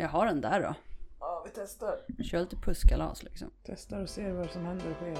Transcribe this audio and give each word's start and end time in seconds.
Jag 0.00 0.08
har 0.08 0.26
den 0.26 0.40
där 0.40 0.62
då. 0.62 0.74
Ja, 1.20 1.42
vi 1.44 1.50
testar. 1.54 2.22
Kör 2.22 2.40
lite 2.40 2.56
pusskalas 2.56 3.22
liksom. 3.22 3.50
Testar 3.62 4.02
och 4.02 4.08
ser 4.08 4.32
vad 4.32 4.50
som 4.50 4.64
händer 4.64 4.90
och 4.90 4.96
sker. 4.96 5.18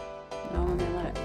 Ja, 0.55 0.63
man 0.63 0.77
menar 0.77 1.05
det. 1.05 1.21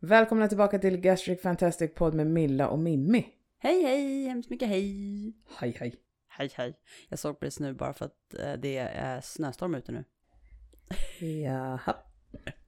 Välkomna 0.00 0.48
tillbaka 0.48 0.78
till 0.78 0.96
Gastric 0.96 1.42
Fantastic 1.42 1.94
Podd 1.94 2.14
med 2.14 2.26
Milla 2.26 2.68
och 2.68 2.78
Mimmi. 2.78 3.26
Hej 3.58 3.82
hej, 3.82 4.26
hemskt 4.28 4.50
mycket 4.50 4.68
hej. 4.68 5.32
Hej 5.58 5.76
hej. 5.80 6.03
Hej 6.38 6.50
hej. 6.54 6.74
Jag 7.08 7.18
såg 7.18 7.40
precis 7.40 7.60
nu 7.60 7.72
bara 7.72 7.92
för 7.92 8.04
att 8.04 8.34
eh, 8.38 8.52
det 8.52 8.78
är 8.78 9.20
snöstorm 9.20 9.74
ute 9.74 9.92
nu. 9.92 10.04
Jaha. 11.44 11.96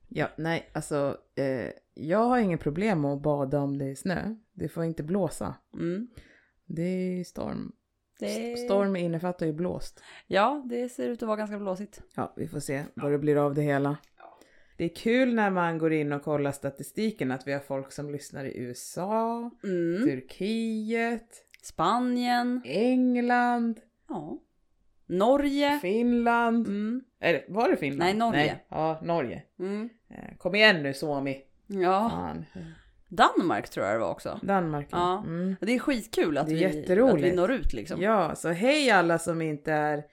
Ja, 0.08 0.28
nej, 0.36 0.70
alltså 0.72 1.18
eh, 1.34 1.70
jag 1.94 2.18
har 2.18 2.38
inget 2.38 2.60
problem 2.60 3.00
med 3.00 3.12
att 3.12 3.22
bada 3.22 3.60
om 3.60 3.78
det 3.78 3.84
är 3.84 3.94
snö. 3.94 4.34
Det 4.52 4.68
får 4.68 4.84
inte 4.84 5.02
blåsa. 5.02 5.54
Mm. 5.74 6.08
Det 6.66 6.82
är 6.82 7.24
storm. 7.24 7.72
Det... 8.18 8.56
Storm 8.56 8.96
innefattar 8.96 9.46
ju 9.46 9.52
blåst. 9.52 10.02
Ja, 10.26 10.64
det 10.66 10.88
ser 10.88 11.08
ut 11.08 11.22
att 11.22 11.26
vara 11.26 11.36
ganska 11.36 11.58
blåsigt. 11.58 12.00
Ja, 12.14 12.32
vi 12.36 12.48
får 12.48 12.60
se 12.60 12.84
vad 12.94 13.12
det 13.12 13.18
blir 13.18 13.36
av 13.36 13.54
det 13.54 13.62
hela. 13.62 13.96
Det 14.76 14.84
är 14.84 14.94
kul 14.94 15.34
när 15.34 15.50
man 15.50 15.78
går 15.78 15.92
in 15.92 16.12
och 16.12 16.22
kollar 16.22 16.52
statistiken 16.52 17.32
att 17.32 17.46
vi 17.46 17.52
har 17.52 17.60
folk 17.60 17.92
som 17.92 18.10
lyssnar 18.10 18.44
i 18.44 18.58
USA, 18.58 19.50
Mm. 19.64 20.02
Turkiet, 20.04 21.45
Spanien. 21.66 22.62
England, 22.64 23.80
Ja. 24.08 24.38
Norge. 25.06 25.78
Finland. 25.82 26.66
Mm. 26.66 27.04
Eller 27.20 27.44
var 27.48 27.68
det 27.68 27.76
Finland? 27.76 27.98
Nej, 28.10 28.14
Norge. 28.14 28.58
ja, 28.68 29.00
Norge. 29.02 29.42
Mm. 29.58 29.88
Eh, 30.10 30.36
Kom 30.38 30.54
igen 30.54 30.82
nu 30.82 30.94
Suomi. 30.94 31.42
Ja. 31.66 32.10
Fan. 32.10 32.44
Danmark 33.08 33.68
tror 33.68 33.86
jag 33.86 33.94
det 33.94 33.98
var 33.98 34.10
också. 34.10 34.40
Danmark. 34.42 34.88
Ja. 34.90 35.18
Mm. 35.18 35.56
Det 35.60 35.72
är 35.74 35.78
skitkul 35.78 36.38
att, 36.38 36.46
Det 36.46 36.64
är 36.64 36.68
vi, 36.96 37.02
att 37.02 37.20
vi 37.20 37.36
når 37.36 37.52
ut 37.52 37.72
liksom. 37.72 38.00
Ja, 38.02 38.34
så 38.34 38.48
hej 38.48 38.90
alla 38.90 39.18
som 39.18 39.42
inte 39.42 39.72
är 39.72 40.04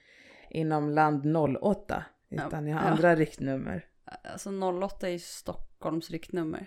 inom 0.50 0.90
land 0.90 1.26
08. 1.62 2.04
Utan 2.30 2.66
jag 2.66 2.76
har 2.76 2.84
Ja. 2.84 2.90
andra 2.90 3.14
riktnummer. 3.16 3.84
Alltså 4.32 4.50
08 4.82 5.08
är 5.08 5.12
ju 5.12 5.18
Stockholms 5.18 6.10
riktnummer. 6.10 6.66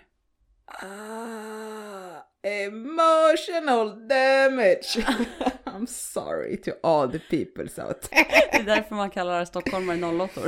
Ah, 0.66 2.22
emotional 2.42 4.08
damage. 4.08 4.98
I'm 5.64 5.86
sorry 5.86 6.56
to 6.56 6.70
all 6.82 7.08
the 7.12 7.18
peoples 7.18 7.78
out. 7.78 8.08
Det 8.52 8.58
är 8.58 8.62
därför 8.64 8.94
man 8.94 9.10
kallar 9.10 9.44
stockholmare 9.44 10.24
08 10.24 10.40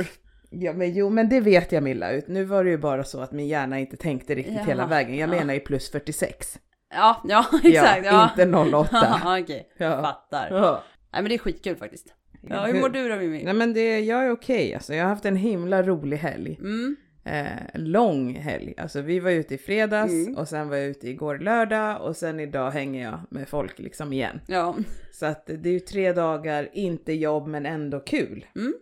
Ja, 0.49 0.73
men 0.73 0.93
jo, 0.93 1.09
men 1.09 1.29
det 1.29 1.39
vet 1.39 1.71
jag 1.71 1.83
Milla. 1.83 2.11
Ut. 2.11 2.27
Nu 2.27 2.43
var 2.43 2.63
det 2.63 2.69
ju 2.69 2.77
bara 2.77 3.03
så 3.03 3.19
att 3.21 3.31
min 3.31 3.47
hjärna 3.47 3.79
inte 3.79 3.97
tänkte 3.97 4.35
riktigt 4.35 4.55
Jaha, 4.55 4.65
hela 4.65 4.87
vägen. 4.87 5.17
Jag 5.17 5.29
ja. 5.29 5.39
menar 5.39 5.53
ju 5.53 5.59
plus 5.59 5.91
46. 5.91 6.59
Ja, 6.93 7.21
ja 7.27 7.45
exakt. 7.63 8.05
Ja, 8.05 8.31
inte 8.37 8.57
08. 8.57 8.89
Ja, 9.23 9.39
Okej, 9.39 9.69
Ja. 9.77 10.01
fattar. 10.01 10.47
Ja. 10.51 10.83
Nej 11.13 11.21
men 11.21 11.29
det 11.29 11.35
är 11.35 11.39
skitkul 11.39 11.75
faktiskt. 11.75 12.07
Ja, 12.49 12.65
hur 12.65 12.81
mår 12.81 12.89
du 12.89 13.09
då 13.09 13.15
Mimmi? 13.15 13.43
Nej 13.43 13.53
men 13.53 13.73
det, 13.73 13.99
jag 13.99 14.25
är 14.25 14.31
okej 14.31 14.73
alltså. 14.75 14.93
Jag 14.93 15.03
har 15.03 15.09
haft 15.09 15.25
en 15.25 15.35
himla 15.35 15.83
rolig 15.83 16.17
helg. 16.17 16.57
Mm, 16.59 16.95
Eh, 17.23 17.51
lång 17.73 18.33
helg. 18.35 18.73
Alltså 18.77 19.01
vi 19.01 19.19
var 19.19 19.31
ute 19.31 19.55
i 19.55 19.57
fredags 19.57 20.11
Mm. 20.13 20.37
och 20.37 20.47
sen 20.47 20.69
var 20.69 20.77
jag 20.77 20.87
ute 20.87 21.09
igår 21.09 21.37
lördag 21.37 22.01
och 22.01 22.17
sen 22.17 22.39
idag 22.39 22.71
hänger 22.71 23.03
jag 23.03 23.19
med 23.29 23.47
folk 23.47 23.79
liksom 23.79 24.13
igen. 24.13 24.39
ja. 24.47 24.75
Så 25.13 25.25
att 25.25 25.45
det 25.45 25.69
är 25.69 25.73
ju 25.73 25.79
tre 25.79 26.13
dagar, 26.13 26.69
inte 26.73 27.13
jobb 27.13 27.47
men 27.47 27.65
ändå 27.65 27.99
kul. 27.99 28.45
Mm. 28.55 28.73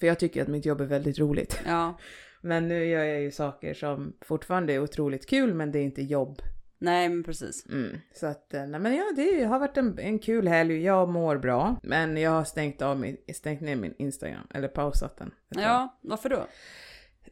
För 0.00 0.06
jag 0.06 0.18
tycker 0.18 0.42
att 0.42 0.48
mitt 0.48 0.66
jobb 0.66 0.80
är 0.80 0.84
väldigt 0.84 1.18
roligt. 1.18 1.60
ja. 1.66 1.98
Men 2.44 2.68
nu 2.68 2.84
gör 2.84 3.04
jag 3.04 3.20
ju 3.20 3.30
saker 3.30 3.74
som 3.74 4.12
fortfarande 4.20 4.72
är 4.72 4.78
otroligt 4.82 5.26
kul 5.26 5.54
men 5.54 5.72
det 5.72 5.78
är 5.78 5.82
inte 5.82 6.02
jobb. 6.02 6.42
Nej 6.78 7.08
men 7.08 7.22
precis. 7.24 7.66
Mm. 7.66 7.96
Så 8.14 8.26
att, 8.26 8.54
eh, 8.54 8.66
nej 8.66 8.80
men 8.80 8.96
ja 8.96 9.04
det 9.16 9.44
har 9.44 9.58
varit 9.58 9.76
en, 9.76 9.98
en 9.98 10.18
kul 10.18 10.48
helg. 10.48 10.82
Jag 10.82 11.08
mår 11.08 11.36
bra. 11.36 11.76
Men 11.82 12.16
jag 12.16 12.30
har 12.30 12.44
stängt 12.44 12.82
av 12.82 13.00
min, 13.00 13.16
stängt 13.34 13.60
ner 13.60 13.76
min 13.76 13.94
Instagram, 13.98 14.46
eller 14.54 14.68
pausat 14.68 15.16
den. 15.16 15.30
Ja, 15.48 15.98
varför 16.00 16.28
då? 16.28 16.46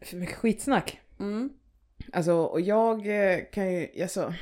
För 0.03 0.17
mycket 0.17 0.37
skitsnack. 0.37 1.01
Mm, 1.21 1.51
Alltså, 2.13 2.33
och 2.33 2.61
jag 2.61 3.07
eh, 3.07 3.39
kan 3.53 3.73
ju, 3.73 4.03
alltså, 4.03 4.35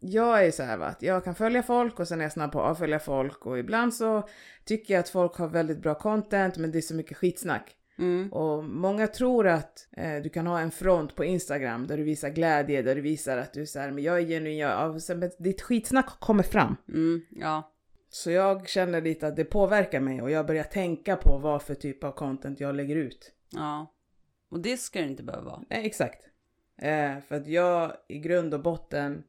jag 0.00 0.40
är 0.40 0.44
ju 0.44 0.52
så 0.52 0.62
här 0.62 0.76
va, 0.76 0.86
att 0.86 1.02
jag 1.02 1.24
kan 1.24 1.34
följa 1.34 1.62
folk 1.62 2.00
och 2.00 2.08
sen 2.08 2.20
är 2.20 2.24
jag 2.24 2.32
snabb 2.32 2.52
på 2.52 2.60
att 2.60 2.70
avfölja 2.70 2.98
folk 2.98 3.46
och 3.46 3.58
ibland 3.58 3.94
så 3.94 4.28
tycker 4.64 4.94
jag 4.94 5.00
att 5.00 5.08
folk 5.08 5.36
har 5.36 5.48
väldigt 5.48 5.82
bra 5.82 5.94
content 5.94 6.56
men 6.58 6.72
det 6.72 6.78
är 6.78 6.82
så 6.82 6.94
mycket 6.94 7.16
skitsnack. 7.16 7.76
mm, 7.98 8.32
Och 8.32 8.64
många 8.64 9.06
tror 9.06 9.46
att 9.46 9.88
eh, 9.96 10.16
du 10.22 10.28
kan 10.28 10.46
ha 10.46 10.60
en 10.60 10.70
front 10.70 11.14
på 11.16 11.24
Instagram 11.24 11.86
där 11.86 11.96
du 11.96 12.02
visar 12.02 12.28
glädje, 12.28 12.82
där 12.82 12.94
du 12.94 13.00
visar 13.00 13.36
att 13.36 13.52
du 13.52 13.60
är 13.62 13.66
så 13.66 13.78
här, 13.78 13.90
men 13.90 14.04
jag 14.04 14.18
är 14.18 14.26
genuin, 14.26 14.58
jag, 14.58 15.00
men 15.16 15.30
ditt 15.38 15.62
skitsnack 15.62 16.20
kommer 16.20 16.42
fram. 16.42 16.76
mm, 16.88 17.20
ja. 17.30 17.72
Så 18.10 18.30
jag 18.30 18.68
känner 18.68 19.00
lite 19.00 19.26
att 19.26 19.36
det 19.36 19.44
påverkar 19.44 20.00
mig 20.00 20.22
och 20.22 20.30
jag 20.30 20.46
börjar 20.46 20.64
tänka 20.64 21.16
på 21.16 21.38
vad 21.38 21.62
för 21.62 21.74
typ 21.74 22.04
av 22.04 22.12
content 22.12 22.60
jag 22.60 22.74
lägger 22.74 22.96
ut. 22.96 23.32
Ja. 23.50 23.92
Och 24.48 24.60
det 24.60 24.76
ska 24.76 25.00
det 25.00 25.08
inte 25.08 25.22
behöva 25.22 25.44
vara. 25.44 25.64
Nej, 25.70 25.86
exakt. 25.86 26.28
Eh, 26.76 27.20
för 27.20 27.34
att 27.34 27.46
jag 27.46 27.96
i 28.08 28.18
grund 28.18 28.54
och 28.54 28.62
botten 28.62 29.24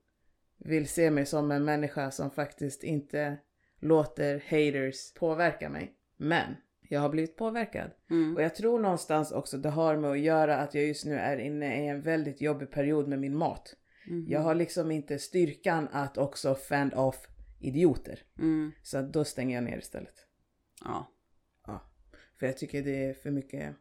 vill 0.57 0.87
se 0.87 1.11
mig 1.11 1.25
som 1.25 1.51
en 1.51 1.65
människa 1.65 2.11
som 2.11 2.31
faktiskt 2.31 2.83
inte 2.83 3.37
låter 3.79 4.43
haters 4.49 5.13
påverka 5.13 5.69
mig. 5.69 5.93
Men 6.17 6.55
jag 6.81 7.01
har 7.01 7.09
blivit 7.09 7.35
påverkad. 7.35 7.91
Mm. 8.09 8.35
Och 8.35 8.41
jag 8.41 8.55
tror 8.55 8.79
någonstans 8.79 9.31
också 9.31 9.57
det 9.57 9.69
har 9.69 9.97
med 9.97 10.11
att 10.11 10.19
göra 10.19 10.57
att 10.57 10.73
jag 10.73 10.83
just 10.85 11.05
nu 11.05 11.15
är 11.15 11.37
inne 11.37 11.83
i 11.83 11.87
en 11.87 12.01
väldigt 12.01 12.41
jobbig 12.41 12.71
period 12.71 13.07
med 13.07 13.19
min 13.19 13.35
mat. 13.35 13.75
Mhm. 14.07 14.25
Jag 14.27 14.39
har 14.39 14.55
liksom 14.55 14.91
inte 14.91 15.19
styrkan 15.19 15.87
att 15.91 16.17
också 16.17 16.55
fend 16.55 16.93
off 16.93 17.27
idioter. 17.59 18.23
Mm. 18.37 18.71
Så 18.83 19.01
då 19.01 19.23
stänger 19.23 19.55
jag 19.55 19.63
ner 19.63 19.77
istället. 19.77 20.25
Ja. 20.83 21.11
Ja. 21.65 21.91
För 22.39 22.45
jag 22.45 22.57
tycker 22.57 22.83
det 22.83 23.05
är 23.05 23.13
för 23.13 23.31
mycket, 23.31 23.75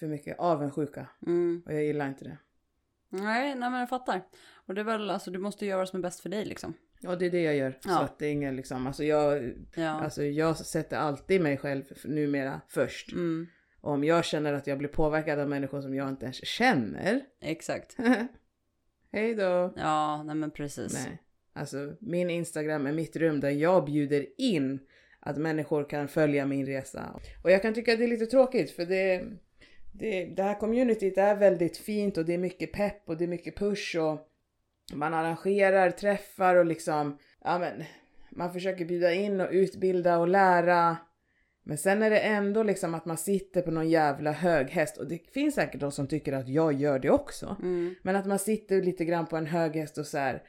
för 0.00 0.06
mycket 0.06 0.38
avundsjuka. 0.38 1.06
Mm. 1.26 1.62
Och 1.66 1.74
jag 1.74 1.84
gillar 1.84 2.08
inte 2.08 2.24
det. 2.24 2.38
Nej, 3.08 3.54
nej 3.54 3.70
men 3.70 3.80
jag 3.80 3.88
fattar. 3.88 4.22
Och 4.66 4.74
det 4.74 4.80
är 4.80 4.84
väl, 4.84 5.10
alltså 5.10 5.30
du 5.30 5.38
måste 5.38 5.66
göra 5.66 5.78
vad 5.78 5.88
som 5.88 5.98
är 5.98 6.02
bäst 6.02 6.20
för 6.20 6.28
dig 6.28 6.44
liksom. 6.44 6.74
Ja, 7.00 7.16
det 7.16 7.26
är 7.26 7.30
det 7.30 7.42
jag 7.42 7.56
gör. 7.56 7.70
Så 7.80 7.88
Ja. 7.88 8.00
att 8.00 8.18
det 8.18 8.26
är 8.26 8.32
ingen 8.32 8.56
liksom, 8.56 8.86
alltså 8.86 9.04
jag, 9.04 9.52
Ja. 9.74 9.88
alltså 9.88 10.24
jag 10.24 10.56
sätter 10.56 10.96
alltid 10.96 11.40
mig 11.40 11.56
själv 11.56 11.84
numera 12.04 12.60
först. 12.68 13.12
Mm. 13.12 13.46
Om 13.80 14.04
jag 14.04 14.24
känner 14.24 14.52
att 14.52 14.66
jag 14.66 14.78
blir 14.78 14.88
påverkad 14.88 15.38
av 15.38 15.48
människor 15.48 15.80
som 15.80 15.94
jag 15.94 16.08
inte 16.08 16.24
ens 16.24 16.44
känner. 16.46 17.20
Exakt. 17.40 17.96
Hej 19.12 19.34
då. 19.34 19.72
Ja, 19.76 20.22
nej 20.22 20.34
men 20.34 20.50
precis. 20.50 20.92
Nej, 20.94 21.22
alltså 21.52 21.94
min 22.00 22.30
Instagram 22.30 22.86
är 22.86 22.92
mitt 22.92 23.16
rum 23.16 23.40
där 23.40 23.50
jag 23.50 23.84
bjuder 23.84 24.26
in 24.38 24.78
att 25.20 25.36
människor 25.36 25.84
kan 25.88 26.08
följa 26.08 26.46
min 26.46 26.66
resa. 26.66 27.20
Och 27.44 27.50
jag 27.50 27.62
kan 27.62 27.74
tycka 27.74 27.92
att 27.92 27.98
det 27.98 28.04
är 28.04 28.08
lite 28.08 28.26
tråkigt 28.26 28.70
för 28.70 28.84
det, 28.86 29.24
det, 29.92 30.24
det 30.24 30.42
här 30.42 30.60
communityt 30.60 31.18
är 31.18 31.36
väldigt 31.36 31.76
fint 31.76 32.18
och 32.18 32.24
det 32.24 32.34
är 32.34 32.38
mycket 32.38 32.72
pepp 32.72 33.02
och 33.08 33.16
det 33.16 33.24
är 33.24 33.28
mycket 33.28 33.56
push 33.56 33.96
och 33.96 34.26
man 34.92 35.14
arrangerar 35.14 35.90
träffar 35.90 36.56
och 36.56 36.66
liksom, 36.66 37.18
ja 37.44 37.58
men, 37.58 37.84
man 38.30 38.52
försöker 38.52 38.84
bjuda 38.84 39.12
in 39.12 39.40
och 39.40 39.48
utbilda 39.50 40.18
och 40.18 40.28
lära. 40.28 40.96
Men 41.62 41.78
sen 41.78 42.02
är 42.02 42.10
det 42.10 42.18
ändå 42.18 42.62
liksom 42.62 42.94
att 42.94 43.04
man 43.04 43.16
sitter 43.16 43.62
på 43.62 43.70
någon 43.70 43.88
jävla 43.88 44.32
hög 44.32 44.70
häst 44.70 44.96
och 44.96 45.08
det 45.08 45.32
finns 45.32 45.54
säkert 45.54 45.80
de 45.80 45.92
som 45.92 46.06
tycker 46.06 46.32
att 46.32 46.48
jag 46.48 46.72
gör 46.72 46.98
det 46.98 47.10
också. 47.10 47.56
Mm. 47.62 47.94
Men 48.02 48.16
att 48.16 48.26
man 48.26 48.38
sitter 48.38 48.82
lite 48.82 49.04
grann 49.04 49.26
på 49.26 49.36
en 49.36 49.46
hög 49.46 49.76
häst 49.76 49.98
och 49.98 50.06
så 50.06 50.18
här. 50.18 50.42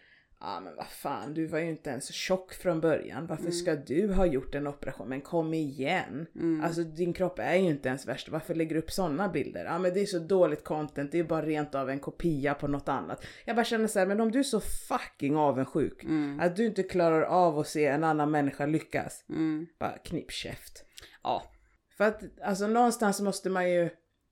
Ja 0.43 0.59
men 0.59 0.75
vad 0.75 0.87
fan, 0.87 1.33
du 1.33 1.45
var 1.45 1.59
ju 1.59 1.69
inte 1.69 1.89
ens 1.89 2.13
tjock 2.13 2.53
från 2.53 2.81
början. 2.81 3.27
Varför 3.27 3.51
ska 3.51 3.75
du 3.75 4.13
ha 4.13 4.25
gjort 4.25 4.55
en 4.55 4.67
operation? 4.67 5.09
Men 5.09 5.21
kom 5.21 5.53
igen! 5.53 6.27
Mm. 6.35 6.63
Alltså 6.63 6.83
din 6.83 7.13
kropp 7.13 7.39
är 7.39 7.55
ju 7.55 7.69
inte 7.69 7.89
ens 7.89 8.07
värst. 8.07 8.29
Varför 8.29 8.55
lägger 8.55 8.75
du 8.75 8.81
upp 8.81 8.91
sådana 8.91 9.29
bilder? 9.29 9.65
Ja 9.65 9.79
men 9.79 9.93
det 9.93 10.01
är 10.01 10.05
så 10.05 10.19
dåligt 10.19 10.63
content, 10.63 11.11
det 11.11 11.19
är 11.19 11.23
bara 11.23 11.45
rent 11.45 11.75
av 11.75 11.89
en 11.89 11.99
kopia 11.99 12.53
på 12.53 12.67
något 12.67 12.89
annat. 12.89 13.25
Jag 13.45 13.55
bara 13.55 13.65
känner 13.65 13.87
så 13.87 13.99
här, 13.99 14.05
men 14.05 14.21
om 14.21 14.31
du 14.31 14.39
är 14.39 14.43
så 14.43 14.59
fucking 14.59 15.35
avundsjuk. 15.35 16.03
Mm. 16.03 16.39
Att 16.39 16.55
du 16.55 16.65
inte 16.65 16.83
klarar 16.83 17.21
av 17.21 17.59
att 17.59 17.67
se 17.67 17.85
en 17.85 18.03
annan 18.03 18.31
människa 18.31 18.65
lyckas. 18.65 19.25
Mm. 19.29 19.67
Bara 19.79 19.97
knipp 19.97 20.31
käft. 20.31 20.85
Ja. 21.23 21.43
För 21.97 22.03
att 22.03 22.21
alltså 22.43 22.67
någonstans 22.67 23.21
måste 23.21 23.49
man 23.49 23.71
ju 23.71 23.89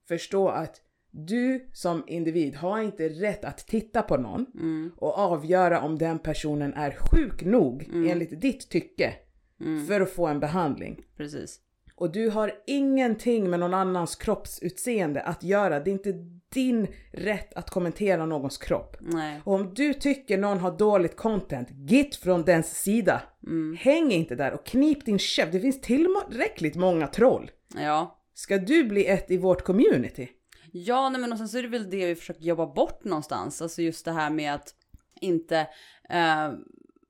förstå 0.07 0.49
att 0.49 0.81
du 1.11 1.69
som 1.73 2.03
individ 2.07 2.55
har 2.55 2.81
inte 2.81 3.09
rätt 3.09 3.45
att 3.45 3.57
titta 3.57 4.01
på 4.01 4.17
någon 4.17 4.45
Mm. 4.55 4.91
och 4.97 5.17
avgöra 5.17 5.81
om 5.81 5.97
den 5.97 6.19
personen 6.19 6.73
är 6.73 6.91
sjuk 6.91 7.43
nog 7.43 7.89
enligt 7.93 8.41
ditt 8.41 8.69
tycke 8.69 9.13
Mm. 9.61 9.87
för 9.87 10.01
att 10.01 10.09
få 10.09 10.27
en 10.27 10.39
behandling. 10.39 11.01
Precis. 11.17 11.59
Och 11.95 12.11
du 12.11 12.29
har 12.29 12.51
ingenting 12.67 13.49
med 13.49 13.59
någon 13.59 13.73
annans 13.73 14.15
kroppsutseende 14.15 15.21
att 15.21 15.43
göra. 15.43 15.79
Det 15.79 15.89
är 15.89 15.93
inte 15.93 16.13
din 16.53 16.87
rätt 17.11 17.53
att 17.53 17.69
kommentera 17.69 18.25
någons 18.25 18.57
kropp. 18.57 18.97
Nej. 18.99 19.41
Och 19.43 19.53
om 19.53 19.73
du 19.73 19.93
tycker 19.93 20.37
någon 20.37 20.57
har 20.59 20.77
dåligt 20.77 21.15
content, 21.15 21.67
git 21.71 22.15
från 22.15 22.43
dens 22.43 22.81
sida. 22.81 23.21
Mm. 23.47 23.77
Häng 23.79 24.11
inte 24.11 24.35
där 24.35 24.53
och 24.53 24.65
knip 24.65 25.05
din 25.05 25.19
käft. 25.19 25.51
Det 25.51 25.59
finns 25.59 25.81
tillräckligt 25.81 26.75
många 26.75 27.07
troll. 27.07 27.51
Ja. 27.77 28.19
Ska 28.33 28.57
du 28.57 28.83
bli 28.83 29.05
ett 29.07 29.31
i 29.31 29.37
vårt 29.37 29.61
community? 29.63 30.29
Ja, 30.71 31.09
nej, 31.09 31.21
men 31.21 31.31
och 31.31 31.37
sen 31.37 31.49
så 31.49 31.57
är 31.57 31.61
det 31.61 31.67
väl 31.67 31.89
det 31.89 32.05
vi 32.05 32.15
försöker 32.15 32.41
jobba 32.41 32.65
bort 32.67 33.03
någonstans. 33.03 33.61
Alltså 33.61 33.81
just 33.81 34.05
det 34.05 34.11
här 34.11 34.29
med 34.29 34.53
att 34.53 34.75
inte 35.21 35.67
eh, 36.09 36.51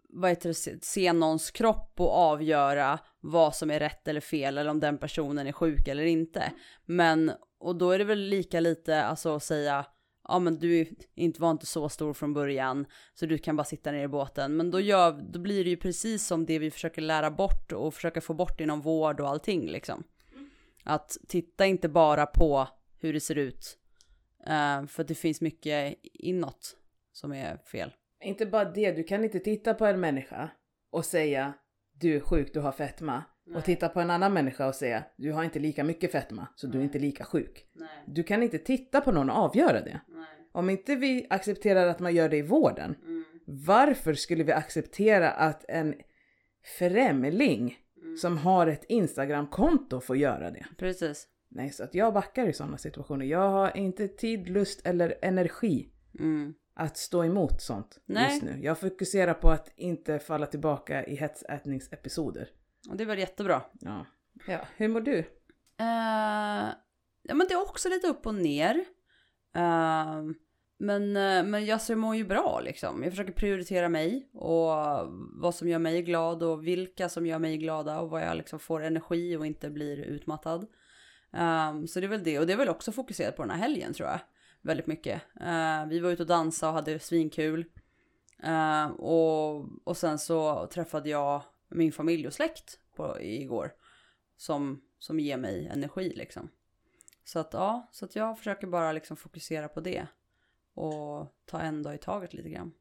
vad 0.09 0.29
heter 0.29 0.49
det, 0.49 0.53
se- 0.53 0.79
se 0.81 1.13
någons 1.13 1.51
kropp 1.51 1.93
och 1.97 2.13
avgöra 2.13 2.99
vad 3.19 3.55
som 3.55 3.71
är 3.71 3.79
rätt 3.79 4.07
eller 4.07 4.21
fel 4.21 4.57
eller 4.57 4.69
om 4.69 4.79
den 4.79 4.97
personen 4.97 5.47
är 5.47 5.51
sjuk 5.51 5.87
eller 5.87 6.03
inte. 6.03 6.51
Men, 6.85 7.31
och 7.59 7.75
då 7.75 7.91
är 7.91 7.97
det 7.99 8.05
väl 8.05 8.19
lika 8.19 8.59
lite 8.59 9.03
alltså 9.03 9.35
att 9.35 9.43
säga 9.43 9.85
ja 10.27 10.39
men 10.39 10.59
du 10.59 10.85
inte, 11.15 11.41
var 11.41 11.51
inte 11.51 11.65
så 11.65 11.89
stor 11.89 12.13
från 12.13 12.33
början 12.33 12.85
så 13.13 13.25
du 13.25 13.37
kan 13.37 13.55
bara 13.55 13.63
sitta 13.63 13.91
ner 13.91 14.03
i 14.03 14.07
båten. 14.07 14.57
Men 14.57 14.71
då, 14.71 14.79
gör, 14.79 15.11
då 15.31 15.39
blir 15.39 15.63
det 15.63 15.69
ju 15.69 15.77
precis 15.77 16.27
som 16.27 16.45
det 16.45 16.59
vi 16.59 16.71
försöker 16.71 17.01
lära 17.01 17.31
bort 17.31 17.71
och 17.71 17.93
försöka 17.93 18.21
få 18.21 18.33
bort 18.33 18.61
inom 18.61 18.81
vård 18.81 19.19
och 19.19 19.27
allting 19.29 19.67
liksom. 19.67 20.03
Att 20.83 21.17
titta 21.27 21.65
inte 21.65 21.89
bara 21.89 22.25
på 22.25 22.67
hur 22.99 23.13
det 23.13 23.19
ser 23.19 23.37
ut. 23.37 23.77
eh, 24.47 24.85
för 24.85 25.01
att 25.01 25.07
det 25.07 25.15
finns 25.15 25.41
mycket 25.41 25.97
inåt 26.03 26.77
som 27.11 27.31
är 27.33 27.57
fel. 27.57 27.93
Inte 28.23 28.45
bara 28.45 28.65
det, 28.65 28.91
du 28.91 29.03
kan 29.03 29.23
inte 29.23 29.39
titta 29.39 29.73
på 29.73 29.85
en 29.85 29.99
människa 29.99 30.49
och 30.91 31.05
säga 31.05 31.53
du 31.93 32.15
är 32.15 32.19
sjuk, 32.19 32.53
du 32.53 32.59
har 32.59 32.71
fetma. 32.71 33.23
Och 33.55 33.63
titta 33.63 33.89
på 33.89 33.99
en 33.99 34.09
annan 34.09 34.33
människa 34.33 34.67
och 34.67 34.75
säga 34.75 35.03
du 35.17 35.31
har 35.31 35.43
inte 35.43 35.59
lika 35.59 35.83
mycket 35.83 36.11
fetma, 36.11 36.47
så 36.55 36.67
du 36.67 36.79
är 36.79 36.83
inte 36.83 36.99
lika 36.99 37.23
sjuk. 37.25 37.65
Nej, 37.73 37.89
Du 38.07 38.23
kan 38.23 38.43
inte 38.43 38.57
titta 38.57 39.01
på 39.01 39.11
någon 39.11 39.29
och 39.29 39.35
avgöra 39.35 39.81
det. 39.81 40.01
nej. 40.07 40.25
Om 40.51 40.69
inte 40.69 40.95
vi 40.95 41.27
accepterar 41.29 41.87
att 41.87 41.99
man 41.99 42.15
gör 42.15 42.29
det 42.29 42.37
i 42.37 42.41
vården, 42.41 42.95
Mm. 43.03 43.23
varför 43.45 44.13
skulle 44.13 44.43
vi 44.43 44.51
acceptera 44.51 45.31
att 45.31 45.65
en 45.69 45.95
främling 46.77 47.77
Mm. 48.01 48.17
som 48.17 48.37
har 48.37 48.67
ett 48.67 48.83
Instagramkonto 48.87 50.01
får 50.01 50.17
göra 50.17 50.51
det? 50.51 50.65
Precis. 50.77 51.27
Nej, 51.51 51.69
så 51.69 51.83
att 51.83 51.93
jag 51.93 52.13
backar 52.13 52.47
i 52.47 52.53
sådana 52.53 52.77
situationer. 52.77 53.25
Jag 53.25 53.49
har 53.49 53.77
inte 53.77 54.07
tid, 54.07 54.49
lust 54.49 54.87
eller 54.87 55.15
energi 55.21 55.89
Mm. 56.19 56.53
att 56.73 56.97
stå 56.97 57.23
emot 57.23 57.61
sånt 57.61 57.99
Nej. 58.05 58.29
just 58.31 58.43
nu. 58.43 58.59
Jag 58.63 58.79
fokuserar 58.79 59.33
på 59.33 59.49
att 59.49 59.71
inte 59.75 60.19
falla 60.19 60.45
tillbaka 60.45 61.05
i 61.05 61.15
hetsätningsepisoder. 61.15 62.49
Och 62.89 62.97
det 62.97 63.05
var 63.05 63.15
jättebra. 63.15 63.61
Ja. 63.79 64.05
ja, 64.47 64.59
hur 64.77 64.87
mår 64.87 65.01
du? 65.01 65.17
Eh, 65.79 66.69
ja 67.23 67.33
men 67.33 67.47
det 67.47 67.53
är 67.53 67.61
också 67.61 67.89
lite 67.89 68.07
upp 68.07 68.27
och 68.27 68.35
ner. 68.35 68.75
Eh, 69.55 70.23
men, 70.79 71.15
eh, 71.15 71.43
men 71.43 71.65
jag 71.65 71.79
mår 71.97 72.15
ju 72.15 72.23
bra 72.23 72.61
liksom. 72.63 73.03
Jag 73.03 73.11
försöker 73.11 73.33
prioritera 73.33 73.89
mig 73.89 74.29
och 74.33 74.71
vad 75.41 75.55
som 75.55 75.67
gör 75.67 75.79
mig 75.79 76.01
glad 76.01 76.43
och 76.43 76.67
vilka 76.67 77.09
som 77.09 77.25
gör 77.25 77.39
mig 77.39 77.57
glada 77.57 77.99
och 77.99 78.09
vad 78.09 78.21
jag 78.21 78.37
liksom 78.37 78.59
får 78.59 78.83
energi 78.83 79.35
och 79.37 79.45
inte 79.45 79.69
blir 79.69 79.97
utmattad. 79.97 80.67
Eh, 81.33 81.85
så 81.85 81.99
det 81.99 82.05
är 82.05 82.09
väl 82.09 82.23
det 82.23 82.39
och 82.39 82.47
det 82.47 82.53
är 82.53 82.57
väl 82.57 82.69
också 82.69 82.91
fokuserat 82.91 83.35
på 83.35 83.41
den 83.41 83.51
här 83.51 83.57
helgen 83.57 83.93
tror 83.93 84.09
jag. 84.09 84.19
Väldigt 84.61 84.87
mycket. 84.87 85.21
Eh, 85.41 85.85
vi 85.85 85.99
var 85.99 86.09
ute 86.09 86.23
och 86.23 86.27
dansade 86.27 86.69
och 86.69 86.75
hade 86.75 86.99
svinkul. 86.99 87.65
Eh, 88.43 88.85
och, 88.85 89.65
och 89.87 89.97
sen 89.97 90.19
så 90.19 90.67
träffade 90.67 91.09
jag 91.09 91.41
min 91.69 91.91
familj 91.91 92.27
och 92.27 92.33
släkt 92.33 92.79
på, 92.95 93.21
igår. 93.21 93.73
Som, 94.37 94.81
som 94.99 95.19
ger 95.19 95.37
mig 95.37 95.67
energi 95.67 96.13
liksom. 96.15 96.49
Så 97.23 97.39
att 97.39 97.53
ja, 97.53 97.89
så 97.91 98.05
att 98.05 98.15
jag 98.15 98.37
försöker 98.37 98.67
bara 98.67 98.91
liksom 98.91 99.17
fokusera 99.17 99.67
på 99.67 99.79
det. 99.79 100.07
Och 100.73 101.35
ta 101.45 101.59
en 101.59 101.83
dag 101.83 101.95
i 101.95 101.97
taget 101.97 102.33
lite 102.33 102.49
grann. 102.49 102.71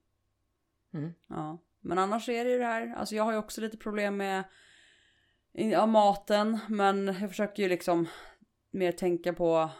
Mm. 0.94 1.14
Ja, 1.26 1.58
men 1.80 1.98
annars 1.98 2.28
är 2.28 2.44
det 2.44 2.50
ju 2.50 2.58
det 2.58 2.64
här. 2.64 2.94
Alltså 2.96 3.14
jag 3.14 3.24
har 3.24 3.32
ju 3.32 3.38
också 3.38 3.60
lite 3.60 3.76
problem 3.76 4.16
med 4.16 4.44
ja, 5.52 5.86
maten. 5.86 6.58
Men 6.68 7.06
jag 7.06 7.30
försöker 7.30 7.62
ju 7.62 7.68
liksom 7.68 8.08
mer 8.70 8.92
tänka 8.92 9.32
på 9.32 9.70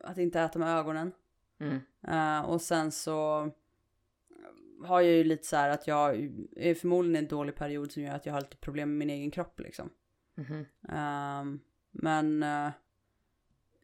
att 0.00 0.18
inte 0.18 0.40
äta 0.40 0.58
med 0.58 0.78
ögonen. 0.78 1.12
Mm. 1.58 1.80
Eh, 2.02 2.50
och 2.50 2.60
sen 2.60 2.92
så 2.92 3.50
har 4.82 5.00
jag 5.00 5.12
ju 5.12 5.24
lite 5.24 5.46
så 5.46 5.56
här 5.56 5.70
att 5.70 5.86
jag 5.86 6.30
är 6.56 6.74
förmodligen 6.74 7.16
i 7.16 7.18
en 7.18 7.28
dålig 7.28 7.56
period 7.56 7.92
som 7.92 8.02
gör 8.02 8.14
att 8.14 8.26
jag 8.26 8.32
har 8.32 8.40
lite 8.40 8.56
problem 8.56 8.88
med 8.88 8.98
min 8.98 9.16
egen 9.16 9.30
kropp 9.30 9.60
liksom. 9.60 9.90
Mhm. 10.34 10.66
Ehm, 10.88 11.60
men 11.90 12.42
uh, 12.42 12.70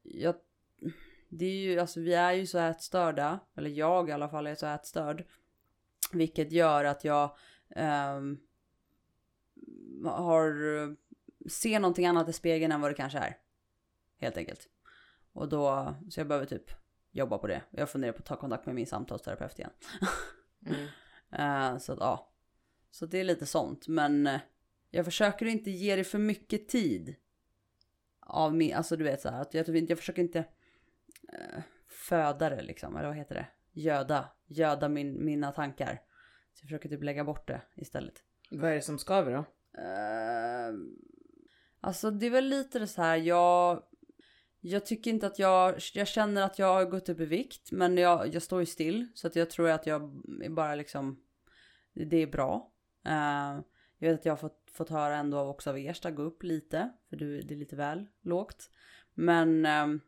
jag, 0.03 0.35
det 1.29 1.44
är 1.44 1.56
ju, 1.56 1.79
alltså 1.79 2.00
vi 2.00 2.15
är 2.15 2.32
ju 2.32 2.47
så 2.47 2.59
ätstörda, 2.59 3.41
eller 3.55 3.71
jag 3.71 4.09
i 4.09 4.12
alla 4.12 4.29
fall 4.29 4.47
är 4.47 4.55
så 4.55 4.67
ätstörd. 4.67 5.25
Vilket 6.12 6.53
gör 6.53 6.85
att 6.85 7.05
jag 7.05 7.37
ehm, 7.71 8.38
har, 10.05 10.53
ser 11.49 11.81
någonting 11.81 12.06
annat 12.06 12.29
i 12.29 12.32
spegeln 12.32 12.73
än 12.73 12.81
vad 12.81 12.91
det 12.91 12.94
kanske 12.94 13.19
är. 13.19 13.37
Helt 14.25 14.37
enkelt. 14.37 14.69
Och 15.32 15.49
då, 15.49 15.94
så 16.11 16.21
jag 16.21 16.26
behöver 16.26 16.47
typ 16.47 16.71
jobba 17.11 17.38
på 17.38 17.47
det. 17.47 17.62
Jag 17.71 17.91
funderar 17.91 18.12
på 18.12 18.19
att 18.19 18.25
ta 18.25 18.37
kontakt 18.37 18.67
med 18.67 18.75
min 18.75 18.87
samtalsterapeut 18.87 19.59
igen. 19.59 19.71
Mm. 20.67 20.87
Eh, 21.32 21.79
så 21.79 21.93
att 21.93 21.99
ja. 21.99 22.32
Så 22.91 23.06
det 23.06 23.19
är 23.19 23.25
lite 23.25 23.47
sånt. 23.47 23.88
Men 23.88 24.26
eh, 24.26 24.41
jag 24.91 25.05
försöker 25.05 25.47
inte 25.47 25.71
ge 25.71 25.97
det 25.97 26.05
för 26.05 26.19
mycket 26.19 26.69
tid. 26.69 27.15
Av 28.21 28.55
min, 28.55 28.75
alltså 28.75 28.97
du 28.97 29.05
vet 29.05 29.21
så 29.21 29.29
här, 29.29 29.41
att 29.41 29.55
jag, 29.55 29.91
jag 29.91 29.99
försöker 29.99 30.23
inte 30.23 30.38
eh, 31.32 31.62
föda 31.87 32.50
det 32.50 32.62
liksom, 32.62 32.97
eller 32.97 33.09
vad 33.09 33.17
heter 33.17 33.35
det? 33.35 33.47
Göda, 33.73 34.29
göda 34.47 34.88
min, 34.88 35.25
mina 35.25 35.53
tankar. 35.53 36.03
Så 36.53 36.62
jag 36.62 36.69
försöker 36.69 36.88
typ 36.88 37.03
lägga 37.03 37.25
bort 37.25 37.49
det 37.49 37.61
istället. 37.75 38.23
Vad 38.50 38.71
är 38.71 38.75
det 38.75 38.82
som 38.82 38.99
skaver 38.99 39.32
då? 39.32 39.44
Eh, 39.81 40.75
alltså 41.81 42.11
det 42.11 42.26
är 42.26 42.31
väl 42.31 42.49
lite 42.49 42.79
det 42.79 42.87
så 42.87 43.03
här, 43.03 43.17
jag, 43.17 43.82
jag 44.66 44.87
tycker 44.87 45.11
inte 45.11 45.26
att 45.26 45.38
jag, 45.38 45.75
jag 45.94 46.08
känner 46.08 46.43
att 46.43 46.58
jag 46.58 46.75
har 46.75 46.84
gått 46.84 47.08
upp 47.08 47.20
i 47.20 47.25
vikt, 47.25 47.72
men 47.72 47.96
jag, 47.96 48.34
jag 48.34 48.43
står 48.43 48.61
ju 48.61 48.66
still. 48.66 49.06
Så 49.14 49.26
att 49.26 49.37
jag 49.37 49.50
tror 49.50 49.69
att 49.69 49.87
jag 49.87 50.22
bara 50.50 50.75
liksom, 50.75 51.20
det 51.93 52.16
är 52.16 52.26
bra. 52.26 52.72
Uh, 53.06 53.61
jag 53.99 54.08
vet 54.11 54.20
att 54.20 54.25
jag 54.25 54.32
har 54.32 54.37
fått, 54.37 54.70
fått 54.72 54.88
höra 54.90 55.16
ändå 55.16 55.40
också 55.40 55.70
av 55.70 55.76
Ersta, 55.76 56.11
gå 56.11 56.22
upp 56.22 56.43
lite, 56.43 56.93
för 57.08 57.16
du, 57.16 57.40
det 57.40 57.55
är 57.55 57.58
lite 57.58 57.76
väl 57.76 58.06
lågt. 58.22 58.70
Men 59.14 59.66
ehm, 59.66 60.00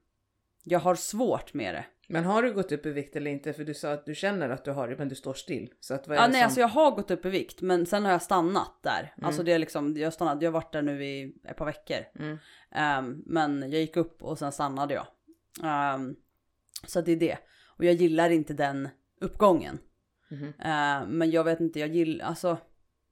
jag 0.63 0.81
har 0.81 0.95
svårt 0.95 1.55
med 1.55 1.75
det. 1.75 1.85
Men 2.09 2.25
har 2.25 2.43
du 2.43 2.53
gått 2.53 2.73
upp 2.73 2.87
i 2.87 2.91
vikt 2.91 3.17
eller 3.17 3.31
inte? 3.31 3.53
För 3.53 3.65
du 3.65 3.75
sa 3.75 3.93
att 3.93 4.07
du 4.07 4.15
känner 4.15 4.51
att 4.51 4.65
du 4.65 4.71
har 4.71 4.89
det 4.89 4.99
men 4.99 5.09
du 5.09 5.15
står 5.15 5.35
still. 5.35 5.73
Så 5.81 5.95
att 5.95 6.09
vad 6.09 6.17
är 6.17 6.21
Ja, 6.21 6.27
det 6.27 6.33
nej, 6.33 6.41
som... 6.41 6.45
alltså 6.45 6.61
jag 6.61 6.69
har 6.69 6.91
gått 6.91 7.11
upp 7.11 7.27
i 7.27 7.29
vikt, 7.31 7.61
men 7.61 7.87
sen 7.87 8.05
har 8.05 8.13
jag 8.13 8.23
stannat 8.23 8.79
där. 8.83 9.15
Mm. 9.17 9.27
Alltså 9.27 9.43
det 9.43 9.53
är 9.53 9.59
liksom, 9.59 9.97
jag 9.97 10.13
stannat, 10.13 10.43
jag 10.43 10.49
har 10.49 10.53
varit 10.61 10.73
där 10.73 10.83
nu 10.83 11.05
i 11.05 11.35
ett 11.45 11.57
par 11.57 11.67
veckor. 11.67 11.99
Mm. 12.19 12.39
Ehm, 12.73 13.23
men 13.27 13.61
jag 13.61 13.81
gick 13.81 13.97
upp 13.97 14.23
och 14.23 14.39
sen 14.39 14.53
stannade 14.53 14.95
jag. 14.95 15.07
Ehm, 15.65 16.17
så 16.87 17.01
det 17.01 17.13
är 17.13 17.17
det. 17.17 17.39
Och 17.79 17.85
jag 17.85 17.95
gillar 17.95 18.31
inte 18.31 18.55
den 18.55 18.89
uppgången. 19.21 19.79
Mhm. 20.31 20.53
Ehm, 20.59 21.19
men 21.19 21.31
jag 21.31 21.45
vet 21.45 21.61
inte, 21.61 21.81
jag 21.81 21.89
gillar, 21.89 22.27
alltså. 22.27 22.59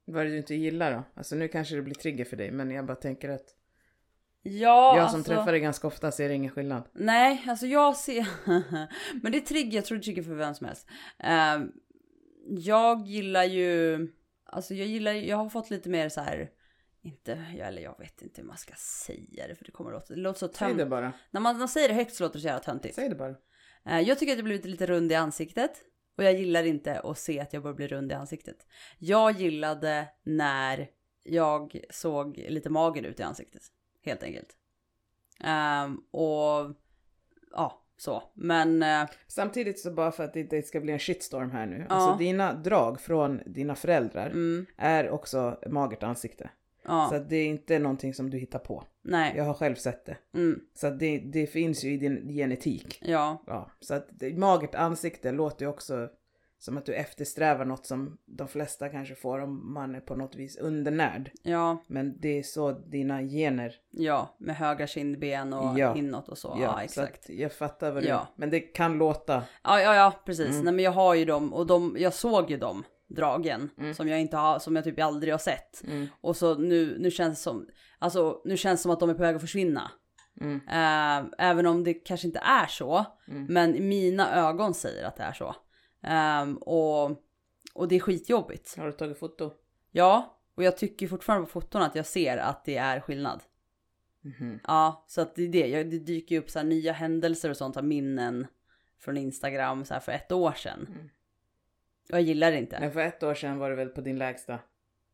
Vad 0.06 0.20
är 0.20 0.24
det 0.24 0.30
du 0.30 0.38
inte 0.38 0.54
gillar 0.54 0.92
då? 0.92 1.02
Alltså 1.14 1.36
nu 1.36 1.48
kanske 1.48 1.76
det 1.76 1.82
blir 1.82 1.94
trigger 1.94 2.24
för 2.24 2.36
dig 2.36 2.50
men 2.50 2.70
jag 2.70 2.86
bara 2.86 2.96
tänker 2.96 3.28
att 3.28 3.46
Ja, 4.46 4.96
jag 4.96 5.10
som 5.10 5.18
alltså, 5.18 5.32
träffar 5.32 5.52
dig 5.52 5.60
ganska 5.60 5.86
ofta 5.86 6.10
ser 6.12 6.30
ingen 6.30 6.50
skillnad. 6.50 6.88
Nej, 6.92 7.44
alltså 7.48 7.66
jag 7.66 7.96
ser... 7.96 8.26
men 9.22 9.32
det 9.32 9.38
är 9.38 9.40
trigger, 9.40 9.76
jag 9.76 9.84
tror 9.84 9.98
det 9.98 10.04
trigger 10.04 10.22
för 10.22 10.34
vem 10.34 10.54
som 10.54 10.66
helst. 10.66 10.86
Ehm, 11.18 11.72
jag 12.48 13.06
gillar 13.06 13.44
ju... 13.44 13.98
Alltså 14.46 14.74
jag 14.74 14.86
gillar 14.86 15.12
jag 15.12 15.36
har 15.36 15.48
fått 15.48 15.70
lite 15.70 15.88
mer 15.88 16.08
så 16.08 16.20
här... 16.20 16.50
Inte, 17.02 17.32
eller 17.60 17.82
jag 17.82 17.98
vet 17.98 18.22
inte 18.22 18.40
hur 18.40 18.48
man 18.48 18.56
ska 18.56 18.74
säga 19.06 19.48
det 19.48 19.54
för 19.54 19.64
det 19.64 19.70
kommer 19.72 19.90
att 19.90 19.94
låta, 19.94 20.14
det 20.14 20.20
låter 20.20 20.38
så 20.38 20.48
Säg 20.52 20.68
det 20.72 20.78
tönt. 20.78 20.90
bara. 20.90 21.12
När 21.30 21.40
man, 21.40 21.58
man 21.58 21.68
säger 21.68 21.88
det 21.88 21.94
högt 21.94 22.14
så 22.14 22.22
låter 22.24 22.34
det 22.34 22.40
så 22.40 22.46
jävla 22.46 22.62
töntigt. 22.62 22.94
Säg 22.94 23.08
det 23.08 23.14
bara. 23.14 23.34
Eh, 23.86 24.00
Jag 24.00 24.18
tycker 24.18 24.32
att 24.32 24.38
jag 24.38 24.44
blivit 24.44 24.64
lite 24.64 24.86
rund 24.86 25.12
i 25.12 25.14
ansiktet. 25.14 25.70
Och 26.18 26.24
jag 26.24 26.34
gillar 26.34 26.64
inte 26.64 27.00
att 27.00 27.18
se 27.18 27.40
att 27.40 27.52
jag 27.52 27.62
börjar 27.62 27.74
bli 27.76 27.86
rund 27.88 28.12
i 28.12 28.14
ansiktet. 28.14 28.66
Jag 28.98 29.32
gillade 29.40 30.08
när 30.24 30.90
jag 31.22 31.80
såg 31.90 32.36
lite 32.48 32.70
mager 32.70 33.02
ut 33.02 33.20
i 33.20 33.22
ansiktet. 33.22 33.62
Helt 34.04 34.22
enkelt. 34.22 34.48
Ehm, 35.40 35.96
och 36.10 36.72
ja, 37.52 37.80
så. 37.96 38.22
Men 38.34 38.82
eh, 38.82 39.08
Samtidigt 39.26 39.80
så 39.80 39.90
bara 39.90 40.12
för 40.12 40.24
att 40.24 40.32
det 40.32 40.40
inte 40.40 40.62
ska 40.62 40.80
bli 40.80 40.92
en 40.92 40.98
shitstorm 40.98 41.50
här 41.50 41.66
nu. 41.66 41.86
Ja. 41.88 41.94
Alltså 41.94 42.18
dina 42.18 42.52
drag 42.54 43.00
från 43.00 43.40
dina 43.46 43.74
föräldrar 43.74 44.26
mm, 44.26 44.66
är 44.76 45.10
också 45.10 45.58
magert 45.66 46.02
ansikte. 46.02 46.50
ja, 46.84 47.08
Så 47.12 47.18
det 47.18 47.36
är 47.36 47.46
inte 47.46 47.78
någonting 47.78 48.14
som 48.14 48.30
du 48.30 48.38
hittar 48.38 48.58
på. 48.58 48.84
nej. 49.02 49.32
Jag 49.36 49.44
har 49.44 49.54
själv 49.54 49.74
sett 49.74 50.06
det. 50.06 50.16
Mm, 50.34 50.60
Så 50.74 50.90
det, 50.90 51.18
det 51.18 51.46
finns 51.46 51.84
ju 51.84 51.92
i 51.92 51.96
din 51.96 52.28
genetik. 52.28 52.98
ja, 53.02 53.42
Ja, 53.46 53.70
så 53.80 53.94
att 53.94 54.08
magert 54.36 54.74
ansikte 54.74 55.32
låter 55.32 55.64
ju 55.64 55.70
också 55.70 56.08
som 56.64 56.76
att 56.78 56.86
du 56.86 56.94
eftersträvar 56.94 57.64
något 57.64 57.86
som 57.86 58.18
de 58.26 58.48
flesta 58.48 58.88
kanske 58.88 59.14
får 59.14 59.38
om 59.38 59.72
man 59.74 59.94
är 59.94 60.00
på 60.00 60.16
något 60.16 60.34
vis 60.34 60.56
undernärd. 60.56 61.30
Ja, 61.42 61.82
Men 61.86 62.20
det 62.20 62.38
är 62.38 62.42
så 62.42 62.72
dina 62.72 63.22
gener, 63.22 63.74
ja, 63.90 64.36
med 64.38 64.56
höga 64.56 64.86
kindben 64.86 65.52
och 65.52 65.78
Ja. 65.78 65.96
inåt 65.96 66.28
och 66.28 66.38
så. 66.38 66.48
Ja, 66.60 66.62
ja, 66.62 66.72
så 66.76 66.80
exakt. 67.02 67.24
att 67.30 67.36
jag 67.36 67.52
fattar 67.52 67.92
vad 67.92 68.02
du, 68.02 68.06
Ja. 68.08 68.26
men 68.36 68.50
det 68.50 68.60
kan 68.60 68.98
låta, 68.98 69.42
Ja, 69.64 69.80
ja, 69.80 69.94
ja, 69.94 70.12
precis. 70.26 70.50
Mm. 70.50 70.64
Nej, 70.64 70.74
men 70.74 70.84
jag 70.84 70.92
har 70.92 71.14
ju 71.14 71.24
dem 71.24 71.52
och 71.54 71.66
de, 71.66 71.96
jag 71.98 72.14
såg 72.14 72.50
ju 72.50 72.56
dem 72.56 72.84
dragen 73.08 73.70
Mm. 73.78 73.94
som 73.94 74.08
jag 74.08 74.20
inte 74.20 74.36
har, 74.36 74.58
som 74.58 74.76
jag 74.76 74.84
typ 74.84 75.00
aldrig 75.02 75.32
har 75.34 75.38
sett. 75.38 75.82
mm, 75.84 76.06
Och 76.20 76.36
så 76.36 76.54
nu, 76.54 76.96
nu 76.98 77.10
känns 77.10 77.38
det 77.38 77.42
som, 77.42 77.66
alltså 77.98 78.40
nu 78.44 78.56
känns 78.56 78.80
det 78.80 78.82
som 78.82 78.90
att 78.90 79.00
de 79.00 79.10
är 79.10 79.14
på 79.14 79.22
väg 79.22 79.34
att 79.34 79.40
försvinna. 79.40 79.90
mm, 80.40 80.60
Eh, 80.68 81.26
även 81.38 81.66
om 81.66 81.84
det 81.84 81.94
kanske 81.94 82.26
inte 82.26 82.38
är 82.44 82.66
så, 82.66 83.04
Mm. 83.28 83.46
men 83.48 83.88
mina 83.88 84.36
ögon 84.48 84.74
säger 84.74 85.04
att 85.04 85.16
det 85.16 85.22
är 85.22 85.32
så. 85.32 85.54
Ehm, 86.04 86.56
och, 86.56 87.04
och 87.74 87.88
det 87.88 87.96
är 87.96 88.00
skitjobbigt. 88.00 88.76
har 88.76 88.86
du 88.86 88.92
tagit 88.92 89.18
foto? 89.18 89.52
Ja, 89.90 90.38
och 90.54 90.62
jag 90.64 90.76
tycker 90.76 91.08
fortfarande 91.08 91.46
på 91.46 91.52
foton 91.60 91.82
att 91.82 91.94
jag 91.94 92.06
ser 92.06 92.36
att 92.36 92.64
det 92.64 92.76
är 92.76 93.00
skillnad. 93.00 93.42
Mhm. 94.20 94.60
Ja, 94.66 95.04
så 95.08 95.20
att 95.20 95.34
det 95.34 95.42
är 95.42 95.48
det. 95.48 95.66
Jag, 95.68 95.90
det 95.90 95.98
dyker 95.98 96.34
ju 96.34 96.40
upp 96.40 96.50
så 96.50 96.58
här 96.58 96.66
nya 96.66 96.92
händelser 96.92 97.50
och 97.50 97.56
sånt 97.56 97.76
av 97.76 97.84
minnen 97.84 98.46
från 98.98 99.16
Instagram 99.16 99.84
så 99.84 99.94
här 99.94 100.00
för 100.00 100.12
ett 100.12 100.32
år 100.32 100.52
sedan. 100.52 100.86
Mm. 100.94 101.08
Och 102.10 102.14
jag 102.14 102.22
gillar 102.22 102.50
det 102.50 102.58
inte. 102.58 102.80
Men 102.80 102.92
för 102.92 103.00
ett 103.00 103.22
år 103.22 103.34
sedan 103.34 103.58
var 103.58 103.70
du 103.70 103.76
väl 103.76 103.88
på 103.88 104.00
din 104.00 104.18
lägsta? 104.18 104.58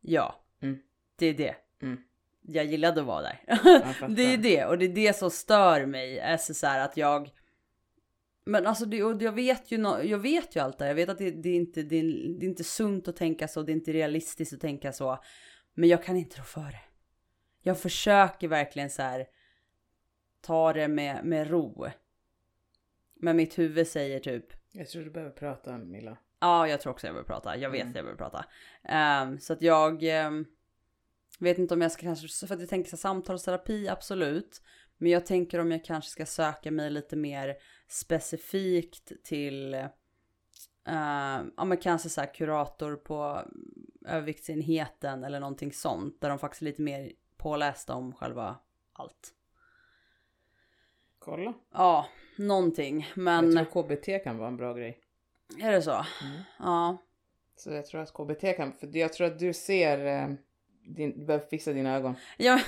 Ja, 0.01 0.35
Mm. 0.61 0.79
det 1.15 1.25
är 1.25 1.33
det. 1.33 1.55
Mm. 1.81 2.03
Jag 2.41 2.65
gillade 2.65 3.01
att 3.01 3.07
vara 3.07 3.21
där. 3.21 3.39
Det 4.15 4.33
är 4.33 4.37
det 4.37 4.65
och 4.65 4.77
det 4.77 4.85
är 4.85 4.89
det 4.89 5.13
som 5.17 5.31
stör 5.31 5.85
mig. 5.85 6.19
Är 6.19 6.37
så 6.37 6.53
så 6.53 6.67
här 6.67 6.85
att 6.85 6.97
jag. 6.97 7.29
Men 8.45 8.67
alltså 8.67 8.85
det, 8.85 9.03
och 9.03 9.21
jag 9.21 9.31
vet 9.31 9.71
ju 9.71 9.77
nå- 9.77 10.03
jag 10.03 10.19
vet 10.19 10.55
ju 10.55 10.59
allt 10.59 10.77
det. 10.77 10.87
Jag 10.87 10.95
vet 10.95 11.09
att 11.09 11.17
det, 11.17 11.31
det, 11.31 11.49
är 11.49 11.55
inte, 11.55 11.83
det, 11.83 11.95
är, 11.95 12.03
det 12.39 12.45
är 12.45 12.49
inte 12.49 12.63
sunt 12.63 13.07
att 13.07 13.15
tänka 13.15 13.47
så. 13.47 13.63
Det 13.63 13.71
är 13.71 13.73
inte 13.73 13.93
realistiskt 13.93 14.53
att 14.53 14.61
tänka 14.61 14.93
så. 14.93 15.23
Men 15.73 15.89
jag 15.89 16.03
kan 16.03 16.17
inte 16.17 16.39
rå 16.39 16.43
för 16.43 16.61
det. 16.61 16.81
Jag 17.61 17.79
försöker 17.79 18.47
verkligen 18.47 18.89
så 18.89 19.01
här. 19.01 19.27
Ta 20.41 20.73
det 20.73 20.87
med, 20.87 21.25
med 21.25 21.49
ro. 21.49 21.87
Men 23.15 23.37
mitt 23.37 23.59
huvud 23.59 23.87
säger 23.87 24.19
typ. 24.19 24.45
Jag 24.71 24.87
tror 24.89 25.03
du 25.03 25.09
behöver 25.11 25.31
prata 25.33 25.77
Milla. 25.77 26.17
Ja, 26.39 26.67
jag 26.67 26.81
tror 26.81 26.93
också 26.93 27.07
jag 27.07 27.13
behöver 27.13 27.27
prata. 27.27 27.57
Jag 27.57 27.69
vet 27.69 27.81
Mm. 27.81 27.89
att 27.91 27.95
jag 27.95 28.05
behöver 28.05 28.17
prata. 28.17 28.45
Ehm, 28.83 29.39
så 29.39 29.53
att 29.53 29.61
jag 29.61 30.03
ehm, 30.03 30.45
vet 31.39 31.57
inte 31.57 31.73
om 31.73 31.81
jag 31.81 31.91
ska 31.91 32.01
kanske, 32.01 32.47
för 32.47 32.55
att 32.55 32.59
jag 32.61 32.69
tänker 32.69 32.89
så 32.89 32.95
här, 32.95 33.01
samtalsterapi, 33.01 33.87
absolut. 33.87 34.61
Men 35.01 35.11
jag 35.11 35.25
tänker 35.25 35.59
om 35.59 35.71
jag 35.71 35.85
kanske 35.85 36.11
ska 36.11 36.25
söka 36.25 36.71
mig 36.71 36.89
lite 36.89 37.15
mer 37.15 37.55
specifikt 37.87 39.11
till, 39.23 39.73
uh, 40.89 41.41
ja 41.57 41.65
men 41.65 41.77
kanske 41.77 42.09
så 42.09 42.21
här 42.21 42.33
kurator 42.33 42.95
på 42.95 43.41
överviktsenheten 44.05 45.23
eller 45.23 45.39
någonting 45.39 45.73
sånt. 45.73 46.21
Där 46.21 46.29
de 46.29 46.39
faktiskt 46.39 46.61
är 46.61 46.65
lite 46.65 46.81
mer 46.81 47.11
pålästa 47.37 47.95
om 47.95 48.13
själva 48.13 48.59
allt. 48.93 49.33
Kolla. 51.19 51.53
Ja, 51.73 52.07
någonting. 52.35 53.11
Men 53.15 53.51
Jag 53.51 53.71
tror 53.71 53.83
KBT 53.83 54.23
kan 54.23 54.37
vara 54.37 54.47
en 54.47 54.57
bra 54.57 54.73
grej. 54.73 54.99
är 55.61 55.71
det 55.71 55.81
så? 55.81 55.91
Mm. 55.91 56.41
Ja. 56.59 56.97
Så 57.55 57.71
jag 57.71 57.85
tror 57.85 58.01
att 58.01 58.13
KBT 58.13 58.57
kan, 58.57 58.73
för 58.73 58.97
jag 58.97 59.13
tror 59.13 59.27
att 59.27 59.39
du 59.39 59.53
ser, 59.53 60.05
eh, 60.05 60.35
din, 60.83 61.19
du 61.19 61.25
behöver 61.25 61.45
fixa 61.45 61.73
dina 61.73 61.95
ögon. 61.95 62.15
Ja, 62.37 62.59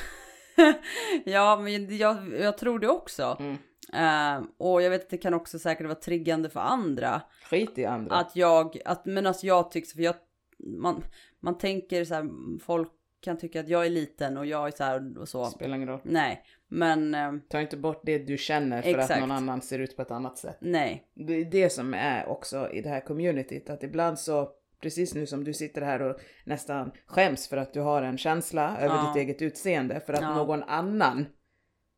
ja 1.25 1.59
men 1.59 1.97
jag, 1.97 2.17
jag 2.39 2.57
tror 2.57 2.79
det 2.79 2.89
också. 2.89 3.37
Mm. 3.39 3.57
Eh, 3.93 4.45
och 4.57 4.81
jag 4.81 4.89
vet 4.89 5.01
att 5.01 5.09
det 5.09 5.17
kan 5.17 5.33
också 5.33 5.59
säkert 5.59 5.85
vara 5.85 5.95
triggande 5.95 6.49
för 6.49 6.59
andra. 6.59 7.21
Skit 7.49 7.77
i 7.77 7.85
andra. 7.85 8.15
Att 8.15 8.35
jag, 8.35 8.77
att, 8.85 9.05
men 9.05 9.27
alltså 9.27 9.47
jag 9.47 9.71
tycks, 9.71 9.93
för 9.93 10.01
jag, 10.01 10.15
man, 10.57 11.03
man 11.39 11.57
tänker 11.57 12.05
så 12.05 12.13
här, 12.13 12.29
folk 12.59 12.91
kan 13.21 13.37
tycka 13.37 13.59
att 13.59 13.69
jag 13.69 13.85
är 13.85 13.89
liten 13.89 14.37
och 14.37 14.45
jag 14.45 14.67
är 14.67 14.71
så 14.71 14.83
här 14.83 15.17
och 15.17 15.29
så. 15.29 15.45
Spelar 15.45 15.75
ingen 15.75 15.89
roll. 15.89 16.01
Nej, 16.03 16.43
men 16.67 17.15
eh, 17.15 17.33
Ta 17.49 17.61
inte 17.61 17.77
bort 17.77 18.01
det 18.03 18.17
du 18.17 18.37
känner 18.37 18.81
för 18.81 18.89
Exakt. 18.89 19.11
att 19.11 19.19
någon 19.19 19.31
annan 19.31 19.61
ser 19.61 19.79
ut 19.79 19.95
på 19.95 20.01
ett 20.01 20.11
annat 20.11 20.37
sätt. 20.37 20.57
nej. 20.59 21.07
Det 21.13 21.33
är 21.33 21.45
det 21.45 21.69
som 21.69 21.93
är 21.93 22.25
också 22.27 22.69
i 22.71 22.81
det 22.81 22.89
här 22.89 23.01
communityt, 23.01 23.69
att 23.69 23.83
ibland 23.83 24.19
så, 24.19 24.49
precis 24.83 25.13
nu 25.15 25.25
som 25.25 25.43
du 25.43 25.53
sitter 25.53 25.81
här 25.81 26.01
och 26.01 26.19
nästan 26.45 26.91
skäms 27.05 27.47
för 27.47 27.57
att 27.57 27.73
du 27.73 27.79
har 27.81 28.01
en 28.01 28.17
känsla 28.17 28.77
över 28.77 28.95
Ja. 28.95 29.07
ditt 29.15 29.21
eget 29.23 29.41
utseende, 29.41 29.99
för 29.99 30.13
att 30.13 30.21
Ja. 30.21 30.35
någon 30.35 30.63
annan, 30.63 31.25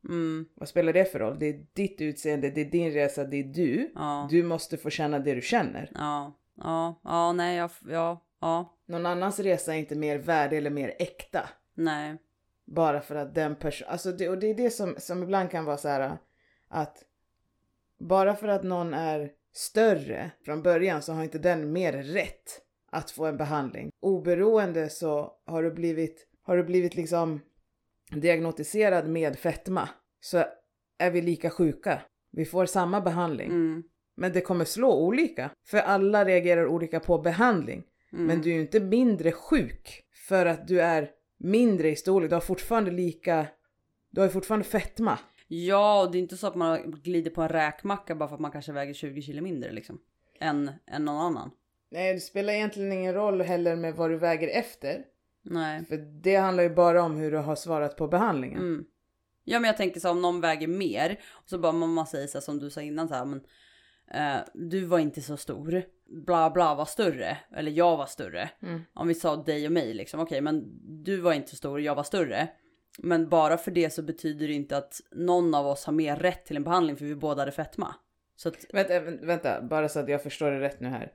Mm, 0.08 0.46
vad 0.54 0.68
spelar 0.68 0.92
det 0.92 1.04
för 1.04 1.18
roll? 1.18 1.38
Det 1.38 1.46
är 1.46 1.66
ditt 1.72 2.00
utseende, 2.00 2.50
det 2.50 2.60
är 2.60 2.70
din 2.70 2.90
resa, 2.92 3.24
det 3.24 3.36
är 3.36 3.44
du. 3.44 3.92
ja, 3.94 4.28
Du 4.30 4.42
måste 4.42 4.76
få 4.76 4.90
känna 4.90 5.18
det 5.18 5.34
du 5.34 5.40
känner. 5.40 5.90
ja, 5.94 6.38
ja, 6.56 7.00
ja, 7.04 7.32
nej, 7.32 7.56
jag, 7.56 7.70
ja, 7.88 8.24
ja, 8.40 8.78
Någon 8.86 9.06
annans 9.06 9.38
resa 9.40 9.74
är 9.74 9.78
inte 9.78 9.94
mer 9.94 10.18
värd 10.18 10.52
eller 10.52 10.70
mer 10.70 10.94
äkta. 10.98 11.48
nej, 11.74 12.16
Bara 12.64 13.00
för 13.00 13.14
att 13.16 13.34
den 13.34 13.56
personen, 13.56 13.90
alltså 13.92 14.12
det, 14.12 14.28
och 14.28 14.38
det 14.38 14.46
är 14.50 14.54
det 14.54 14.70
som, 14.70 14.94
som 14.98 15.22
ibland 15.22 15.50
kan 15.50 15.64
vara 15.64 15.76
så 15.76 15.88
här 15.88 16.18
att 16.68 16.96
bara 17.98 18.34
för 18.36 18.48
att 18.48 18.62
någon 18.64 18.94
är 18.94 19.30
större 19.52 20.30
från 20.44 20.62
början 20.62 21.02
så 21.02 21.12
har 21.12 21.22
inte 21.24 21.38
den 21.38 21.72
mer 21.72 21.92
rätt 21.92 22.60
att 22.92 23.10
få 23.10 23.26
en 23.26 23.36
behandling. 23.36 23.90
Oberoende 24.00 24.88
så 24.88 25.32
har 25.46 25.62
du 25.62 25.70
blivit, 25.70 26.28
har 26.42 26.56
du 26.56 26.64
blivit 26.64 26.94
liksom 26.94 27.40
diagnostiserad 28.10 29.08
med 29.08 29.38
fetma 29.38 29.88
så 30.20 30.44
är 30.98 31.10
vi 31.10 31.22
lika 31.22 31.50
sjuka. 31.50 32.02
Vi 32.32 32.44
får 32.44 32.66
samma 32.66 33.00
behandling. 33.00 33.48
mm, 33.50 33.82
Men 34.16 34.32
det 34.32 34.40
kommer 34.40 34.64
slå 34.64 35.00
olika. 35.06 35.50
För 35.66 35.78
alla 35.78 36.24
reagerar 36.24 36.66
olika 36.66 37.00
på 37.00 37.18
behandling. 37.18 37.84
mm. 38.12 38.26
Men 38.26 38.40
du 38.40 38.50
är 38.50 38.54
ju 38.54 38.60
inte 38.60 38.80
mindre 38.80 39.32
sjuk 39.32 40.02
för 40.28 40.46
att 40.46 40.68
du 40.68 40.80
är 40.80 41.10
mindre 41.38 41.90
i 41.90 41.96
storlek. 41.96 42.30
Du 42.30 42.36
har 42.36 42.40
fortfarande 42.40 42.90
lika... 42.90 43.46
Du 44.10 44.20
har 44.20 44.26
ju 44.26 44.32
fortfarande 44.32 44.64
fetma. 44.64 45.18
Ja, 45.48 46.02
och 46.02 46.12
det 46.12 46.18
är 46.18 46.20
inte 46.22 46.36
så 46.36 46.46
att 46.46 46.54
man 46.54 46.90
glider 46.90 47.30
på 47.30 47.42
en 47.42 47.48
räkmacka 47.48 48.14
bara 48.14 48.28
för 48.28 48.34
att 48.34 48.40
man 48.40 48.50
kanske 48.50 48.72
väger 48.72 48.94
20 48.94 49.22
kilo 49.22 49.42
mindre 49.42 49.72
liksom. 49.72 49.98
Än, 50.40 50.70
än 50.86 51.04
någon 51.04 51.16
annan. 51.16 51.50
Nej, 51.90 52.14
det 52.14 52.20
spelar 52.20 52.52
egentligen 52.52 52.92
ingen 52.92 53.14
roll 53.14 53.40
heller 53.40 53.76
med 53.76 53.94
vad 53.94 54.10
du 54.10 54.18
väger 54.18 54.48
efter. 54.48 55.04
Nej. 55.42 55.84
För 55.84 55.96
det 55.96 56.36
handlar 56.36 56.62
ju 56.62 56.70
bara 56.70 57.02
om 57.02 57.16
hur 57.16 57.30
du 57.30 57.38
har 57.38 57.56
svarat 57.56 57.96
på 57.96 58.08
behandlingen. 58.08 58.58
Mm. 58.58 58.84
Ja 59.44 59.60
men 59.60 59.68
jag 59.68 59.76
tänker 59.76 60.00
så 60.00 60.10
om 60.10 60.22
någon 60.22 60.40
väger 60.40 60.68
mer 60.68 61.20
och 61.30 61.48
så 61.48 61.58
bara 61.58 61.72
mamma 61.72 62.06
säger 62.06 62.26
så 62.26 62.38
här, 62.38 62.42
som 62.42 62.58
du 62.58 62.70
sa 62.70 62.82
innan 62.82 63.08
så 63.08 63.14
här, 63.14 63.24
men 63.24 63.40
eh, 64.10 64.42
du 64.54 64.84
var 64.84 64.98
inte 64.98 65.22
så 65.22 65.36
stor. 65.36 65.82
Bla 66.26 66.50
bla 66.50 66.74
var 66.74 66.84
större. 66.84 67.38
Eller 67.56 67.70
jag 67.70 67.96
var 67.96 68.06
större. 68.06 68.50
Mm. 68.62 68.80
Om 68.94 69.08
vi 69.08 69.14
sa 69.14 69.36
dig 69.36 69.66
och 69.66 69.72
mig 69.72 69.94
liksom. 69.94 70.20
Okej 70.20 70.40
men 70.40 70.64
du 71.04 71.16
var 71.16 71.32
inte 71.32 71.50
så 71.50 71.56
stor 71.56 71.80
jag 71.80 71.94
var 71.94 72.02
större. 72.02 72.48
Men 72.98 73.28
bara 73.28 73.56
för 73.56 73.70
det 73.70 73.90
så 73.90 74.02
betyder 74.02 74.48
det 74.48 74.54
inte 74.54 74.76
att 74.76 75.00
någon 75.10 75.54
av 75.54 75.66
oss 75.66 75.84
har 75.84 75.92
mer 75.92 76.16
rätt 76.16 76.44
till 76.44 76.56
en 76.56 76.64
behandling 76.64 76.96
för 76.96 77.04
vi 77.04 77.14
båda 77.14 77.42
hade 77.42 77.52
fetma. 77.52 77.94
Så 78.36 78.48
att, 78.48 78.66
Vänta, 78.72 79.00
vänta, 79.00 79.62
bara 79.62 79.88
så 79.88 80.00
att 80.00 80.08
jag 80.08 80.22
förstår 80.22 80.50
det 80.50 80.60
rätt 80.60 80.80
nu 80.80 80.88
här. 80.88 81.12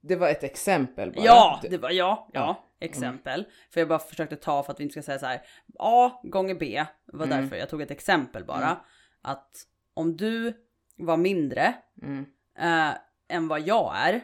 Det 0.00 0.16
var 0.16 0.28
ett 0.28 0.44
exempel 0.44 1.12
bara. 1.12 1.24
ja, 1.24 1.60
det 1.70 1.78
var 1.78 1.90
ja, 1.90 2.28
ja, 2.32 2.64
exempel. 2.80 3.44
För 3.70 3.80
jag 3.80 3.88
bara 3.88 3.98
försökte 3.98 4.36
ta 4.36 4.62
för 4.62 4.72
att 4.72 4.80
vi 4.80 4.84
inte 4.84 4.92
ska 4.92 5.02
säga 5.02 5.18
så 5.18 5.26
här. 5.26 5.40
A 5.78 6.20
gånger 6.22 6.54
B 6.54 6.84
var 7.06 7.26
Mm. 7.26 7.40
därför 7.40 7.56
jag 7.56 7.68
tog 7.68 7.82
ett 7.82 7.90
exempel 7.90 8.44
bara. 8.44 8.64
Mm. 8.66 8.76
Att 9.22 9.50
om 9.94 10.16
du 10.16 10.52
var 10.96 11.16
mindre 11.16 11.74
Mm. 12.02 12.26
eh, 12.58 12.96
än 13.28 13.48
vad 13.48 13.60
jag 13.60 13.92
är. 13.96 14.14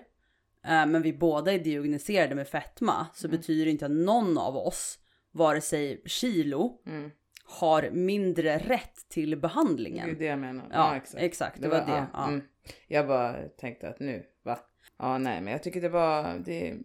Eh, 0.66 0.86
men 0.86 1.02
vi 1.02 1.12
båda 1.12 1.52
är 1.52 1.58
diagnostiserade 1.58 2.34
med 2.34 2.48
fetma. 2.48 3.06
Så 3.14 3.26
Mm. 3.26 3.36
betyder 3.40 3.64
det 3.64 3.70
inte 3.70 3.84
att 3.86 3.90
någon 3.90 4.38
av 4.38 4.56
oss, 4.56 4.98
vare 5.32 5.60
sig 5.60 6.02
kilo, 6.06 6.80
Mm. 6.86 7.10
har 7.44 7.90
mindre 7.90 8.58
rätt 8.58 9.08
till 9.08 9.30
Det 9.30 9.36
behandlingen. 9.36 10.10
är 10.10 10.14
det 10.14 10.24
jag 10.24 10.38
menar. 10.38 10.64
Ja, 10.72 11.00
exakt. 11.16 11.62
Det, 11.62 11.68
var, 11.68 11.78
det. 11.80 12.06
Ja. 12.12 12.28
mm. 12.28 12.42
Jag 12.88 13.06
bara 13.06 13.48
tänkte 13.48 13.88
att 13.88 14.00
nu, 14.00 14.26
va? 14.44 14.58
Ja, 14.96 15.18
nej, 15.18 15.40
men 15.40 15.52
jag 15.52 15.62
tycker 15.62 15.80
det 15.80 15.88
var, 15.88 16.38
det... 16.38 16.78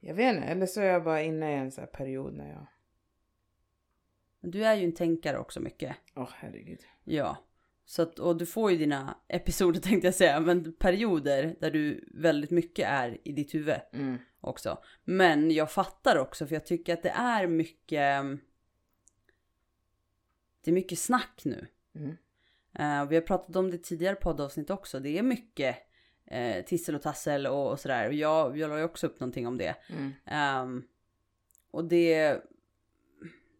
Jag 0.00 0.14
vet 0.14 0.34
inte, 0.34 0.46
eller 0.46 0.66
så 0.66 0.80
är 0.80 0.84
jag 0.84 1.04
bara 1.04 1.22
inne 1.22 1.52
i 1.52 1.54
en 1.54 1.72
sån 1.72 1.82
här 1.82 1.88
period 1.88 2.34
när 2.34 2.48
jag... 2.50 2.66
Du 4.40 4.64
är 4.64 4.74
ju 4.74 4.84
en 4.84 4.94
tänkare 4.94 5.38
också 5.38 5.60
mycket. 5.60 5.96
Åh, 6.14 6.30
herregud. 6.34 6.80
Ja. 7.04 7.36
Så 7.84 8.02
att, 8.02 8.18
och 8.18 8.36
du 8.36 8.46
får 8.46 8.70
ju 8.70 8.76
dina 8.76 9.16
episoder 9.28 9.80
tänkte 9.82 10.06
jag 10.06 10.14
säga, 10.14 10.40
men 10.40 10.72
perioder 10.72 11.56
där 11.60 11.70
du 11.70 12.08
väldigt 12.14 12.50
mycket 12.50 12.88
är 12.88 13.18
i 13.28 13.32
ditt 13.32 13.54
huvud 13.54 13.80
Mm. 13.92 14.18
också. 14.40 14.78
Men 15.04 15.50
jag 15.50 15.72
fattar 15.72 16.18
också 16.18 16.46
för 16.46 16.54
jag 16.54 16.66
tycker 16.66 16.92
att 16.92 17.02
det 17.02 17.10
är 17.10 17.46
mycket 17.46 18.22
Det 20.60 20.70
är 20.70 20.72
mycket 20.72 20.98
snack 20.98 21.40
nu. 21.44 21.66
Mm. 21.94 22.16
Eh, 22.78 23.02
och 23.02 23.12
vi 23.12 23.16
har 23.16 23.22
pratat 23.22 23.56
om 23.56 23.70
det 23.70 23.78
tidigare 23.78 24.14
poddavsnitt 24.14 24.70
också. 24.70 25.00
Det 25.00 25.18
är 25.18 25.22
mycket 25.22 25.76
eh, 26.26 26.64
tissel 26.64 26.94
och 26.94 27.02
tassel 27.02 27.46
och, 27.46 27.70
och 27.70 27.80
sådär. 27.80 28.06
Och 28.06 28.14
jag, 28.14 28.58
jag 28.58 28.70
la 28.70 28.78
ju 28.78 28.84
också 28.84 29.06
upp 29.06 29.20
någonting 29.20 29.46
om 29.46 29.58
det. 29.58 29.76
Mm. 29.88 30.12
Ehm, 30.26 30.82
och 31.70 31.84
det, 31.84 32.42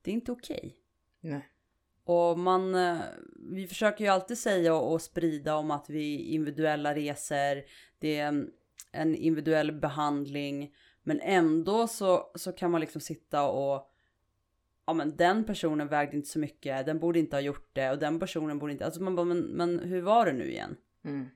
det 0.02 0.11
är 0.11 0.14
inte 0.14 0.32
okej. 0.32 0.76
Nej. 1.20 1.49
Och 2.04 2.38
man, 2.38 2.75
eh, 2.75 2.99
vi 3.52 3.66
försöker 3.66 4.04
ju 4.04 4.11
alltid 4.11 4.38
säga 4.38 4.75
och, 4.75 4.92
och 4.92 5.02
sprida 5.02 5.56
om 5.56 5.70
att 5.70 5.90
vi 5.90 6.16
individuella 6.18 6.94
resor, 6.94 7.62
det 7.99 8.18
är 8.18 8.26
en, 8.26 8.50
en 8.92 9.14
individuell 9.14 9.73
behandling, 9.73 10.75
men 11.02 11.20
ändå 11.20 11.88
så, 11.88 12.30
så 12.35 12.52
kan 12.52 12.70
man 12.70 12.80
liksom 12.80 13.00
sitta 13.00 13.49
och 13.49 13.90
ja 14.87 14.93
men 14.93 15.16
den 15.16 15.45
personen 15.45 15.88
vägde 15.88 16.16
inte 16.16 16.28
så 16.28 16.38
mycket, 16.38 16.87
den 16.87 16.99
borde 16.99 17.19
inte 17.19 17.37
ha 17.37 17.40
gjort 17.40 17.71
det 17.73 17.90
och 17.90 17.99
den 17.99 18.21
personen 18.21 18.59
borde 18.59 18.73
inte, 18.73 18.85
alltså 18.85 19.02
man 19.02 19.16
bara 19.16 19.26
men, 19.26 19.38
men 19.38 19.78
hur 19.78 20.00
var 20.00 20.26
det 20.26 20.33
nu 20.33 20.50
igen? 20.50 20.76
Mm. 21.05 21.26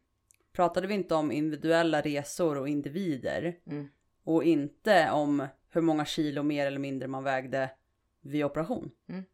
Pratade 0.52 0.87
vi 0.87 0.95
inte 0.95 1.14
om 1.14 1.33
individuella 1.33 2.00
resor 2.00 2.59
och 2.59 2.69
individer 2.69 3.59
Mm. 3.66 3.88
och 4.25 4.45
inte 4.45 5.11
om 5.11 5.47
hur 5.71 5.80
många 5.80 6.04
kilo 6.04 6.42
mer 6.42 6.66
eller 6.66 6.78
mindre 6.78 7.09
man 7.09 7.25
vägde 7.25 7.71
vid 8.21 8.45
operation? 8.45 8.90
Mm. 9.09 9.25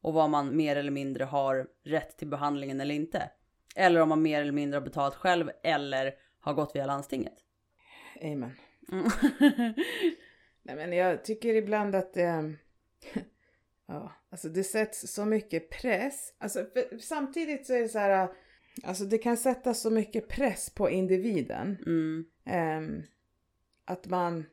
Och 0.00 0.14
vad 0.14 0.30
man 0.30 0.56
mer 0.56 0.76
eller 0.76 0.90
mindre 0.90 1.24
har 1.24 1.68
rätt 1.84 2.18
till 2.18 2.28
behandlingen 2.28 2.80
eller 2.80 2.94
inte. 2.94 3.30
Eller 3.76 4.00
om 4.00 4.08
man 4.08 4.22
mer 4.22 4.40
eller 4.40 4.52
mindre 4.52 4.76
har 4.76 4.84
betalat 4.84 5.14
själv 5.14 5.50
eller 5.62 6.14
har 6.40 6.54
gått 6.54 6.76
via 6.76 6.86
landstinget. 6.86 7.34
Amen. 8.22 8.50
Mm. 8.92 9.04
Nej 10.62 10.76
men 10.76 10.92
jag 10.92 11.24
tycker 11.24 11.54
ibland 11.54 11.94
att 11.94 12.14
det... 12.14 12.54
ja, 13.86 14.12
alltså 14.30 14.48
det 14.48 14.64
sätts 14.64 15.12
så 15.12 15.24
mycket 15.24 15.70
press. 15.70 16.34
Alltså 16.38 16.66
samtidigt 17.00 17.66
så 17.66 17.74
är 17.74 17.80
det 17.80 17.88
så 17.88 17.98
här... 17.98 18.28
Alltså 18.82 19.04
det 19.04 19.18
kan 19.18 19.36
sätta 19.36 19.74
så 19.74 19.90
mycket 19.90 20.28
press 20.28 20.70
på 20.70 20.90
individen. 20.90 21.76
mm, 21.86 22.24
ehm, 22.44 23.02
att 23.84 24.06
man... 24.06 24.44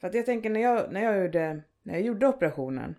För 0.00 0.08
att 0.08 0.14
jag 0.14 0.26
tänker 0.26 0.50
när 0.50 0.60
jag, 0.60 0.92
när 0.92 1.02
jag, 1.02 1.22
gjorde, 1.22 1.62
när 1.82 1.94
jag 1.94 2.02
gjorde 2.02 2.26
operationen. 2.26 2.94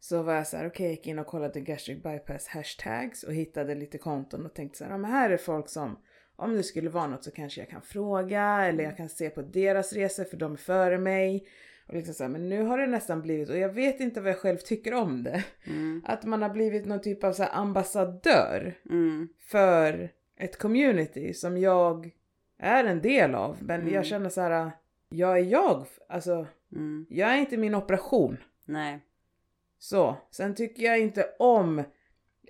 Så 0.00 0.22
var 0.22 0.34
jag 0.34 0.46
så 0.46 0.56
här, 0.56 0.66
okej 0.66 0.86
jag 0.86 0.90
gick 0.90 1.06
in 1.06 1.18
och 1.18 1.26
kollade 1.26 1.60
gastric 1.60 2.02
bypass 2.02 2.48
hashtags 2.48 3.22
och 3.22 3.34
hittade 3.34 3.74
lite 3.74 3.98
konton 3.98 4.46
och 4.46 4.54
tänkte 4.54 4.78
så 4.78 4.84
här, 4.84 4.90
ja 4.90 4.98
men 4.98 5.10
här 5.10 5.30
är 5.30 5.36
folk 5.36 5.68
som 5.68 5.98
om 6.36 6.54
det 6.54 6.62
skulle 6.62 6.90
vara 6.90 7.06
något 7.06 7.24
så 7.24 7.30
kanske 7.30 7.60
jag 7.60 7.70
kan 7.70 7.82
fråga 7.82 8.64
eller 8.66 8.84
jag 8.84 8.96
kan 8.96 9.08
se 9.08 9.30
på 9.30 9.42
deras 9.42 9.92
resor 9.92 10.24
för 10.24 10.36
de 10.36 10.52
är 10.52 10.56
före 10.56 10.98
mig. 10.98 11.48
Och 11.88 11.94
liksom 11.94 12.14
så 12.14 12.24
här, 12.24 12.30
men 12.30 12.48
nu 12.48 12.62
har 12.62 12.78
det 12.78 12.86
nästan 12.86 13.22
blivit, 13.22 13.50
och 13.50 13.58
jag 13.58 13.68
vet 13.72 14.00
inte 14.00 14.20
vad 14.20 14.30
jag 14.30 14.38
själv 14.38 14.56
tycker 14.56 14.94
om 14.94 15.22
det, 15.22 15.44
mm, 15.66 16.02
att 16.04 16.24
man 16.24 16.42
har 16.42 16.48
blivit 16.50 16.86
någon 16.86 17.00
typ 17.00 17.24
av 17.24 17.32
så 17.32 17.44
ambassadör 17.44 18.74
mm, 18.90 19.28
för 19.40 20.10
ett 20.36 20.58
community 20.58 21.34
som 21.34 21.58
jag 21.58 22.10
är 22.58 22.84
en 22.84 23.00
del 23.02 23.34
av. 23.34 23.56
Men 23.60 23.80
Mm. 23.80 23.94
jag 23.94 24.06
känner 24.06 24.28
så 24.30 24.40
här, 24.40 24.70
jag 25.08 25.38
är 25.38 25.42
jag, 25.44 25.86
alltså 26.08 26.46
mm, 26.72 27.06
jag 27.10 27.30
är 27.30 27.36
inte 27.36 27.56
min 27.56 27.74
operation. 27.74 28.36
nej, 28.64 29.00
Så, 29.78 30.16
sen 30.30 30.54
tycker 30.54 30.82
jag 30.82 30.98
inte 31.00 31.26
om, 31.38 31.82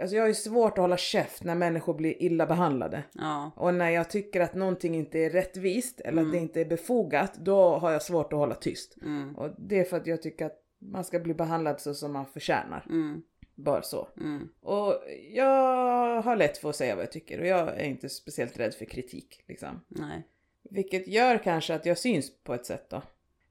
alltså 0.00 0.16
jag 0.16 0.22
har 0.22 0.28
ju 0.28 0.34
svårt 0.34 0.72
att 0.72 0.78
hålla 0.82 0.96
käft 0.96 1.44
när 1.44 1.54
människor 1.54 1.94
blir 1.94 2.22
illa 2.22 2.46
behandlade. 2.46 3.02
ja, 3.12 3.50
Och 3.56 3.74
när 3.74 3.90
jag 3.90 4.10
tycker 4.10 4.40
att 4.40 4.54
någonting 4.54 4.94
inte 4.94 5.18
är 5.18 5.30
rättvist 5.30 6.00
eller 6.00 6.18
att 6.22 6.26
Mm. 6.26 6.32
det 6.32 6.38
inte 6.38 6.60
är 6.60 6.64
befogat, 6.64 7.34
då 7.34 7.76
har 7.78 7.92
jag 7.92 8.02
svårt 8.02 8.32
att 8.32 8.38
hålla 8.38 8.54
tyst. 8.54 8.96
mm, 9.02 9.36
Och 9.36 9.50
det 9.58 9.78
är 9.80 9.84
för 9.84 9.96
att 9.96 10.06
jag 10.06 10.22
tycker 10.22 10.46
att 10.46 10.62
man 10.78 11.04
ska 11.04 11.18
bli 11.18 11.34
behandlad 11.34 11.80
så 11.80 11.94
som 11.94 12.12
man 12.12 12.26
förtjänar. 12.26 12.86
mm, 12.88 13.22
Bara 13.54 13.82
så. 13.82 14.08
mm, 14.20 14.48
Och 14.60 14.94
jag 15.32 16.22
har 16.22 16.36
lätt 16.36 16.58
för 16.58 16.68
att 16.70 16.76
säga 16.76 16.94
vad 16.94 17.04
jag 17.04 17.12
tycker 17.12 17.40
och 17.40 17.46
jag 17.46 17.68
är 17.68 17.84
inte 17.84 18.08
speciellt 18.08 18.58
rädd 18.58 18.74
för 18.74 18.84
kritik. 18.84 19.44
Liksom. 19.48 19.80
nej, 19.88 20.22
Vilket 20.70 21.08
gör 21.08 21.38
kanske 21.38 21.74
att 21.74 21.86
jag 21.86 21.98
syns 21.98 22.42
på 22.44 22.54
ett 22.54 22.66
sätt 22.66 22.90
då. 22.90 23.02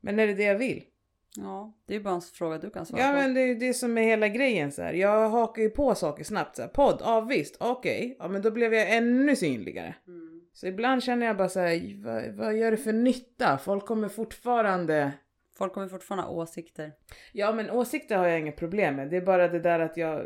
Men 0.02 0.20
är 0.20 0.28
det 0.28 0.34
det 0.34 0.44
jag 0.44 0.58
vill? 0.58 0.84
Ja, 1.36 1.74
det 1.88 1.96
är 1.96 2.00
bara 2.00 2.14
en 2.16 2.22
fråga 2.22 2.58
du 2.58 2.70
kan 2.70 2.86
svara 2.86 3.02
Ja 3.02 3.08
på. 3.08 3.14
men 3.18 3.34
det 3.34 3.42
är 3.42 3.46
ju 3.48 3.56
det 3.56 3.74
som 3.74 3.98
är 3.98 4.02
hela 4.02 4.28
grejen 4.28 4.72
så 4.72 4.82
här. 4.82 4.94
Jag 4.94 5.30
hakar 5.30 5.62
ju 5.62 5.70
på 5.70 5.96
saker 5.96 6.24
snabbt 6.24 6.56
så 6.56 6.62
här. 6.62 6.70
Podd, 6.70 6.98
ja 7.04 7.22
visst, 7.22 7.58
okej. 7.60 8.16
Ja 8.20 8.28
men 8.28 8.42
då 8.42 8.52
blev 8.52 8.74
jag 8.74 8.96
ännu 8.98 9.36
synligare. 9.36 9.96
Mm, 10.08 10.42
Så 10.54 10.68
ibland 10.68 11.04
känner 11.04 11.26
jag 11.26 11.38
bara 11.38 11.50
så 11.50 11.60
här, 11.60 12.04
vad, 12.04 12.36
vad 12.46 12.56
gör 12.56 12.72
det 12.72 12.78
för 12.78 12.94
nytta? 12.94 13.58
Folk 13.58 13.86
kommer 13.86 14.08
fortfarande... 14.10 15.12
Folk 15.58 15.74
kommer 15.74 15.88
fortfarande 15.88 16.24
ha 16.28 16.34
åsikter. 16.34 16.92
Ja 17.34 17.52
men 17.52 17.70
åsikter 17.70 18.18
har 18.18 18.28
jag 18.28 18.40
inga 18.40 18.52
problem 18.52 18.96
med. 18.96 19.10
Det 19.10 19.18
är 19.18 19.22
bara 19.22 19.48
det 19.48 19.60
där 19.60 19.80
att 19.80 19.98
jag... 19.98 20.26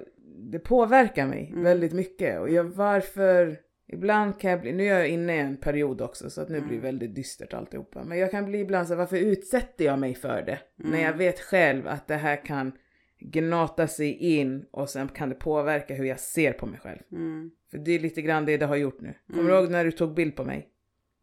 Det 0.51 0.59
påverkar 0.59 1.25
mig 1.27 1.47
Mm. 1.51 1.63
väldigt 1.63 1.93
mycket. 1.93 2.39
Och 2.39 2.49
jag, 2.49 2.63
varför... 2.63 3.57
Ibland 3.91 4.39
kan 4.39 4.51
jag 4.51 4.61
bli... 4.61 4.71
Nu 4.73 4.83
är 4.83 4.99
jag 4.99 5.07
inne 5.09 5.35
i 5.35 5.39
en 5.39 5.57
period 5.57 6.01
också 6.01 6.29
så 6.29 6.41
att 6.41 6.49
nu 6.49 6.57
Mm. 6.57 6.67
blir 6.67 6.77
det 6.77 6.83
väldigt 6.83 7.15
dystert 7.15 7.53
alltihopa. 7.53 8.03
Men 8.03 8.17
jag 8.17 8.31
kan 8.31 8.45
bli 8.45 8.59
ibland 8.59 8.87
så 8.87 8.95
varför 8.95 9.17
utsätter 9.17 9.85
jag 9.85 9.99
mig 9.99 10.15
för 10.15 10.41
det? 10.41 10.59
Mm. 10.79 10.91
När 10.91 11.01
jag 11.01 11.13
vet 11.13 11.39
själv 11.39 11.87
att 11.87 12.07
det 12.07 12.15
här 12.15 12.45
kan 12.45 12.71
gnata 13.19 13.87
sig 13.87 14.13
in 14.13 14.65
och 14.71 14.89
sen 14.89 15.07
kan 15.07 15.29
det 15.29 15.35
påverka 15.35 15.93
hur 15.93 16.05
jag 16.05 16.19
ser 16.19 16.53
på 16.53 16.65
mig 16.65 16.79
själv. 16.79 16.99
Mm, 17.11 17.51
För 17.71 17.77
det 17.77 17.91
är 17.91 17.99
lite 17.99 18.21
grann 18.21 18.45
det 18.45 18.57
det 18.57 18.65
har 18.65 18.75
gjort 18.75 19.01
nu. 19.01 19.13
Kommer 19.27 19.41
Mm. 19.43 19.53
du 19.55 19.59
ihåg 19.61 19.71
när 19.71 19.85
du 19.85 19.91
tog 19.91 20.13
bild 20.13 20.35
på 20.35 20.43
mig? 20.43 20.67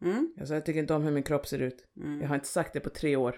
mm, 0.02 0.33
Jag 0.37 0.48
sa 0.48 0.54
jag 0.54 0.64
tycker 0.66 0.81
inte 0.81 0.94
om 0.94 1.02
hur 1.02 1.11
min 1.11 1.22
kropp 1.22 1.46
ser 1.46 1.59
ut. 1.62 1.87
mm, 1.96 2.20
Jag 2.20 2.28
har 2.28 2.35
inte 2.35 2.46
sagt 2.48 2.72
det 2.72 2.81
på 2.81 2.90
tre 2.90 3.16
år. 3.16 3.37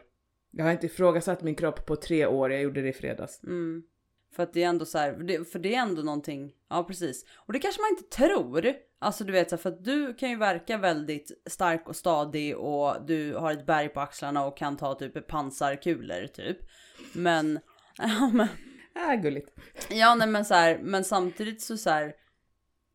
Jag 0.51 0.64
har 0.64 0.73
inte 0.73 0.87
ifrågasatt 0.87 1.43
min 1.43 1.55
kropp 1.55 1.87
på 1.87 1.97
tre 1.97 2.27
år, 2.27 2.53
jag 2.53 2.62
gjorde 2.62 2.83
det 2.83 2.88
i 2.88 2.93
fredags. 2.93 3.40
För 4.33 4.43
att 4.43 4.53
det 4.53 4.62
är 4.62 4.69
ändå 4.69 4.85
så 4.85 4.99
här, 4.99 5.45
för 5.45 5.59
det, 5.59 5.75
är 5.75 5.79
ändå 5.83 6.03
någonting, 6.03 6.53
ja 6.69 6.85
precis. 6.85 7.25
Och 7.37 7.53
det 7.53 7.59
kanske 7.59 7.81
man 7.83 7.90
inte 7.90 8.16
tror. 8.16 8.73
Alltså 8.99 9.25
du 9.25 9.33
vet 9.33 9.51
så 9.51 9.57
här, 9.57 9.62
för 9.62 9.69
att 9.71 9.85
du 9.85 10.14
kan 10.14 10.31
ju 10.31 10.37
verka 10.37 10.77
väldigt 10.79 11.43
stark 11.47 11.88
och 11.88 11.97
stadig 11.97 12.57
och 12.57 13.07
du 13.07 13.35
har 13.35 13.53
ett 13.53 13.66
berg 13.66 13.88
på 13.88 14.01
axlarna 14.01 14.47
och 14.47 14.57
kan 14.57 14.77
ta 14.77 14.95
typ 14.95 15.27
pansarkulor 15.27 16.27
typ. 16.27 16.59
Men, 17.12 17.61
ja 17.99 18.31
men, 18.33 18.49
Ah, 18.95 19.14
gulligt. 19.14 19.51
ja 19.90 20.14
nej 20.14 20.29
men 20.29 20.45
så 20.45 20.55
här, 20.55 20.79
men 20.83 21.05
samtidigt 21.05 21.62
så 21.62 21.77
så 21.77 21.90
här, 21.90 22.14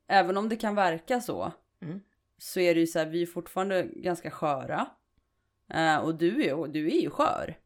även 0.08 0.38
om 0.38 0.50
det 0.50 0.56
kan 0.56 0.76
verka 0.76 1.22
så, 1.22 1.52
Mm. 1.82 2.00
så 2.38 2.60
är 2.60 2.74
det 2.76 2.80
ju 2.80 2.88
så 2.88 3.00
här, 3.00 3.06
vi 3.06 3.22
är 3.22 3.26
fortfarande 3.26 3.84
ganska 3.84 4.32
sköra. 4.32 4.88
Eh, 5.74 5.98
och 5.98 6.16
du 6.16 6.44
är, 6.46 6.68
du 6.68 6.88
är 6.88 7.02
ju 7.02 7.10
skör. 7.10 7.58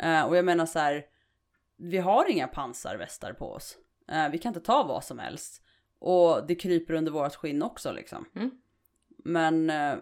Eh, 0.00 0.22
och 0.22 0.36
jag 0.36 0.44
menar 0.44 0.66
så 0.66 0.78
här, 0.78 1.04
vi 1.76 1.98
har 1.98 2.30
inga 2.30 2.48
pansarvästar 2.48 3.32
på 3.32 3.50
oss. 3.52 3.78
Eh, 4.08 4.28
vi 4.30 4.38
kan 4.38 4.50
inte 4.50 4.60
ta 4.66 4.82
vad 4.82 5.04
som 5.04 5.18
helst. 5.18 5.62
Och 5.98 6.46
det 6.46 6.54
kryper 6.54 6.94
under 6.94 7.12
vårt 7.12 7.34
skinn 7.34 7.62
också 7.62 7.92
liksom. 7.92 8.24
Mm. 8.34 8.50
Men 9.24 9.70
eh, 9.70 9.94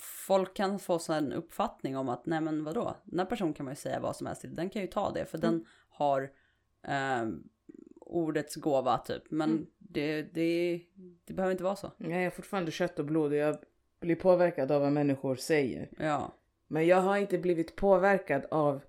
folk 0.00 0.54
kan 0.56 0.78
få 0.78 0.98
en 1.08 1.32
uppfattning 1.32 1.96
om 1.96 2.08
att 2.08 2.26
nej 2.26 2.40
men 2.40 2.64
vadå, 2.64 2.96
den 3.04 3.18
här 3.18 3.26
personen 3.26 3.54
kan 3.54 3.64
man 3.64 3.72
ju 3.72 3.76
säga 3.76 4.00
vad 4.00 4.16
som 4.16 4.26
helst 4.26 4.40
till. 4.40 4.54
Den 4.54 4.70
kan 4.70 4.82
ju 4.82 4.88
ta 4.88 5.10
det 5.10 5.24
för 5.26 5.38
Mm. 5.38 5.50
den 5.50 5.66
har 5.88 6.30
eh, 6.82 7.28
ordets 8.00 8.56
gåva 8.56 8.98
typ. 8.98 9.22
Men 9.30 9.50
Mm. 9.50 9.66
det, 9.78 10.22
det, 10.22 10.80
det 11.24 11.34
behöver 11.34 11.52
inte 11.52 11.64
vara 11.64 11.76
så. 11.76 11.90
Jag 11.96 12.12
är 12.24 12.30
fortfarande 12.30 12.70
kött 12.70 12.98
och 12.98 13.04
blod 13.04 13.32
och 13.32 13.38
jag 13.38 13.56
blir 14.00 14.16
påverkad 14.16 14.72
av 14.72 14.80
vad 14.80 14.92
människor 14.92 15.36
säger. 15.36 15.88
Ja. 15.98 16.32
Men 16.66 16.86
jag 16.86 17.00
har 17.00 17.16
inte 17.16 17.38
blivit 17.38 17.76
påverkad 17.76 18.44
av 18.50 18.80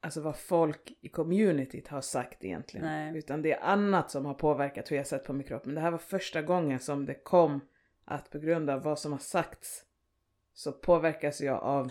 alltså, 0.00 0.20
vad 0.20 0.36
folk 0.36 0.92
i 1.00 1.08
communityt 1.08 1.88
har 1.88 2.00
sagt 2.00 2.44
egentligen. 2.44 2.86
Nej. 2.86 3.18
Utan 3.18 3.42
det 3.42 3.52
är 3.52 3.60
annat 3.60 4.10
som 4.10 4.24
har 4.24 4.34
påverkat 4.34 4.90
hur 4.90 4.96
jag 4.96 5.06
sett 5.06 5.24
på 5.24 5.32
min 5.32 5.46
kropp. 5.46 5.64
Men 5.64 5.74
det 5.74 5.80
här 5.80 5.90
var 5.90 5.98
första 5.98 6.42
gången 6.42 6.78
som 6.78 7.06
det 7.06 7.14
kom 7.14 7.60
att 8.04 8.30
på 8.30 8.38
grund 8.38 8.70
av 8.70 8.82
vad 8.82 8.98
som 8.98 9.12
har 9.12 9.18
sagts 9.18 9.84
så 10.54 10.72
påverkas 10.72 11.40
jag 11.40 11.62
av 11.62 11.90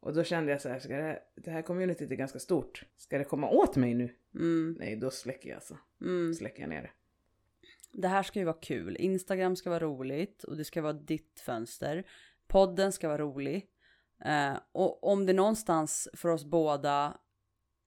och 0.00 0.14
då 0.14 0.24
kände 0.24 0.52
jag 0.52 0.60
så 0.60 0.68
här, 0.68 0.78
ska 0.78 0.96
det, 0.96 1.22
det 1.34 1.50
här 1.50 1.62
communityt 1.62 2.10
är 2.10 2.14
ganska 2.14 2.38
stort. 2.38 2.84
Ska 2.96 3.18
det 3.18 3.24
komma 3.24 3.48
åt 3.48 3.76
mig 3.76 3.94
nu? 3.94 4.14
Mm, 4.34 4.76
Nej, 4.78 4.96
då 4.96 5.10
släcker 5.10 5.48
jag 5.48 5.56
alltså. 5.56 5.78
mm. 6.00 6.34
Släcker 6.34 6.60
jag 6.60 6.68
ner 6.70 6.82
det. 6.82 6.90
Det 7.92 8.08
här 8.08 8.22
ska 8.22 8.38
ju 8.38 8.44
vara 8.44 8.56
kul. 8.60 8.96
Instagram 8.96 9.56
ska 9.56 9.70
vara 9.70 9.80
roligt 9.80 10.44
och 10.44 10.56
det 10.56 10.64
ska 10.64 10.82
vara 10.82 10.92
ditt 10.92 11.40
fönster. 11.40 12.04
Podden 12.46 12.92
ska 12.92 13.08
vara 13.08 13.18
rolig. 13.18 13.66
Eh, 14.24 14.54
och 14.72 15.04
om 15.04 15.26
det 15.26 15.32
någonstans 15.32 16.08
för 16.14 16.28
oss 16.28 16.44
båda 16.44 17.18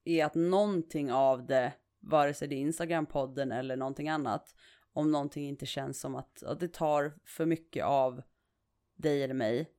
är 0.06 0.24
att 0.24 0.34
någonting 0.34 1.12
av 1.12 1.46
det, 1.46 1.72
vare 2.00 2.34
sig 2.34 2.48
det 2.48 2.56
är 2.56 2.66
Instagram-podden 2.66 3.58
eller 3.58 3.76
någonting 3.76 4.08
annat, 4.08 4.54
om 4.92 5.12
någonting 5.12 5.48
inte 5.48 5.66
känns 5.66 6.00
som 6.00 6.14
att, 6.14 6.42
att 6.42 6.60
det 6.60 6.68
tar 6.68 7.18
för 7.24 7.46
mycket 7.46 7.84
av 7.84 8.22
dig 8.94 9.22
eller 9.22 9.34
mig, 9.34 9.70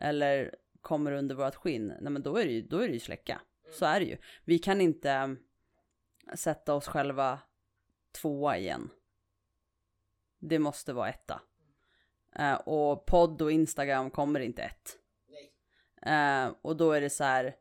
eller 0.00 0.54
kommer 0.80 1.12
under 1.12 1.34
vårt 1.34 1.54
skinn, 1.54 1.92
nej 2.00 2.12
men 2.12 2.22
då 2.22 2.36
är 2.36 2.44
det 2.44 2.52
ju, 2.52 2.62
då 2.62 2.78
är 2.78 2.88
det 2.88 2.94
ju 2.94 3.00
släcka. 3.00 3.40
Så 3.72 3.86
är 3.86 4.00
det 4.00 4.06
ju. 4.06 4.16
Vi 4.44 4.58
kan 4.58 4.80
inte 4.80 5.10
eh, 5.10 5.28
sätta 6.34 6.74
oss 6.74 6.86
själva 6.86 7.38
tvåa 8.12 8.58
igen. 8.58 8.90
Det 10.38 10.58
måste 10.58 10.92
vara 10.92 11.08
etta. 11.08 11.40
Eh, 12.36 12.54
och 12.54 13.06
podd 13.06 13.42
och 13.42 13.52
Instagram 13.52 14.10
kommer 14.10 14.40
inte 14.40 14.62
ett. 14.62 14.98
Eh, 16.02 16.52
och 16.62 16.76
då 16.76 16.92
är 16.92 17.00
det 17.00 17.10
så 17.10 17.24
här. 17.24 17.56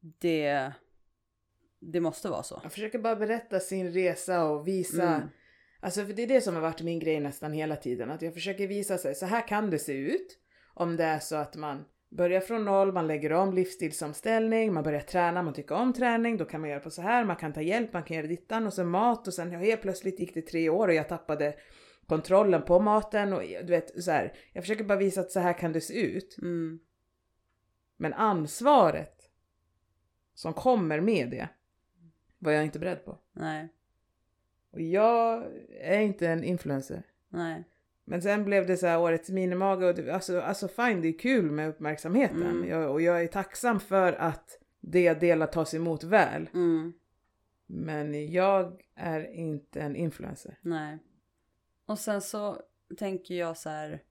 Det. 0.00 0.72
Det 1.80 2.00
måste 2.00 2.28
vara 2.28 2.42
så. 2.42 2.60
Jag 2.62 2.72
försöker 2.72 2.98
bara 2.98 3.16
berätta 3.16 3.60
sin 3.60 3.92
resa 3.92 4.44
och 4.44 4.68
visa 4.68 5.14
Mm. 5.16 5.28
Alltså 5.82 6.06
för 6.06 6.12
det 6.12 6.22
är 6.22 6.26
det 6.26 6.40
som 6.40 6.54
har 6.54 6.62
varit 6.62 6.82
min 6.82 6.98
grej 6.98 7.20
nästan 7.20 7.52
hela 7.52 7.76
tiden. 7.76 8.10
Att 8.10 8.22
jag 8.22 8.34
försöker 8.34 8.66
visa 8.66 8.98
sig, 8.98 9.14
så 9.14 9.26
här 9.26 9.48
kan 9.48 9.70
det 9.70 9.78
se 9.78 9.92
ut. 9.92 10.38
Om 10.74 10.96
det 10.96 11.04
är 11.04 11.18
så 11.18 11.36
att 11.36 11.56
man 11.56 11.84
börjar 12.10 12.40
från 12.40 12.64
noll, 12.64 12.92
man 12.92 13.06
lägger 13.06 13.32
om 13.32 13.54
livsstilsomställning, 13.54 14.72
man 14.72 14.84
börjar 14.84 15.00
träna, 15.00 15.42
man 15.42 15.54
tycker 15.54 15.74
om 15.74 15.92
träning, 15.92 16.36
då 16.36 16.44
kan 16.44 16.60
man 16.60 16.70
göra 16.70 16.80
på 16.80 16.90
så 16.90 17.02
här, 17.02 17.24
man 17.24 17.36
kan 17.36 17.52
ta 17.52 17.62
hjälp, 17.62 17.92
man 17.92 18.02
kan 18.02 18.16
göra 18.16 18.26
dittan 18.26 18.66
och 18.66 18.72
sen 18.72 18.88
mat 18.88 19.26
och 19.26 19.34
sen 19.34 19.50
helt 19.50 19.82
plötsligt 19.82 20.20
gick 20.20 20.34
det 20.34 20.42
tre 20.42 20.68
år 20.68 20.88
och 20.88 20.94
jag 20.94 21.08
tappade 21.08 21.54
kontrollen 22.06 22.62
på 22.62 22.80
maten 22.80 23.32
och 23.32 23.40
du 23.42 23.66
vet 23.66 24.02
så 24.02 24.10
här. 24.10 24.32
Jag 24.52 24.62
försöker 24.62 24.84
bara 24.84 24.98
visa 24.98 25.20
att 25.20 25.30
så 25.30 25.40
här 25.40 25.58
kan 25.58 25.72
det 25.72 25.80
se 25.80 26.00
ut. 26.00 26.36
Mm. 26.42 26.80
Men 27.96 28.12
ansvaret 28.12 29.19
som 30.40 30.52
kommer 30.52 31.00
med 31.00 31.30
det 31.30 31.48
var 32.38 32.52
jag 32.52 32.64
inte 32.64 32.78
beredd 32.78 33.04
på. 33.04 33.18
Nej. 33.32 33.68
Och 34.70 34.80
jag 34.80 35.44
är 35.80 36.00
inte 36.00 36.28
en 36.28 36.44
influencer. 36.44 37.02
Nej. 37.28 37.64
Men 38.04 38.22
sen 38.22 38.44
blev 38.44 38.66
det 38.66 38.76
så 38.76 38.86
här 38.86 39.00
årets 39.00 39.30
minimage 39.30 39.82
och 39.84 39.94
det, 39.94 40.14
alltså, 40.14 40.40
alltså 40.40 40.68
fine, 40.68 41.02
det 41.02 41.08
är 41.08 41.18
kul 41.18 41.50
med 41.50 41.68
uppmärksamheten. 41.68 42.42
Mm. 42.42 42.68
Jag, 42.68 42.90
och 42.90 43.02
jag 43.02 43.22
är 43.22 43.26
tacksam 43.26 43.80
för 43.80 44.12
att 44.12 44.58
det 44.80 45.02
jag 45.02 45.20
delar 45.20 45.46
tas 45.46 45.74
emot 45.74 46.04
väl. 46.04 46.48
Mm. 46.54 46.92
Men 47.66 48.32
jag 48.32 48.82
är 48.94 49.32
inte 49.32 49.80
en 49.80 49.96
influencer. 49.96 50.58
Nej. 50.62 50.98
Och 51.86 51.98
sen 51.98 52.20
så 52.20 52.62
tänker 52.98 53.34
jag 53.34 53.56
så 53.56 53.68
här. 53.68 54.02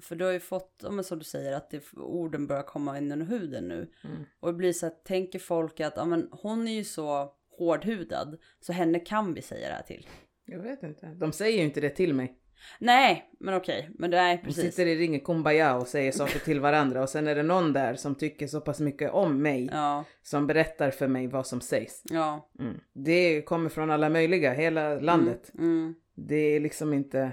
För 0.00 0.16
du 0.16 0.24
har 0.24 0.32
ju 0.32 0.40
fått, 0.40 0.80
ja, 0.82 0.90
men 0.90 1.04
som 1.04 1.18
du 1.18 1.24
säger, 1.24 1.52
att 1.52 1.70
det, 1.70 1.82
orden 1.96 2.46
börjar 2.46 2.62
komma 2.62 2.98
in 2.98 3.12
under 3.12 3.26
huden 3.26 3.68
nu. 3.68 3.90
Mm. 4.04 4.24
Och 4.40 4.48
det 4.48 4.54
blir 4.54 4.72
så 4.72 4.86
att 4.86 5.04
tänker 5.04 5.38
folk 5.38 5.80
att 5.80 5.92
ja, 5.96 6.04
men 6.04 6.28
hon 6.30 6.68
är 6.68 6.72
ju 6.72 6.84
så 6.84 7.32
hårdhudad. 7.58 8.38
Så 8.60 8.72
henne 8.72 9.00
kan 9.00 9.34
vi 9.34 9.42
säga 9.42 9.68
det 9.68 9.74
här 9.74 9.82
till. 9.82 10.06
Jag 10.44 10.58
vet 10.58 10.82
inte. 10.82 11.06
De 11.06 11.32
säger 11.32 11.58
ju 11.58 11.64
inte 11.64 11.80
det 11.80 11.90
till 11.90 12.14
mig. 12.14 12.38
Nej, 12.78 13.30
men 13.40 13.54
okej. 13.54 13.90
Men 13.94 14.10
det 14.10 14.18
är 14.18 14.36
De 14.36 14.42
precis. 14.42 14.62
sitter 14.64 14.86
i 14.86 14.96
ringen 14.96 15.20
kumbaya 15.20 15.76
och 15.76 15.88
säger 15.88 16.12
saker 16.12 16.38
till 16.38 16.60
varandra 16.60 17.02
och 17.02 17.08
sen 17.08 17.26
är 17.26 17.34
det 17.34 17.42
någon 17.42 17.72
där 17.72 17.94
som 17.94 18.14
tycker 18.14 18.46
så 18.46 18.60
pass 18.60 18.80
mycket 18.80 19.10
om 19.12 19.42
mig 19.42 19.68
Ja, 19.72 20.04
som 20.22 20.46
berättar 20.46 20.90
för 20.90 21.08
mig 21.08 21.26
vad 21.26 21.46
som 21.46 21.60
sägs. 21.60 22.02
ja. 22.10 22.50
Mm. 22.58 22.80
Det 22.92 23.42
kommer 23.42 23.68
från 23.68 23.90
alla 23.90 24.08
möjliga, 24.08 24.52
hela 24.52 24.94
landet. 25.00 25.50
Mm, 25.54 25.70
mm. 25.70 25.94
Det 26.14 26.36
är 26.36 26.60
liksom 26.60 26.92
inte, 26.92 27.32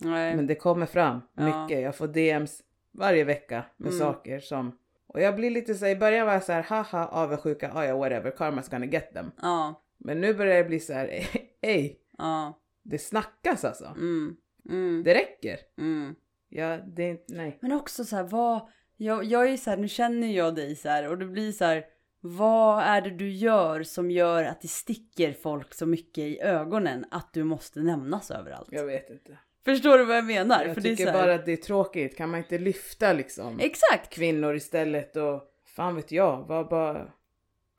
Nej. 0.00 0.36
men 0.36 0.46
det 0.46 0.54
kommer 0.54 0.86
fram 0.86 1.20
Ja. 1.34 1.44
mycket. 1.44 1.82
Jag 1.82 1.96
får 1.96 2.08
DMs 2.08 2.62
varje 2.92 3.24
vecka 3.24 3.64
med 3.76 3.88
Mm. 3.92 3.98
saker 3.98 4.40
som, 4.40 4.78
och 5.06 5.20
jag 5.20 5.36
blir 5.36 5.50
lite 5.50 5.74
så 5.74 5.84
här, 5.84 5.92
i 5.92 5.96
början 5.96 6.26
var 6.26 6.32
jag 6.32 6.42
så 6.42 6.52
här, 6.52 6.62
haha 6.62 7.06
avundsjuka, 7.06 7.72
ah, 7.74 7.84
ja 7.84 7.96
whatever, 7.96 8.30
karma's 8.30 8.70
gonna 8.70 8.86
get 8.86 9.12
them. 9.14 9.30
Ja, 9.42 9.82
Men 9.98 10.20
nu 10.20 10.34
börjar 10.34 10.56
det 10.56 10.64
bli 10.64 10.80
så 10.80 10.92
här, 10.92 11.10
ej, 11.60 12.00
ja. 12.18 12.58
det 12.82 12.98
snackas 12.98 13.64
alltså. 13.64 13.84
Mm, 13.84 14.36
mm, 14.68 15.02
Det 15.04 15.14
räcker. 15.14 15.58
mm. 15.78 16.14
Ja, 16.48 16.76
det 16.86 17.02
är 17.02 17.10
inte, 17.10 17.34
nej. 17.34 17.58
Men 17.62 17.72
också 17.72 18.04
så 18.04 18.16
här, 18.16 18.22
vad... 18.24 18.60
Jag, 18.96 19.24
jag 19.24 19.50
är 19.50 19.56
så 19.56 19.70
här, 19.70 19.76
nu 19.76 19.88
känner 19.88 20.26
jag 20.28 20.54
dig 20.54 20.76
så 20.76 20.88
här 20.88 21.08
och 21.08 21.18
det 21.18 21.26
blir 21.26 21.52
så 21.52 21.64
här, 21.64 21.84
vad 22.20 22.82
är 22.82 23.00
det 23.00 23.10
du 23.10 23.30
gör 23.30 23.82
som 23.82 24.10
gör 24.10 24.44
att 24.44 24.60
det 24.60 24.68
sticker 24.68 25.32
folk 25.32 25.74
så 25.74 25.86
mycket 25.86 26.18
i 26.24 26.40
ögonen 26.40 27.04
att 27.10 27.32
du 27.32 27.44
måste 27.44 27.80
nämnas 27.80 28.30
överallt? 28.30 28.68
Jag 28.70 28.84
vet 28.86 29.10
inte. 29.10 29.38
Förstår 29.64 29.98
du 29.98 30.04
vad 30.04 30.16
jag 30.16 30.24
menar? 30.24 30.64
Jag 30.64 30.74
För 30.74 30.80
det 30.80 30.88
är 30.88 30.96
tycker 30.96 31.12
så 31.12 31.18
här, 31.18 31.26
bara 31.26 31.34
att 31.34 31.46
det 31.46 31.52
är 31.52 31.56
tråkigt. 31.56 32.16
Kan 32.16 32.30
man 32.30 32.38
inte 32.38 32.58
lyfta 32.58 33.12
liksom 33.12 33.60
Exakt! 33.60 34.10
kvinnor 34.10 34.54
istället 34.54 35.16
och 35.16 35.54
fan 35.64 35.96
vet 35.96 36.12
jag, 36.12 36.46
vad 36.48 36.68
bara... 36.68 37.12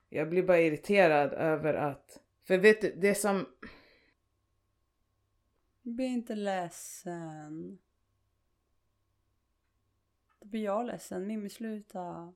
Jag 0.09 0.29
blir 0.29 0.43
bara 0.43 0.59
irriterad 0.59 1.33
över 1.33 1.73
att... 1.73 2.19
För 2.43 2.57
vet 2.57 2.81
du, 2.81 2.95
det 2.97 3.15
som... 3.15 3.45
Bli 5.81 6.05
inte 6.05 6.35
ledsen. 6.35 7.79
Då 10.39 10.45
blir 10.47 10.63
jag 10.63 10.85
ledsen. 10.85 11.27
Mimmi 11.27 11.49
sluta. 11.49 12.33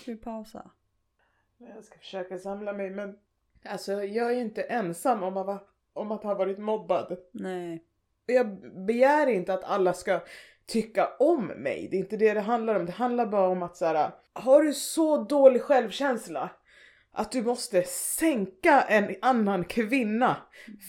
Ska 0.00 0.10
vi 0.10 0.16
pausa? 0.16 0.70
Jag 1.56 1.84
ska 1.84 1.98
försöka 1.98 2.38
samla 2.38 2.72
mig 2.72 2.90
men... 2.90 3.18
Alltså 3.64 3.92
jag 4.04 4.30
är 4.30 4.34
ju 4.34 4.40
inte 4.40 4.62
ensam 4.62 5.22
om 5.22 5.36
att, 5.36 5.46
va- 5.46 5.68
om 5.92 6.12
att 6.12 6.22
ha 6.22 6.34
varit 6.34 6.58
mobbad. 6.58 7.16
Nej. 7.32 7.84
Jag 8.26 8.46
begär 8.86 9.26
inte 9.26 9.54
att 9.54 9.64
alla 9.64 9.92
ska 9.92 10.20
tycka 10.66 11.08
om 11.18 11.46
mig. 11.46 11.88
Det 11.90 11.96
är 11.96 11.98
inte 11.98 12.16
det 12.16 12.34
det 12.34 12.40
handlar 12.40 12.74
om. 12.74 12.86
Det 12.86 12.92
handlar 12.92 13.26
bara 13.26 13.48
om 13.48 13.62
att 13.62 13.76
så 13.76 13.84
här, 13.84 14.10
har 14.32 14.62
du 14.62 14.74
så 14.74 15.24
dålig 15.24 15.62
självkänsla 15.62 16.50
att 17.12 17.32
du 17.32 17.42
måste 17.42 17.82
sänka 17.82 18.82
en 18.82 19.14
annan 19.22 19.64
kvinna 19.64 20.36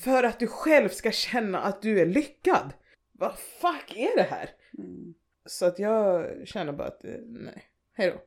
för 0.04 0.24
att 0.24 0.40
du 0.40 0.48
själv 0.48 0.90
ska 0.90 1.12
känna 1.12 1.60
att 1.62 1.82
du 1.82 2.00
är 2.00 2.06
lyckad. 2.06 2.74
Vad 3.12 3.38
fuck 3.38 3.96
är 3.96 4.16
det 4.16 4.24
här? 4.24 4.50
Mm. 4.78 5.14
Så 5.46 5.66
att 5.66 5.80
jag 5.80 6.28
känner 6.48 6.74
bara 6.74 6.88
att, 6.88 7.06
eh, 7.06 7.12
nej, 7.26 7.64
hejdå. 7.94 8.18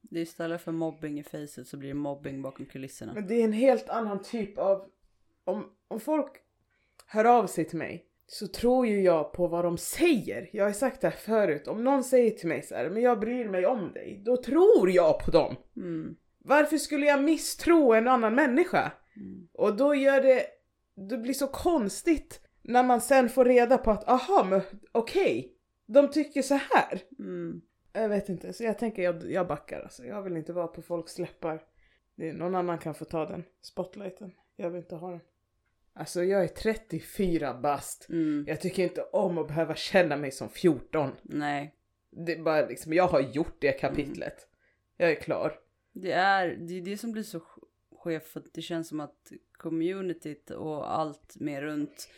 Det 0.00 0.18
är 0.18 0.22
istället 0.22 0.62
för 0.62 0.72
mobbing 0.72 1.20
i 1.20 1.22
facet 1.22 1.66
så 1.66 1.76
blir 1.76 1.88
det 1.88 1.94
mobbing 1.94 2.42
bakom 2.42 2.66
kulisserna. 2.66 3.14
Men 3.14 3.26
det 3.26 3.34
är 3.34 3.44
en 3.44 3.52
helt 3.52 3.88
annan 3.88 4.22
typ 4.22 4.58
av... 4.58 4.90
Om, 5.44 5.70
om 5.90 6.00
folk 6.00 6.32
hör 7.06 7.24
av 7.24 7.46
sig 7.46 7.64
till 7.64 7.78
mig 7.78 8.06
så 8.26 8.46
tror 8.46 8.86
ju 8.86 9.02
jag 9.02 9.32
på 9.32 9.46
vad 9.48 9.64
de 9.64 9.78
säger. 9.78 10.50
Jag 10.52 10.64
har 10.64 10.72
sagt 10.72 11.00
det 11.00 11.08
här 11.08 11.16
förut. 11.16 11.68
Om 11.68 11.84
någon 11.84 12.04
säger 12.04 12.30
till 12.30 12.48
mig 12.48 12.62
så 12.62 12.74
här, 12.74 12.90
men 12.90 13.02
jag 13.02 13.20
bryr 13.20 13.48
mig 13.48 13.66
om 13.66 13.92
dig. 13.92 14.22
Då 14.24 14.36
tror 14.36 14.90
jag 14.90 15.24
på 15.24 15.30
dem. 15.30 15.56
Mm. 15.76 16.16
Varför 16.38 16.76
skulle 16.76 17.06
jag 17.06 17.22
misstro 17.22 17.92
en 17.92 18.08
annan 18.08 18.34
människa? 18.34 18.92
Mm. 19.16 19.48
Och 19.52 19.76
då 19.76 19.94
gör 19.94 20.20
det... 20.20 20.46
Det 20.94 21.18
blir 21.18 21.32
så 21.32 21.46
konstigt 21.46 22.40
när 22.62 22.82
man 22.82 23.00
sen 23.00 23.28
får 23.28 23.44
reda 23.44 23.78
på 23.78 23.90
att 23.90 24.08
aha, 24.08 24.46
men 24.50 24.60
okej. 24.92 25.54
de 25.86 26.10
tycker 26.10 26.42
så 26.42 26.54
här. 26.54 27.02
Mm. 27.18 27.60
Jag 27.92 28.08
vet 28.08 28.28
inte, 28.28 28.52
så 28.52 28.64
jag 28.64 28.78
tänker 28.78 29.02
jag, 29.02 29.30
jag 29.30 29.46
backar 29.46 29.80
alltså. 29.80 30.04
Jag 30.04 30.22
vill 30.22 30.36
inte 30.36 30.52
vara 30.52 30.66
på 30.66 30.82
folks 30.82 31.18
läppar. 31.18 31.62
Någon 32.14 32.54
annan 32.54 32.78
kan 32.78 32.94
få 32.94 33.04
ta 33.04 33.26
den 33.26 33.44
spotlighten. 33.60 34.32
Jag 34.56 34.70
vill 34.70 34.80
inte 34.80 34.96
ha 34.96 35.10
den. 35.10 35.20
Alltså 35.92 36.24
jag 36.24 36.44
är 36.44 36.48
34 36.48 37.54
bast. 37.54 38.06
Mm. 38.08 38.44
Jag 38.48 38.60
tycker 38.60 38.82
inte 38.82 39.02
om 39.02 39.38
att 39.38 39.48
behöva 39.48 39.74
känna 39.74 40.16
mig 40.16 40.30
som 40.30 40.48
14. 40.48 41.12
Nej. 41.22 41.74
Det 42.10 42.32
är 42.32 42.42
bara 42.42 42.66
liksom, 42.66 42.92
jag 42.92 43.08
har 43.08 43.20
gjort 43.20 43.56
det 43.60 43.72
kapitlet. 43.72 44.48
Jag 44.96 45.10
är 45.10 45.20
klar. 45.20 45.60
Det 45.92 46.12
är 46.12 46.56
det, 46.60 46.74
är 46.74 46.80
det 46.82 46.98
som 46.98 47.12
blir 47.12 47.22
så 47.22 47.42
skevt 47.98 48.26
för 48.26 48.42
det 48.52 48.62
känns 48.62 48.88
som 48.88 49.00
att 49.00 49.32
communityt 49.52 50.50
och 50.50 50.92
allt 50.92 51.36
mer 51.36 51.62
runt 51.62 52.08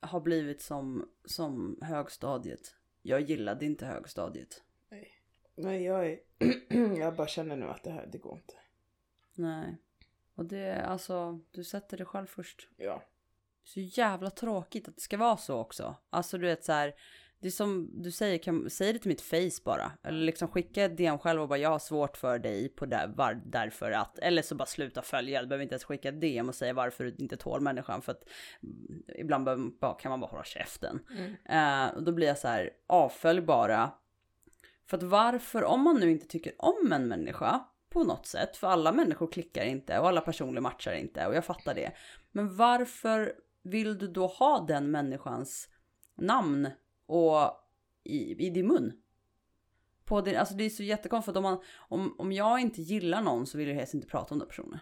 har 0.00 0.20
blivit 0.20 0.60
som, 0.60 1.08
som 1.24 1.78
högstadiet. 1.82 2.74
Jag 3.02 3.20
gillade 3.20 3.66
inte 3.66 3.86
högstadiet. 3.86 4.62
Nej, 5.54 5.82
jag 5.84 6.06
är... 6.06 6.18
jag 6.98 7.16
bara 7.16 7.26
känner 7.26 7.56
nu 7.56 7.66
att 7.66 7.82
det 7.82 7.90
här, 7.90 8.08
det 8.12 8.18
går 8.18 8.36
inte. 8.36 8.54
Nej. 9.34 9.76
Och 10.34 10.44
det 10.44 10.58
är 10.58 10.82
alltså, 10.82 11.40
du 11.50 11.64
sätter 11.64 11.96
dig 11.96 12.06
själv 12.06 12.26
först. 12.26 12.68
Ja. 12.76 13.02
Så 13.64 13.80
jävla 13.80 14.30
tråkigt 14.30 14.88
att 14.88 14.94
det 14.94 15.00
ska 15.00 15.16
vara 15.16 15.36
så 15.36 15.58
också. 15.58 15.96
Alltså 16.10 16.38
du 16.38 16.46
vet 16.46 16.64
så 16.64 16.72
här. 16.72 16.94
Det 17.40 17.48
är 17.48 17.52
som 17.52 18.02
du 18.02 18.10
säger, 18.10 18.38
kan, 18.38 18.70
säg 18.70 18.92
det 18.92 18.98
till 18.98 19.08
mitt 19.08 19.20
face 19.20 19.62
bara. 19.64 19.92
Eller 20.02 20.24
liksom 20.24 20.48
skicka 20.48 20.84
ett 20.84 20.96
DM 20.96 21.18
själv 21.18 21.42
och 21.42 21.48
bara 21.48 21.58
jag 21.58 21.70
har 21.70 21.78
svårt 21.78 22.16
för 22.16 22.38
dig 22.38 22.68
på 22.68 22.86
där, 22.86 23.08
var, 23.16 23.42
därför 23.46 23.90
att. 23.90 24.18
Eller 24.18 24.42
så 24.42 24.54
bara 24.54 24.66
sluta 24.66 25.02
följa. 25.02 25.42
Du 25.42 25.48
behöver 25.48 25.62
inte 25.62 25.72
ens 25.72 25.84
skicka 25.84 26.08
ett 26.08 26.20
DM 26.20 26.48
och 26.48 26.54
säga 26.54 26.72
varför 26.72 27.04
du 27.04 27.16
inte 27.18 27.36
tål 27.36 27.60
människan. 27.60 28.02
För 28.02 28.12
att 28.12 28.28
mm, 28.62 29.02
ibland 29.18 29.44
behöver, 29.44 29.64
bara, 29.80 29.94
kan 29.94 30.10
man 30.10 30.20
bara 30.20 30.30
hålla 30.30 30.44
käften. 30.44 31.00
Eh, 31.48 31.94
och 31.96 32.02
då 32.02 32.12
blir 32.12 32.26
jag 32.26 32.38
så 32.38 32.48
här, 32.48 32.70
avfölj 32.86 33.40
bara. 33.40 33.90
För 34.86 34.96
att 34.96 35.02
varför, 35.02 35.64
om 35.64 35.80
man 35.80 36.00
nu 36.00 36.10
inte 36.10 36.26
tycker 36.26 36.52
om 36.58 36.92
en 36.92 37.08
människa 37.08 37.64
på 37.90 38.04
något 38.04 38.26
sätt, 38.26 38.56
för 38.56 38.66
alla 38.66 38.92
människor 38.92 39.26
klickar 39.32 39.64
inte 39.64 39.98
och 39.98 40.08
alla 40.08 40.20
personer 40.20 40.60
matchar 40.60 40.92
inte 40.92 41.26
och 41.26 41.34
jag 41.34 41.44
fattar 41.44 41.74
det. 41.74 41.92
Men 42.32 42.56
varför 42.56 43.34
vill 43.62 43.98
du 43.98 44.08
då 44.08 44.26
ha 44.26 44.64
den 44.68 44.90
människans 44.90 45.68
namn 46.16 46.68
och 47.06 47.36
i, 48.04 48.46
i 48.46 48.50
din 48.50 48.66
mun? 48.66 48.92
På 50.04 50.20
din, 50.20 50.36
alltså 50.36 50.54
det 50.54 50.64
är 50.64 50.70
så 50.70 50.82
jättekonstigt 50.82 51.36
om, 51.36 51.42
man, 51.42 51.62
om, 51.88 52.14
om 52.18 52.32
jag 52.32 52.60
inte 52.60 52.82
gillar 52.82 53.22
någon 53.22 53.46
så 53.46 53.58
vill 53.58 53.68
jag 53.68 53.74
helst 53.74 53.94
inte 53.94 54.06
prata 54.06 54.34
om 54.34 54.38
den 54.38 54.48
personen. 54.48 54.78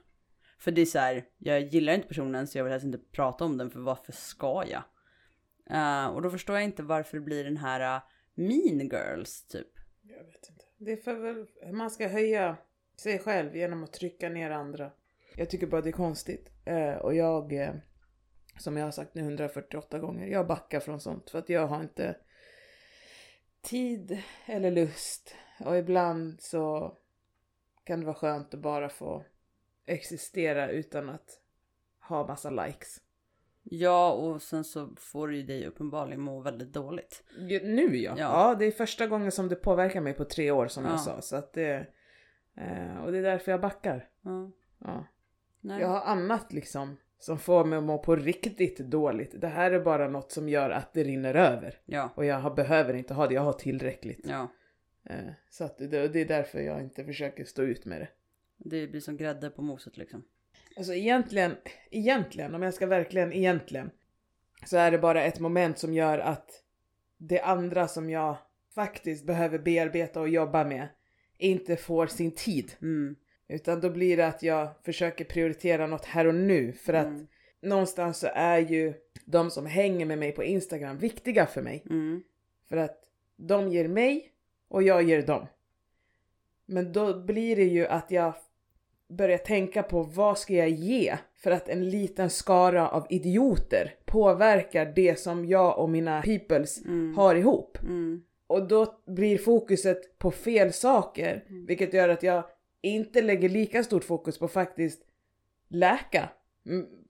För 0.59 0.71
det 0.71 0.81
är 0.81 0.87
så 0.87 0.99
här, 0.99 1.25
jag 1.39 1.61
gillar 1.61 1.93
inte 1.93 2.09
personen 2.09 2.47
så 2.47 2.59
jag 2.59 2.65
vill 2.65 2.73
helst 2.73 2.87
inte 2.87 2.99
prata 2.99 3.45
om 3.45 3.57
den 3.57 3.71
för 3.71 3.81
varför 3.81 4.13
ska 4.13 4.65
jag? 4.67 4.83
Uh, 5.71 6.07
och 6.07 6.23
då 6.23 6.31
förstår 6.31 6.57
jag 6.57 6.65
inte 6.65 6.83
varför 6.83 7.17
det 7.17 7.25
blir 7.25 7.45
den 7.45 7.57
här 7.57 7.97
uh, 7.97 8.03
mean 8.35 8.89
girls 8.89 9.47
typ. 9.47 9.69
Jag 10.03 10.25
vet 10.25 10.49
inte. 10.51 10.65
Det 10.79 10.93
är 10.93 10.97
för 10.97 11.15
väl, 11.15 11.47
man 11.73 11.91
ska 11.91 12.09
höja 12.09 12.57
sig 12.97 13.19
själv 13.19 13.57
genom 13.57 13.85
att 13.85 13.93
trycka 13.93 14.29
ner 14.29 14.51
andra. 14.51 14.91
Jag 15.37 15.51
tycker 15.51 15.67
bara 15.67 15.81
det 15.81 15.91
är 15.91 15.93
konstigt. 15.93 16.51
Uh, 16.71 16.95
och 16.95 17.15
jag, 17.15 17.53
som 18.61 18.77
jag 18.77 18.85
har 18.85 18.93
sagt 18.93 19.15
nu 19.15 19.21
148 19.23 19.99
gånger, 19.99 20.27
jag 20.27 20.47
backar 20.47 20.81
från 20.81 21.01
sånt. 21.01 21.31
För 21.31 21.39
att 21.39 21.49
jag 21.49 21.67
har 21.67 21.81
inte 21.81 22.17
tid 23.61 24.23
eller 24.47 24.71
lust. 24.71 25.35
Och 25.65 25.77
ibland 25.77 26.41
så 26.41 26.97
kan 27.85 28.01
det 28.01 28.07
vara 28.07 28.17
skönt 28.17 28.55
att 28.55 28.61
bara 28.61 28.89
få 28.89 29.25
existera 29.87 30.71
utan 30.71 31.09
att 31.09 31.41
ha 32.09 32.27
massa 32.27 32.51
likes. 32.51 33.01
Ja, 33.63 34.13
och 34.13 34.43
sen 34.43 34.65
så 34.65 34.95
får 34.97 35.29
det 35.29 35.37
ju 35.37 35.43
dig 35.43 35.67
uppenbarligen 35.67 36.21
må 36.21 36.41
väldigt 36.41 36.73
dåligt. 36.73 37.23
Nu 37.63 37.97
ja. 37.97 38.15
Ja. 38.19 38.49
ja. 38.49 38.55
det 38.55 38.65
är 38.65 38.71
första 38.71 39.07
gången 39.07 39.33
som 39.33 39.49
det 39.49 39.57
påverkar 39.57 40.01
mig 40.01 40.15
på 40.15 40.25
tre 40.25 40.51
år 40.51 40.69
som 40.69 40.85
Ja. 40.85 40.91
jag 40.91 41.01
sa. 41.01 41.21
Så 41.21 41.37
att 41.37 41.53
det, 41.53 41.87
eh, 42.57 42.97
och 42.97 43.13
det 43.13 43.19
är 43.19 43.23
därför 43.23 43.51
jag 43.51 43.61
backar. 43.61 44.09
Ja. 44.21 44.51
Ja. 44.79 45.07
Jag 45.61 45.89
har 45.89 46.01
annat 46.01 46.53
liksom 46.53 46.97
som 47.21 47.39
får 47.39 47.65
mig 47.65 47.79
att 47.79 47.85
må 47.85 47.99
på 47.99 48.17
riktigt 48.17 48.79
dåligt. 48.79 49.41
Det 49.41 49.49
här 49.49 49.71
är 49.71 49.81
bara 49.81 50.09
något 50.09 50.33
som 50.33 50.49
gör 50.49 50.71
att 50.71 50.93
det 50.93 51.05
rinner 51.05 51.35
över. 51.35 51.79
Ja. 51.85 52.11
Och 52.15 52.25
jag 52.25 52.41
har, 52.41 52.55
behöver 52.55 52.95
inte 52.95 53.15
ha 53.15 53.27
det, 53.27 53.35
jag 53.35 53.43
har 53.43 53.53
tillräckligt. 53.53 54.21
Ja. 54.29 54.49
Eh, 55.05 55.33
så 55.51 55.65
att 55.65 55.79
det, 55.79 56.09
det 56.09 56.21
är 56.21 56.25
därför 56.25 56.61
jag 56.61 56.81
inte 56.81 57.05
försöker 57.05 57.45
stå 57.45 57.63
ut 57.63 57.85
med 57.85 58.01
det. 58.01 58.09
Det 58.57 58.87
blir 58.87 59.01
som 59.01 59.17
grädde 59.17 59.51
på 59.51 59.63
moset 59.63 59.97
liksom. 59.97 60.25
Alltså 60.77 60.95
egentligen, 60.95 61.57
egentligen, 61.91 62.55
om 62.55 62.63
jag 62.63 62.75
ska 62.75 62.87
verkligen 62.87 63.33
egentligen, 63.33 63.91
så 64.67 64.77
är 64.77 64.91
det 64.91 64.99
bara 64.99 65.25
ett 65.25 65.41
moment 65.41 65.79
som 65.79 65.95
gör 65.95 66.19
att 66.19 66.63
det 67.17 67.41
andra 67.41 67.89
som 67.89 68.11
jag 68.11 68.37
faktiskt 68.75 69.27
behöver 69.27 69.59
bearbeta 69.59 70.21
och 70.21 70.29
jobba 70.29 70.65
med 70.65 70.89
inte 71.39 71.77
får 71.77 72.07
sin 72.07 72.35
tid. 72.35 72.73
Mm. 72.83 73.17
Utan 73.51 73.81
då 73.81 73.91
blir 73.91 74.17
det 74.17 74.27
att 74.27 74.43
jag 74.43 74.69
försöker 74.85 75.25
prioritera 75.25 75.87
något 75.87 76.05
här 76.05 76.27
och 76.27 76.35
nu 76.35 76.73
för 76.73 76.93
att 76.93 77.07
Mm. 77.07 77.27
någonstans 77.61 78.19
så 78.19 78.29
är 78.35 78.59
ju 78.59 78.95
de 79.25 79.51
som 79.51 79.67
hänger 79.67 80.07
med 80.07 80.19
mig 80.19 80.33
på 80.33 80.45
Instagram 80.45 80.99
viktiga 80.99 81.47
för 81.47 81.63
mig. 81.63 81.83
Mm. 81.91 82.23
För 82.69 82.77
att 82.77 82.99
de 83.37 83.69
ger 83.69 83.89
mig 83.89 84.33
och 84.69 84.83
jag 84.83 85.03
ger 85.03 85.23
dem. 85.23 85.47
Men 86.67 86.93
då 86.93 87.21
blir 87.21 87.57
det 87.57 87.65
ju 87.65 87.87
att 87.87 88.11
jag 88.11 88.33
börjar 89.09 89.39
tänka 89.39 89.83
på 89.83 90.03
vad 90.03 90.39
ska 90.39 90.55
jag 90.55 90.69
ge 90.69 91.17
för 91.37 91.51
att 91.51 91.69
en 91.69 91.91
liten 91.91 92.31
skara 92.31 92.89
av 92.89 93.07
idioter 93.11 93.95
påverkar 94.05 94.93
det 94.97 95.19
som 95.19 95.45
jag 95.45 95.79
och 95.79 95.91
mina 95.91 96.23
peoples 96.23 96.85
Mm. 96.85 97.15
har 97.17 97.35
ihop. 97.35 97.79
Mm. 97.83 98.25
Och 98.47 98.69
då 98.69 98.95
blir 99.07 99.39
fokuset 99.39 100.19
på 100.19 100.31
fel 100.31 100.73
saker, 100.73 101.45
vilket 101.67 101.95
gör 101.95 102.09
att 102.09 102.23
jag 102.23 102.45
inte 102.83 103.23
lägger 103.23 103.49
lika 103.49 103.85
stort 103.85 104.05
fokus 104.05 104.39
på 104.39 104.49
faktiskt 104.49 105.03
läka 105.69 106.29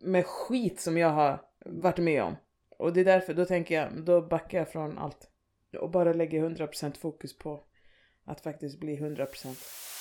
med 0.01 0.27
skit 0.27 0.81
som 0.81 0.99
jag 0.99 1.09
har 1.09 1.43
varit 1.65 1.99
med 1.99 2.23
om. 2.23 2.37
Och 2.79 2.93
det 2.93 3.01
är 3.01 3.05
därför, 3.05 3.35
då 3.35 3.45
tänker 3.45 3.75
jag, 3.75 4.05
då 4.05 4.23
backar 4.23 4.59
jag 4.59 4.69
från 4.69 4.99
allt. 4.99 5.31
Och 5.79 5.91
bara 5.91 6.13
lägger 6.13 6.49
100% 6.49 6.99
fokus 6.99 7.39
på 7.39 7.65
att 8.25 8.41
faktiskt 8.41 8.81
bli 8.81 8.97
100%. 8.97 10.00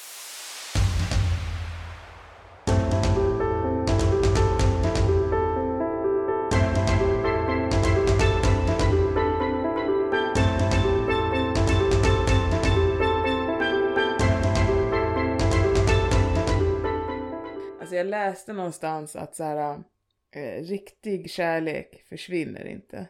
Jag 18.00 18.08
läste 18.08 18.54
någonstans 18.54 19.16
att 19.16 19.36
så 19.36 19.44
här, 19.44 19.84
eh, 20.32 20.64
riktig 20.64 21.30
kärlek 21.30 22.06
försvinner 22.10 22.68
inte. 22.68 23.08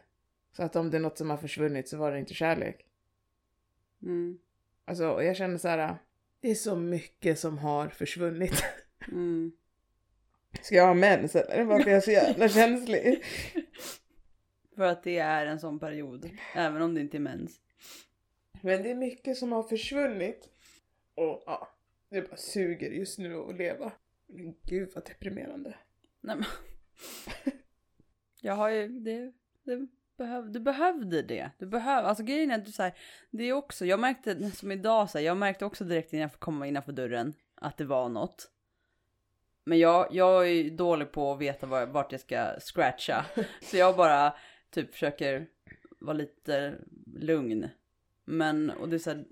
Så 0.52 0.62
att 0.62 0.76
om 0.76 0.90
det 0.90 0.96
är 0.96 1.00
något 1.00 1.18
som 1.18 1.30
har 1.30 1.36
försvunnit 1.36 1.88
så 1.88 1.96
var 1.96 2.12
det 2.12 2.18
inte 2.18 2.34
kärlek. 2.34 2.86
Mm. 4.02 4.38
Alltså 4.84 5.08
och 5.08 5.24
jag 5.24 5.36
känner 5.36 5.58
så 5.58 5.68
här, 5.68 5.96
det 6.40 6.50
är 6.50 6.54
så 6.54 6.76
mycket 6.76 7.38
som 7.38 7.58
har 7.58 7.88
försvunnit. 7.88 8.64
Mm. 9.12 9.52
Ska 10.62 10.74
jag 10.74 10.86
ha 10.86 10.94
mens 10.94 11.36
eller? 11.36 11.64
Varför 11.64 11.90
är 11.90 11.94
jag 11.94 12.04
så 12.04 12.10
jävla 12.10 12.48
känslig? 12.58 13.24
För 14.76 14.82
att 14.82 15.02
det 15.02 15.18
är 15.18 15.46
en 15.46 15.60
sån 15.60 15.78
period. 15.78 16.30
Även 16.54 16.82
om 16.82 16.94
det 16.94 17.00
inte 17.00 17.16
är 17.16 17.20
mens. 17.20 17.60
Men 18.62 18.82
det 18.82 18.90
är 18.90 18.94
mycket 18.94 19.36
som 19.36 19.52
har 19.52 19.62
försvunnit. 19.62 20.48
Och 21.14 21.42
ja, 21.46 21.68
det 22.10 22.22
bara 22.22 22.36
suger 22.36 22.90
just 22.90 23.18
nu 23.18 23.36
att 23.36 23.56
leva. 23.56 23.92
Men 24.30 24.54
Gud 24.62 24.90
vad 24.94 25.04
deprimerande. 25.04 25.74
Nej 26.20 26.36
men. 26.36 26.46
Jag 28.42 28.54
har 28.54 28.68
ju, 28.68 28.88
det, 28.88 29.32
det 29.62 29.88
behöv, 30.16 30.52
du 30.52 30.60
behövde 30.60 31.22
det. 31.22 31.50
Du 31.58 31.66
behöver, 31.66 32.08
alltså 32.08 32.24
grejen 32.24 32.50
är 32.50 32.58
att 32.58 32.64
du 32.64 32.72
så 32.72 32.82
här, 32.82 32.94
det 33.30 33.44
är 33.44 33.52
också, 33.52 33.86
jag 33.86 34.00
märkte 34.00 34.50
som 34.54 34.72
idag 34.72 35.10
så 35.10 35.18
här, 35.18 35.24
jag 35.24 35.36
märkte 35.36 35.64
också 35.64 35.84
direkt 35.84 36.12
innan 36.12 36.22
jag 36.22 36.32
komma 36.32 36.66
innanför 36.66 36.92
dörren 36.92 37.34
att 37.54 37.76
det 37.76 37.84
var 37.84 38.08
något. 38.08 38.50
Men 39.64 39.78
jag, 39.78 40.08
jag 40.10 40.48
är 40.48 40.52
ju 40.52 40.70
dålig 40.70 41.12
på 41.12 41.32
att 41.32 41.40
veta 41.40 41.66
var, 41.66 41.86
vart 41.86 42.12
jag 42.12 42.20
ska 42.20 42.60
scratcha. 42.60 43.26
Så 43.62 43.76
jag 43.76 43.96
bara 43.96 44.34
typ 44.70 44.92
försöker 44.92 45.46
vara 45.98 46.16
lite 46.16 46.74
lugn. 47.06 47.68
Men, 48.24 48.70
och 48.70 48.88
det 48.88 48.96
är 48.96 48.98
så 48.98 49.10
här, 49.10 49.24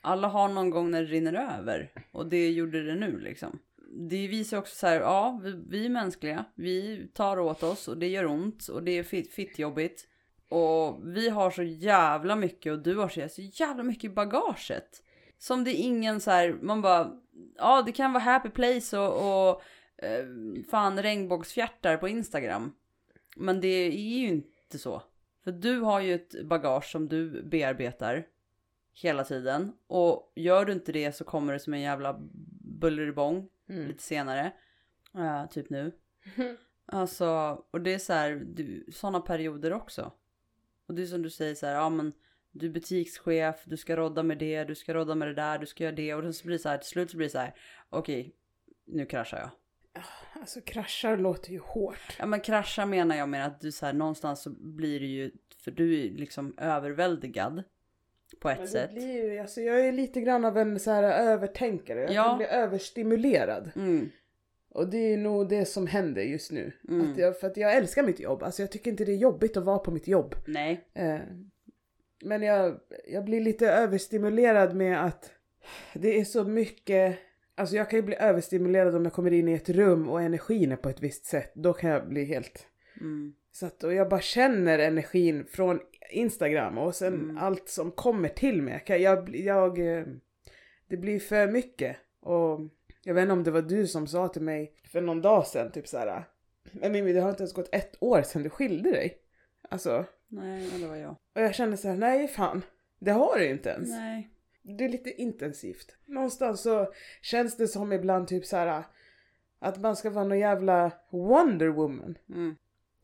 alla 0.00 0.28
har 0.28 0.48
någon 0.48 0.70
gång 0.70 0.90
när 0.90 1.02
det 1.02 1.08
rinner 1.08 1.58
över. 1.58 1.92
Och 2.12 2.26
det 2.26 2.50
gjorde 2.50 2.84
det 2.84 2.94
nu 2.94 3.18
liksom. 3.18 3.58
Det 3.90 4.28
visar 4.28 4.58
också 4.58 4.76
så 4.76 4.86
här, 4.86 5.00
ja, 5.00 5.40
vi, 5.42 5.64
vi 5.68 5.84
är 5.84 5.90
mänskliga. 5.90 6.44
Vi 6.54 7.08
tar 7.14 7.38
åt 7.38 7.62
oss 7.62 7.88
och 7.88 7.98
det 7.98 8.08
gör 8.08 8.26
ont 8.26 8.68
och 8.68 8.82
det 8.82 8.98
är 8.98 9.02
fitt, 9.02 9.32
fitt 9.32 9.58
jobbigt. 9.58 10.08
Och 10.48 11.00
vi 11.16 11.28
har 11.28 11.50
så 11.50 11.62
jävla 11.62 12.36
mycket 12.36 12.72
och 12.72 12.78
du 12.78 12.96
har 12.96 13.08
så 13.08 13.28
så 13.28 13.42
jävla 13.42 13.82
mycket 13.82 14.04
i 14.04 14.08
bagaget. 14.14 15.02
Som 15.38 15.64
det 15.64 15.70
är 15.70 15.82
ingen 15.82 16.20
så 16.20 16.30
här, 16.30 16.58
man 16.62 16.82
bara, 16.82 17.12
ja 17.56 17.82
det 17.82 17.92
kan 17.92 18.12
vara 18.12 18.22
happy 18.22 18.50
place 18.50 18.98
och, 18.98 19.48
och 19.48 19.62
eh, 20.04 20.24
fan 20.70 21.02
regnbågsfjärtar 21.02 21.96
på 21.96 22.08
Instagram. 22.08 22.72
Men 23.36 23.60
det 23.60 23.68
är 23.68 24.18
ju 24.18 24.28
inte 24.28 24.78
så. 24.78 25.02
För 25.44 25.52
du 25.52 25.80
har 25.80 26.00
ju 26.00 26.14
ett 26.14 26.44
bagage 26.44 26.84
som 26.84 27.08
du 27.08 27.42
bearbetar 27.42 28.26
hela 29.02 29.24
tiden. 29.24 29.72
Och 29.86 30.32
gör 30.36 30.64
du 30.64 30.72
inte 30.72 30.92
det 30.92 31.12
så 31.12 31.24
kommer 31.24 31.52
det 31.52 31.58
som 31.58 31.74
en 31.74 31.80
jävla 31.80 32.16
bulleribång. 32.80 33.48
Mm. 33.68 33.88
lite 33.88 34.02
senare. 34.02 34.52
Eh, 35.14 35.46
typ 35.46 35.70
nu. 35.70 35.92
Alltså, 36.92 37.26
och 37.70 37.80
det 37.80 37.94
är 37.94 37.98
så 37.98 38.12
här, 38.12 38.42
du, 38.46 38.86
sådana 38.92 39.20
perioder 39.20 39.72
också. 39.72 40.12
Och 40.86 40.94
det 40.94 41.02
är 41.02 41.06
som 41.06 41.22
du 41.22 41.30
säger 41.30 41.54
så 41.54 41.66
här, 41.66 41.74
ja 41.74 41.88
men 41.88 42.12
du 42.50 42.66
är 42.66 42.70
butikschef, 42.70 43.56
du 43.64 43.76
ska 43.76 43.96
rodda 43.96 44.22
med 44.22 44.38
det, 44.38 44.64
du 44.64 44.74
ska 44.74 44.94
rodda 44.94 45.14
med 45.14 45.28
det 45.28 45.34
där, 45.34 45.58
du 45.58 45.66
ska 45.66 45.84
göra 45.84 45.94
det. 45.94 46.14
Och 46.14 46.34
så 46.34 46.44
blir 46.44 46.56
det 46.56 46.62
så 46.62 46.68
här, 46.68 46.78
till 46.78 46.88
slut 46.88 47.10
så 47.10 47.16
blir 47.16 47.26
det 47.26 47.32
så 47.32 47.38
här, 47.38 47.54
okej, 47.90 48.34
nu 48.86 49.06
kraschar 49.06 49.38
jag. 49.38 49.50
Alltså 50.32 50.60
kraschar 50.60 51.16
låter 51.16 51.50
ju 51.50 51.58
hårt. 51.58 52.16
Ja 52.18 52.26
men 52.26 52.40
krascha 52.40 52.86
menar 52.86 53.16
jag 53.16 53.28
med 53.28 53.46
att 53.46 53.60
du 53.60 53.72
så 53.72 53.86
här, 53.86 53.92
någonstans 53.92 54.42
så 54.42 54.50
blir 54.50 55.00
det 55.00 55.06
ju, 55.06 55.30
för 55.58 55.70
du 55.70 56.00
är 56.00 56.10
liksom 56.10 56.58
överväldigad. 56.58 57.62
På 58.40 58.48
ett 58.50 58.68
sätt. 58.70 58.90
blir 58.94 59.40
alltså 59.40 59.60
jag 59.60 59.80
är 59.88 59.92
lite 59.92 60.20
grann 60.20 60.44
av 60.44 60.58
en 60.58 60.80
så 60.80 60.90
här 60.90 61.02
övertänkare. 61.02 62.00
Jag 62.00 62.10
Ja. 62.12 62.24
kan 62.24 62.36
bli 62.38 62.46
överstimulerad. 62.46 63.70
Mm, 63.76 64.08
Och 64.70 64.88
det 64.88 64.98
är 65.12 65.16
nog 65.16 65.48
det 65.48 65.64
som 65.64 65.86
händer 65.86 66.22
just 66.22 66.52
nu. 66.52 66.72
Mm. 66.88 67.10
Att 67.12 67.18
jag, 67.18 67.40
för 67.40 67.46
att 67.46 67.56
jag 67.56 67.76
älskar 67.76 68.02
mitt 68.02 68.20
jobb. 68.20 68.42
Alltså 68.42 68.62
jag 68.62 68.70
tycker 68.72 68.90
inte 68.90 69.04
det 69.04 69.12
är 69.12 69.16
jobbigt 69.16 69.56
att 69.56 69.64
vara 69.64 69.78
på 69.78 69.90
mitt 69.90 70.08
jobb. 70.08 70.34
nej. 70.46 70.84
Eh, 70.94 71.18
men 72.24 72.42
jag, 72.42 72.80
jag 73.08 73.24
blir 73.24 73.40
lite 73.40 73.68
överstimulerad 73.70 74.74
med 74.76 75.04
att 75.04 75.30
det 75.94 76.20
är 76.20 76.24
så 76.24 76.44
mycket 76.44 77.18
Alltså 77.54 77.76
jag 77.76 77.90
kan 77.90 77.98
ju 77.98 78.02
bli 78.02 78.16
överstimulerad 78.16 78.94
om 78.94 79.04
jag 79.04 79.12
kommer 79.12 79.30
in 79.32 79.48
i 79.48 79.52
ett 79.52 79.68
rum 79.68 80.08
och 80.08 80.22
energin 80.22 80.72
är 80.72 80.76
på 80.76 80.88
ett 80.88 81.02
visst 81.02 81.24
sätt. 81.24 81.52
Då 81.54 81.72
kan 81.72 81.90
jag 81.90 82.08
bli 82.08 82.24
helt... 82.24 82.66
Mm, 83.00 83.34
Så 83.58 83.66
att, 83.66 83.84
och 83.84 83.94
jag 83.94 84.08
bara 84.08 84.20
känner 84.20 84.78
energin 84.78 85.46
från 85.46 85.80
Instagram 86.10 86.78
och 86.78 86.94
sen 86.94 87.14
Mm. 87.14 87.38
allt 87.38 87.68
som 87.68 87.90
kommer 87.90 88.28
till 88.28 88.62
mig. 88.62 88.82
Jag, 88.86 89.00
jag, 89.00 89.36
jag, 89.36 89.78
eh, 89.78 90.04
det 90.88 90.96
blir 90.96 91.20
för 91.20 91.46
mycket. 91.46 91.96
Och 92.20 92.60
jag 93.02 93.14
vet 93.14 93.22
inte 93.22 93.32
om 93.32 93.44
det 93.44 93.50
var 93.50 93.62
du 93.62 93.86
som 93.86 94.06
sa 94.06 94.28
till 94.28 94.42
mig 94.42 94.72
för 94.84 95.00
någon 95.00 95.22
dag 95.22 95.46
sedan 95.46 95.72
typ 95.72 95.88
såhär. 95.88 96.24
Men 96.72 96.92
Mimmi 96.92 97.12
det 97.12 97.20
har 97.20 97.30
inte 97.30 97.42
ens 97.42 97.52
gått 97.52 97.74
ett 97.74 97.96
år 98.00 98.22
sedan 98.22 98.42
du 98.42 98.50
skilde 98.50 98.90
dig. 98.90 99.18
Alltså, 99.68 100.04
nej, 100.28 100.70
det 100.80 100.86
var 100.86 100.96
jag. 100.96 101.10
och 101.10 101.42
jag 101.42 101.54
kände 101.54 101.76
såhär, 101.76 101.96
nej 101.96 102.28
fan. 102.28 102.62
Det 102.98 103.10
har 103.10 103.38
du 103.38 103.50
inte 103.50 103.70
ens. 103.70 103.88
Nej. 103.88 104.30
Det 104.62 104.84
är 104.84 104.88
lite 104.88 105.10
intensivt. 105.22 105.96
Någonstans 106.06 106.60
så 106.62 106.92
känns 107.22 107.56
det 107.56 107.68
som 107.68 107.92
ibland 107.92 108.28
typ 108.28 108.46
så 108.46 108.56
här 108.56 108.82
att 109.58 109.80
man 109.80 109.96
ska 109.96 110.10
vara 110.10 110.24
någon 110.24 110.38
jävla 110.38 110.92
Wonder 111.10 111.68
Woman. 111.68 112.18
Mm. 112.28 112.56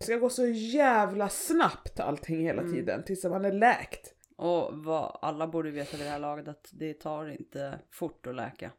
Det 0.06 0.12
ska 0.12 0.16
gå 0.16 0.28
så 0.30 0.46
jävla 0.46 1.28
snabbt 1.28 2.00
allting 2.00 2.40
hela 2.46 2.62
Mm. 2.62 2.74
tiden 2.74 3.04
tills 3.04 3.24
man 3.24 3.44
är 3.44 3.52
läkt. 3.52 4.14
Och 4.36 4.84
vad 4.84 5.18
alla 5.22 5.46
borde 5.46 5.70
veta 5.70 5.96
vid 5.96 6.06
det 6.06 6.10
här 6.10 6.18
laget 6.18 6.48
att 6.48 6.68
det 6.72 6.94
tar 6.94 7.28
inte 7.30 7.78
fort 7.90 8.26
att 8.26 8.34
läka. 8.34 8.70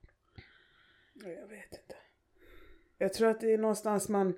Jag 1.23 1.47
vet 1.47 1.71
inte. 1.71 1.95
Jag 2.97 3.13
tror 3.13 3.29
att 3.29 3.41
det 3.41 3.53
är 3.53 3.57
någonstans 3.57 4.09
man 4.09 4.33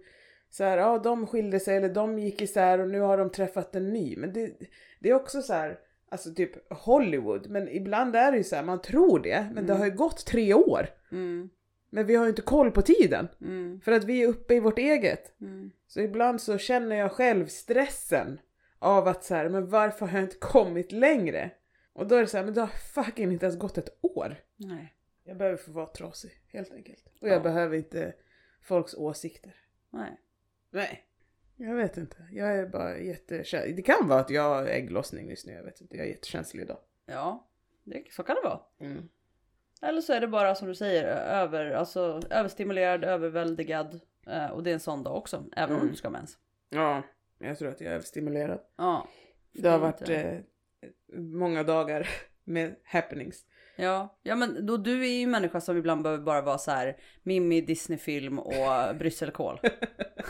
så 0.49 0.63
här, 0.63 0.77
ja 0.77 0.97
de 0.97 1.27
skilde 1.27 1.59
sig 1.59 1.77
eller 1.77 1.89
de 1.89 2.19
gick 2.19 2.41
isär 2.41 2.79
och 2.79 2.89
nu 2.89 2.99
har 2.99 3.17
de 3.17 3.29
träffat 3.29 3.75
en 3.75 3.93
ny. 3.93 4.15
Men 4.17 4.33
det, 4.33 4.51
det 4.99 5.09
är 5.09 5.13
också 5.13 5.41
så 5.41 5.53
här, 5.53 5.79
alltså 6.09 6.33
typ 6.33 6.73
Hollywood. 6.73 7.49
Men 7.49 7.67
ibland 7.69 8.15
är 8.15 8.31
det 8.31 8.37
ju 8.37 8.43
så 8.43 8.55
här, 8.55 8.63
man 8.63 8.81
tror 8.81 9.19
det, 9.19 9.47
men 9.53 9.65
det 9.65 9.73
Mm. 9.73 9.77
har 9.77 9.85
ju 9.85 9.95
gått 9.95 10.25
tre 10.25 10.53
år. 10.53 10.87
Mm. 11.11 11.49
Men 11.89 12.05
vi 12.05 12.15
har 12.15 12.23
ju 12.25 12.29
inte 12.29 12.41
koll 12.41 12.71
på 12.71 12.81
tiden. 12.81 13.27
Mm. 13.41 13.81
För 13.81 13.91
att 13.91 14.03
vi 14.03 14.23
är 14.23 14.27
uppe 14.27 14.53
i 14.55 14.59
vårt 14.59 14.79
eget. 14.79 15.41
Mm. 15.41 15.71
Så 15.87 16.01
ibland 16.01 16.41
så 16.41 16.57
känner 16.57 16.95
jag 16.95 17.11
själv 17.11 17.47
stressen 17.47 18.39
av 18.79 19.07
att 19.07 19.23
så 19.23 19.35
här, 19.35 19.49
men 19.49 19.69
varför 19.69 20.05
har 20.05 20.17
jag 20.19 20.25
inte 20.25 20.37
kommit 20.39 20.91
längre? 20.91 21.51
Och 21.93 22.07
då 22.07 22.15
är 22.15 22.21
det 22.21 22.27
så 22.27 22.37
här, 22.37 22.43
men 22.45 22.53
det 22.53 22.61
har 22.61 22.67
fucking 22.67 23.31
inte 23.31 23.45
ens 23.45 23.59
gått 23.59 23.77
ett 23.77 23.97
år. 24.01 24.35
Nej. 24.55 24.93
Jag 25.23 25.37
behöver 25.37 25.57
få 25.57 25.71
vara 25.71 25.85
trasig, 25.85 26.31
helt 26.47 26.71
enkelt. 26.73 27.03
Och 27.21 27.27
jag 27.27 27.35
Ja. 27.35 27.39
behöver 27.39 27.77
inte 27.77 28.13
folks 28.61 28.93
åsikter. 28.93 29.55
Nej. 29.89 30.19
Nej. 30.71 31.03
Jag 31.55 31.75
vet 31.75 31.97
inte. 31.97 32.27
Jag 32.31 32.55
är 32.57 32.67
bara 32.67 32.97
jättekänslig. 32.99 33.75
Det 33.75 33.81
kan 33.81 34.07
vara 34.07 34.19
att 34.19 34.29
jag 34.29 34.41
har 34.43 34.65
ägglossning 34.65 35.29
just 35.29 35.45
nu, 35.47 35.53
jag 35.53 35.63
vet 35.63 35.81
inte. 35.81 35.97
Jag 35.97 36.05
är 36.05 36.09
jättekänslig 36.09 36.61
idag. 36.63 36.79
Ja, 37.05 37.47
det, 37.83 38.03
så 38.11 38.23
kan 38.23 38.35
det 38.35 38.41
vara. 38.49 38.59
Mm. 38.79 39.09
Eller 39.81 40.01
så 40.01 40.13
är 40.13 40.21
det 40.21 40.27
bara 40.27 40.55
som 40.55 40.67
du 40.67 40.75
säger, 40.75 41.03
över, 41.17 41.71
alltså, 41.71 42.21
överstimulerad, 42.29 43.03
överväldigad. 43.03 43.99
Eh, 44.27 44.45
och 44.51 44.63
det 44.63 44.69
är 44.69 44.73
en 44.73 44.79
sån 44.79 45.03
dag 45.03 45.15
också, 45.15 45.43
även 45.55 45.75
om 45.75 45.81
Mm. 45.81 45.91
du 45.91 45.97
ska 45.97 46.07
ha 46.07 46.11
mens. 46.11 46.37
Ja, 46.69 47.03
jag 47.39 47.57
tror 47.57 47.69
att 47.69 47.81
jag 47.81 47.89
är 47.91 47.93
överstimulerad. 47.95 48.59
Ja. 48.77 49.07
Det 49.53 49.69
har 49.69 49.79
varit 49.79 50.09
eh, 50.09 50.33
många 51.17 51.63
dagar 51.63 52.07
med 52.43 52.75
happenings. 52.83 53.45
Ja, 53.75 54.17
ja 54.23 54.35
men 54.35 54.65
då, 54.65 54.77
du 54.77 55.03
är 55.05 55.09
ju 55.09 55.23
en 55.23 55.31
människa 55.31 55.61
som 55.61 55.77
ibland 55.77 56.03
behöver 56.03 56.23
bara 56.23 56.41
vara 56.41 56.57
så 56.57 56.71
här 56.71 56.97
Mimmi, 57.23 57.61
Disney-film 57.61 58.39
och 58.39 58.95
brysselkål. 58.99 59.59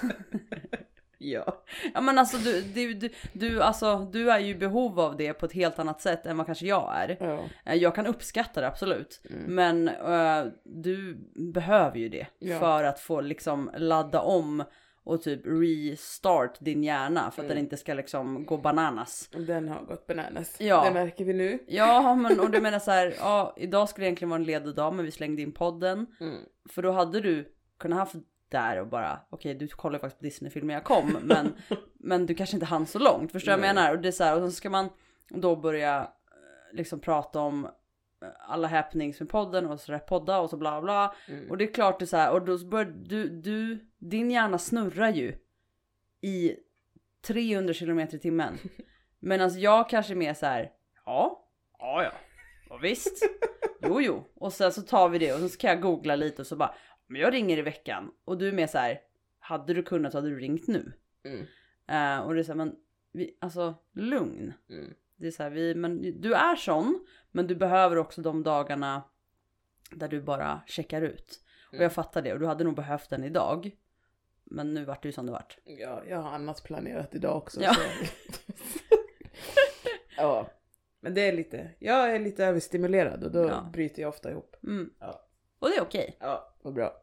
Ja. 1.34 1.64
Ja 1.94 2.02
men 2.02 2.18
alltså 2.18 2.38
du, 2.38 2.62
du, 2.62 2.94
du, 2.94 3.10
du, 3.34 3.62
alltså, 3.62 4.10
du 4.12 4.32
är 4.32 4.40
ju 4.40 4.48
i 4.50 4.56
behov 4.56 5.00
av 5.00 5.18
det 5.18 5.34
på 5.34 5.46
ett 5.46 5.54
helt 5.54 5.80
annat 5.80 6.02
sätt 6.02 6.26
än 6.26 6.38
vad 6.38 6.46
kanske 6.46 6.66
jag 6.68 6.94
är. 6.96 7.18
Ja. 7.20 7.40
Eh, 7.66 7.76
Jag 7.76 7.96
kan 7.96 8.06
uppskatta 8.08 8.62
det 8.62 8.68
absolut. 8.68 9.22
Mm. 9.30 9.56
Men 9.56 9.88
eh, 9.88 10.52
du 10.64 11.18
behöver 11.54 11.98
ju 11.98 12.10
det 12.10 12.28
Ja. 12.40 12.60
för 12.60 12.84
att 12.84 13.00
få 13.00 13.22
liksom 13.22 13.72
ladda 13.78 14.20
om 14.22 14.64
och 15.04 15.22
typ 15.22 15.42
restart 15.46 16.58
din 16.60 16.84
hjärna 16.84 17.22
för 17.32 17.42
att 17.42 17.46
Mm. 17.46 17.50
den 17.50 17.58
inte 17.58 17.78
ska 17.78 17.94
liksom 17.94 18.46
gå 18.46 18.58
bananas. 18.58 19.30
Den 19.48 19.70
har 19.70 19.82
gått 19.82 20.08
bananas. 20.08 20.56
Ja. 20.62 20.84
Det 20.86 20.92
märker 20.94 21.26
vi 21.26 21.34
nu. 21.34 21.60
Ja 21.68 22.16
men 22.16 22.40
och 22.40 22.52
du 22.52 22.62
menar 22.62 22.80
så 22.80 22.92
här, 22.92 23.14
ja 23.20 23.54
idag 23.58 23.90
skulle 23.90 24.06
egentligen 24.08 24.30
vara 24.30 24.40
en 24.40 24.44
ledig 24.46 24.76
dag 24.76 24.94
men 24.94 25.06
vi 25.06 25.12
slängde 25.12 25.42
in 25.42 25.52
podden. 25.52 26.06
Mm. 26.20 26.36
För 26.70 26.82
då 26.82 26.92
hade 26.92 27.22
du 27.22 27.54
kunnat 27.80 28.00
haft 28.00 28.16
där 28.50 28.82
och 28.82 28.88
bara 28.88 29.20
okej 29.30 29.54
du 29.54 29.68
kollar 29.68 30.00
faktiskt 30.00 30.20
på 30.20 30.24
Disney-filmer 30.24 30.74
jag 30.74 30.84
kom 30.84 31.18
men, 31.22 31.54
men 32.00 32.26
du 32.26 32.36
kanske 32.36 32.56
inte 32.56 32.66
hann 32.66 32.86
så 32.86 33.00
långt. 33.00 33.32
Förstår 33.32 33.52
du 33.52 33.58
vad 33.58 33.68
jag 33.68 33.76
menar? 33.76 33.92
Och 33.92 34.02
det 34.02 34.08
är 34.08 34.12
så 34.12 34.24
här, 34.24 34.42
och 34.42 34.50
så 34.50 34.56
ska 34.56 34.70
man 34.70 34.90
då 35.30 35.56
börja 35.56 36.02
eh, 36.02 36.76
liksom 36.76 37.00
prata 37.00 37.40
om 37.40 37.66
eh, 37.66 37.70
alla 38.40 38.68
happenings 38.68 39.20
med 39.20 39.30
podden 39.30 39.66
och 39.66 39.80
så 39.80 40.00
podda 40.00 40.40
och 40.40 40.50
så 40.50 40.58
bla 40.58 40.82
bla. 40.82 41.16
Mm. 41.28 41.50
Och 41.50 41.58
det 41.58 41.64
är 41.64 41.74
klart 41.74 42.00
det 42.00 42.06
är 42.06 42.08
så 42.08 42.18
här 42.18 42.32
och 42.32 42.46
då 42.46 42.58
börjar 42.58 42.86
du, 42.86 43.30
du, 43.30 43.88
din 43.98 44.32
hjärna 44.32 44.58
snurrar 44.58 45.10
ju 45.10 45.36
i 46.22 46.56
300 47.28 47.74
km 47.74 48.00
i 48.00 48.08
timmen. 48.08 48.58
Medan 49.20 49.60
jag 49.60 49.90
kanske 49.90 50.14
är 50.14 50.16
mer 50.16 50.34
så 50.34 50.46
här, 50.46 50.72
ja, 51.06 51.48
ja 51.80 52.04
ja, 52.04 52.12
ja 52.70 52.78
visst, 52.78 53.30
jo 53.82 54.02
jo. 54.02 54.28
Och 54.36 54.54
sen 54.54 54.72
så 54.72 54.82
tar 54.82 55.10
vi 55.10 55.20
det 55.20 55.34
och 55.34 55.52
så 55.52 55.58
kan 55.58 55.70
jag 55.70 55.82
googla 55.82 56.16
lite 56.16 56.42
och 56.42 56.48
så 56.48 56.56
bara, 56.56 56.76
men 57.08 57.22
jag 57.22 57.34
ringer 57.34 57.58
i 57.58 57.62
veckan. 57.62 58.12
Och 58.26 58.38
du 58.38 58.48
är 58.48 58.52
mer 58.52 58.68
så 58.68 58.78
här, 58.78 59.02
hade 59.40 59.74
du 59.74 59.84
kunnat 59.84 60.14
hade 60.14 60.30
du 60.30 60.40
ringt 60.40 60.68
nu. 60.68 60.94
Mm. 61.24 61.46
Eh, 61.88 62.26
och 62.26 62.34
det 62.34 62.40
är 62.42 62.44
så 62.44 62.52
här, 62.52 62.58
men 62.58 62.76
vi, 63.12 63.38
alltså 63.42 63.76
lugn. 63.94 64.54
Mm. 64.70 64.94
Det 65.16 65.28
är 65.28 65.32
så 65.32 65.44
här, 65.44 65.50
vi, 65.50 65.76
men 65.76 66.22
du 66.22 66.34
är 66.34 66.56
sån, 66.56 67.06
men 67.32 67.48
du 67.48 67.56
behöver 67.56 67.96
också 67.98 68.22
de 68.22 68.44
dagarna 68.44 69.04
där 69.92 70.08
du 70.08 70.22
bara 70.22 70.62
checkar 70.68 71.02
ut. 71.02 71.44
Och 71.68 71.74
Mm. 71.74 71.84
jag 71.84 71.94
fattar 71.94 72.22
det 72.22 72.34
och 72.34 72.40
du 72.40 72.46
hade 72.46 72.64
nog 72.64 72.76
behövt 72.76 73.10
den 73.10 73.24
idag. 73.24 73.72
Men 74.44 74.74
nu 74.74 74.86
vart 74.86 75.04
det 75.04 75.08
ju 75.08 75.14
som 75.14 75.26
det 75.26 75.32
vart. 75.32 75.58
Ja, 75.64 76.04
jag 76.10 76.18
har 76.18 76.32
annat 76.32 76.64
planerat 76.64 77.16
idag 77.16 77.38
också. 77.38 77.62
Ja. 77.62 77.76
Ja. 80.18 80.50
Men 81.00 81.14
det 81.14 81.22
är 81.22 81.34
lite, 81.34 81.72
jag 81.80 82.16
är 82.16 82.20
lite 82.20 82.46
överstimulerad 82.46 83.24
och 83.24 83.32
då 83.32 83.40
Ja. 83.48 83.70
bryter 83.74 84.02
jag 84.02 84.10
ofta 84.10 84.32
ihop. 84.32 84.56
Mm. 84.64 84.94
Ja. 85.00 85.27
Och 85.60 85.70
det 85.70 85.76
är 85.76 85.82
okej. 85.82 86.18
Ja, 86.20 86.54
vad 86.62 86.74
bra. 86.74 86.94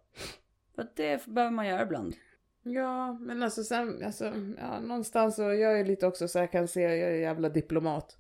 För 0.75 0.83
att 0.83 0.97
det 0.97 1.27
behöver 1.27 1.53
man 1.55 1.67
göra 1.67 1.83
ibland. 1.83 2.15
Ja, 2.63 3.13
men 3.13 3.43
alltså 3.43 3.65
sen, 3.65 4.03
alltså, 4.05 4.33
ja, 4.59 4.81
någonstans 4.81 5.37
så 5.37 5.43
jag 5.43 5.81
är 5.81 5.85
lite 5.85 6.07
också 6.07 6.29
så 6.29 6.39
jag 6.39 6.53
kan 6.53 6.69
se, 6.69 6.81
jag 6.83 6.99
är 6.99 7.15
jävla 7.15 7.49
diplomat. 7.49 8.19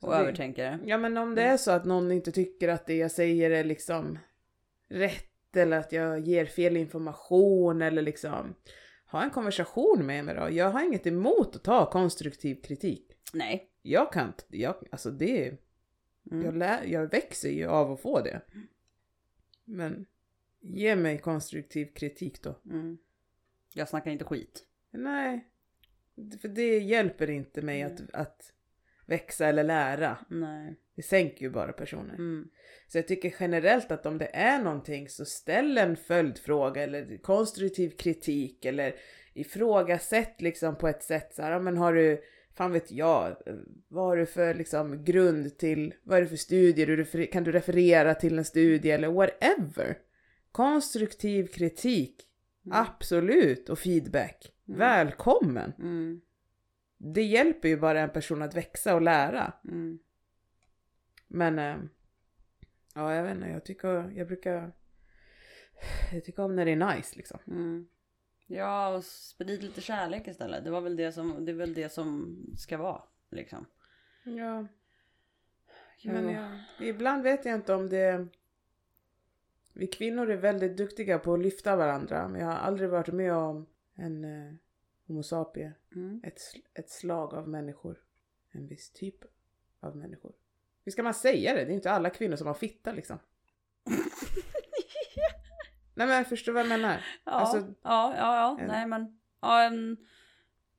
Så 0.00 0.06
Och 0.06 0.12
det- 0.12 0.18
övertänkare. 0.18 0.78
Ja 0.84 0.98
men 0.98 1.16
om 1.16 1.34
det 1.34 1.42
är 1.42 1.56
så 1.56 1.70
att 1.70 1.84
någon 1.84 2.12
inte 2.12 2.32
tycker 2.32 2.68
att 2.68 2.86
det 2.86 2.96
jag 2.96 3.10
säger 3.10 3.50
är 3.50 3.64
liksom 3.64 4.18
rätt 4.88 5.56
eller 5.56 5.78
att 5.78 5.92
jag 5.92 6.20
ger 6.20 6.44
fel 6.46 6.76
information 6.76 7.82
eller 7.82 8.02
liksom 8.02 8.54
ha 9.10 9.22
en 9.22 9.30
konversation 9.30 10.06
med 10.06 10.24
mig 10.24 10.34
då. 10.34 10.48
Jag 10.50 10.70
har 10.70 10.84
inget 10.84 11.06
emot 11.06 11.56
att 11.56 11.64
ta 11.64 11.90
konstruktiv 11.90 12.54
kritik. 12.62 13.12
Nej. 13.32 13.70
Jag 13.82 14.12
kan 14.12 14.26
inte, 14.26 14.44
jag, 14.48 14.74
alltså 14.90 15.10
det, 15.10 15.52
Mm. 16.30 16.44
jag, 16.44 16.56
lär, 16.56 16.84
jag 16.84 17.10
växer 17.10 17.50
ju 17.50 17.66
av 17.66 17.92
att 17.92 18.00
få 18.00 18.20
det. 18.20 18.40
Men 19.66 20.06
ge 20.60 20.96
mig 20.96 21.18
konstruktiv 21.18 21.86
kritik 21.94 22.42
då. 22.42 22.60
Mm. 22.70 22.98
Jag 23.74 23.88
snackar 23.88 24.10
inte 24.10 24.24
skit. 24.24 24.66
Nej, 24.90 25.46
för 26.40 26.48
det 26.48 26.78
hjälper 26.78 27.30
inte 27.30 27.62
mig 27.62 27.82
att, 27.82 28.10
att 28.12 28.52
växa 29.06 29.46
eller 29.46 29.64
lära. 29.64 30.18
Nej. 30.28 30.76
Det 30.94 31.02
sänker 31.02 31.42
ju 31.42 31.50
bara 31.50 31.72
personen. 31.72 32.14
Mm. 32.14 32.48
Så 32.88 32.98
jag 32.98 33.08
tycker 33.08 33.34
generellt 33.40 33.90
att 33.90 34.06
om 34.06 34.18
det 34.18 34.30
är 34.36 34.62
någonting 34.62 35.08
så 35.08 35.24
ställ 35.24 35.78
en 35.78 35.96
följdfråga 35.96 36.82
eller 36.82 37.16
konstruktiv 37.16 37.90
kritik 37.90 38.64
eller 38.64 38.94
ifrågasätt 39.34 40.40
liksom 40.40 40.76
på 40.76 40.88
ett 40.88 41.02
sätt 41.02 41.34
så 41.34 41.42
här, 41.42 41.52
ja, 41.52 41.58
men 41.58 41.76
har 41.76 41.94
du, 41.94 42.22
fan 42.56 42.72
vet 42.72 42.90
jag, 42.90 43.36
vad 43.88 44.04
har 44.04 44.16
du 44.16 44.26
för 44.26 44.54
liksom 44.54 45.04
grund 45.04 45.58
till, 45.58 45.94
vad 46.02 46.18
är 46.18 46.22
det 46.22 46.28
för 46.28 46.36
studier, 46.36 47.26
kan 47.26 47.44
du 47.44 47.52
referera 47.52 48.14
till 48.14 48.38
en 48.38 48.44
studie 48.44 48.90
eller 48.90 49.08
whatever. 49.08 49.98
Konstruktiv 50.52 51.46
kritik, 51.46 52.22
Mm. 52.66 52.78
absolut, 52.78 53.68
och 53.68 53.78
feedback. 53.78 54.52
Mm. 54.68 54.78
Välkommen! 54.78 55.72
Mm. 55.78 56.20
Det 56.98 57.22
hjälper 57.22 57.68
ju 57.68 57.76
bara 57.76 58.00
en 58.00 58.10
person 58.10 58.42
att 58.42 58.54
växa 58.54 58.94
och 58.94 59.02
lära. 59.02 59.52
Mm. 59.64 59.98
Men 61.28 61.58
eh, 61.58 61.76
ja, 62.94 63.14
jag 63.14 63.22
vet 63.22 63.34
inte, 63.34 63.48
jag 63.48 63.64
tycker, 63.64 64.10
jag 64.16 64.26
brukar, 64.26 64.72
jag 66.12 66.24
tycker 66.24 66.42
om 66.42 66.56
när 66.56 66.64
det 66.64 66.72
är 66.72 66.96
nice 66.96 67.16
liksom. 67.16 67.38
Ja, 68.46 68.96
och 68.96 69.04
sprid 69.04 69.62
lite 69.62 69.80
kärlek 69.80 70.28
istället. 70.28 70.64
Det 70.64 70.70
var 70.70 70.80
väl 70.80 70.96
det 70.96 71.12
som, 71.12 71.44
det 71.44 71.52
är 71.52 71.56
väl 71.56 71.74
det 71.74 71.88
som 71.88 72.36
ska 72.58 72.78
vara. 72.78 73.02
Liksom. 73.30 73.66
Ja, 74.24 74.66
men 76.12 76.30
jag, 76.30 76.60
ibland 76.88 77.22
vet 77.22 77.44
jag 77.44 77.54
inte 77.54 77.74
om 77.74 77.88
det, 77.88 78.26
vi 79.72 79.86
kvinnor 79.86 80.30
är 80.30 80.36
väldigt 80.36 80.76
duktiga 80.76 81.18
på 81.18 81.34
att 81.34 81.40
lyfta 81.40 81.76
varandra, 81.76 82.28
men 82.28 82.40
jag 82.40 82.48
har 82.48 82.54
aldrig 82.54 82.90
varit 82.90 83.14
med 83.14 83.32
om 83.34 83.66
en 83.94 84.24
eh, 84.24 84.54
homo 85.06 85.22
sapie, 85.22 85.72
Mm. 85.94 86.20
ett, 86.24 86.40
ett 86.74 86.90
slag 86.90 87.34
av 87.34 87.48
människor, 87.48 88.02
en 88.50 88.66
viss 88.66 88.90
typ 88.90 89.24
av 89.80 89.96
människor. 89.96 90.32
Hur 90.84 90.92
ska 90.92 91.02
man 91.02 91.14
säga 91.14 91.54
det? 91.54 91.64
Det 91.64 91.72
är 91.72 91.74
inte 91.74 91.90
alla 91.90 92.10
kvinnor 92.10 92.36
som 92.36 92.46
har 92.46 92.54
fitta 92.54 92.92
liksom. 92.92 93.18
Nej 95.96 96.06
men 96.06 96.24
förstår 96.24 96.52
du 96.52 96.54
vad 96.54 96.62
jag 96.62 96.68
menar? 96.80 97.04
Ja, 97.24 97.32
Alltså- 97.32 97.58
ja, 97.82 98.14
ja, 98.16 98.36
ja. 98.36 98.56
en- 98.60 98.66
nej 98.68 98.86
men. 98.86 99.18
Ja, 99.40 99.62
en 99.62 99.96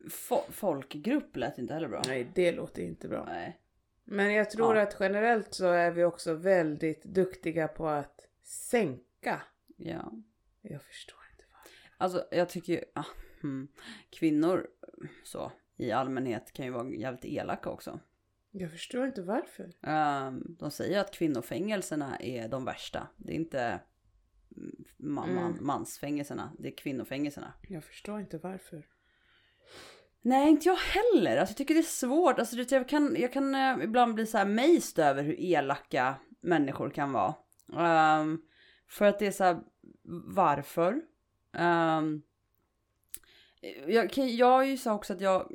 fo- 0.10 0.52
folkgrupp 0.52 1.36
lät 1.36 1.58
inte 1.58 1.74
heller 1.74 1.88
bra. 1.88 2.02
Nej, 2.08 2.32
det 2.36 2.52
låter 2.52 2.82
inte 2.82 3.08
bra. 3.08 3.26
Nej. 3.26 3.62
Men 4.04 4.34
jag 4.34 4.50
tror 4.52 4.76
Ja. 4.76 4.82
att 4.84 4.98
generellt 5.00 5.54
så 5.54 5.68
är 5.68 5.92
vi 5.92 6.04
också 6.04 6.34
väldigt 6.34 7.04
duktiga 7.04 7.68
på 7.68 7.88
att 7.88 8.22
sänka. 8.44 9.42
Ja. 9.78 10.12
Jag 10.62 10.82
förstår 10.84 11.20
inte 11.32 11.44
varför. 11.54 11.72
Alltså 11.98 12.28
jag 12.32 12.50
tycker 12.50 12.74
ju, 12.74 12.82
ah, 12.96 13.06
hmm. 13.42 13.68
kvinnor 14.10 14.68
så 15.24 15.52
i 15.78 15.92
allmänhet 15.92 16.54
kan 16.54 16.66
ju 16.66 16.72
vara 16.72 16.90
jävligt 16.90 17.26
elaka 17.26 17.70
också. 17.70 18.00
Jag 18.52 18.72
förstår 18.72 19.06
inte 19.08 19.22
varför. 19.22 19.72
Ehm, 19.82 20.44
de 20.60 20.72
säger 20.72 21.00
att 21.00 21.12
kvinnofängelserna 21.14 22.18
är 22.20 22.48
de 22.48 22.66
värsta. 22.66 23.08
Det 23.18 23.32
är 23.32 23.36
inte 23.36 23.80
man, 24.98 25.36
man, 25.36 25.52
Mm. 25.52 25.66
mansfängelserna, 25.66 26.52
det 26.60 26.68
är 26.68 26.78
kvinnofängelserna. 26.78 27.54
Jag 27.68 27.84
förstår 27.84 28.20
inte 28.20 28.38
varför. 28.38 28.86
Nej, 30.22 30.50
inte 30.50 30.70
jag 30.70 30.76
heller. 30.76 31.38
Alltså, 31.38 31.52
jag 31.52 31.58
tycker 31.58 31.74
det 31.74 31.80
är 31.80 31.84
svårt. 31.84 32.40
Alltså, 32.40 32.56
det, 32.56 32.72
jag 32.72 32.90
kan, 32.90 33.16
jag 33.20 33.34
kan 33.34 33.56
eh, 33.56 33.78
ibland 33.84 34.14
bli 34.16 34.26
så 34.26 34.38
här 34.38 34.46
amazed 34.46 35.06
över 35.06 35.24
hur 35.24 35.40
elaka 35.40 36.16
människor 36.42 36.90
kan 36.90 37.12
vara. 37.12 37.36
Ehm, 37.78 38.42
för 38.88 39.06
att 39.06 39.20
det 39.20 39.28
är 39.28 39.32
så 39.32 39.44
här, 39.44 39.60
varför? 40.26 41.02
Um, 41.54 42.22
jag, 43.88 44.18
jag 44.18 44.64
är 44.64 44.68
ju 44.68 44.78
så 44.78 44.92
också 44.92 45.14
att 45.14 45.22
jag 45.22 45.52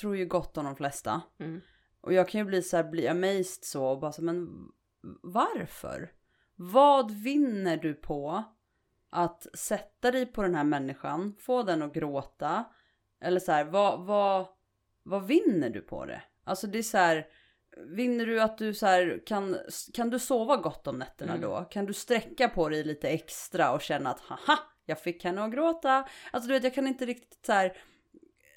tror 0.00 0.16
ju 0.16 0.26
gott 0.26 0.56
om 0.56 0.64
de 0.64 0.76
flesta. 0.76 1.20
Mm. 1.38 1.60
Och 2.00 2.12
jag 2.12 2.28
kan 2.28 2.38
ju 2.38 2.44
bli 2.44 2.62
så 2.62 2.76
här, 2.76 2.84
bli 2.84 3.08
amazed 3.08 3.64
så 3.64 3.84
och 3.86 4.00
bara 4.00 4.12
så 4.12 4.22
men 4.22 4.68
varför? 5.22 6.12
Vad 6.60 7.10
vinner 7.10 7.76
du 7.76 7.94
på 7.94 8.44
att 9.10 9.46
sätta 9.54 10.10
dig 10.10 10.26
på 10.26 10.42
den 10.42 10.54
här 10.54 10.64
människan, 10.64 11.36
få 11.40 11.62
den 11.62 11.82
att 11.82 11.92
gråta? 11.94 12.64
Eller 13.20 13.40
så 13.40 13.52
här, 13.52 13.64
vad, 13.64 14.06
vad, 14.06 14.46
vad 15.02 15.26
vinner 15.26 15.70
du 15.70 15.80
på 15.80 16.04
det? 16.04 16.22
Alltså 16.44 16.66
det 16.66 16.78
är 16.78 16.82
så 16.82 16.98
här, 16.98 17.26
vinner 17.86 18.26
du 18.26 18.40
att 18.40 18.58
du 18.58 18.74
så 18.74 18.86
här, 18.86 19.22
kan, 19.26 19.56
kan 19.94 20.10
du 20.10 20.18
sova 20.18 20.56
gott 20.56 20.86
om 20.86 20.98
nätterna 20.98 21.32
Mm. 21.34 21.42
då? 21.50 21.64
Kan 21.70 21.86
du 21.86 21.92
sträcka 21.94 22.48
på 22.48 22.68
dig 22.68 22.84
lite 22.84 23.08
extra 23.08 23.72
och 23.72 23.82
känna 23.82 24.10
att 24.10 24.20
haha, 24.20 24.58
jag 24.84 25.00
fick 25.00 25.24
henne 25.24 25.42
att 25.44 25.52
gråta? 25.52 26.08
Alltså 26.30 26.48
du 26.48 26.54
vet, 26.54 26.64
jag 26.64 26.74
kan 26.74 26.86
inte 26.86 27.06
riktigt 27.06 27.46
så 27.46 27.52
här, 27.52 27.76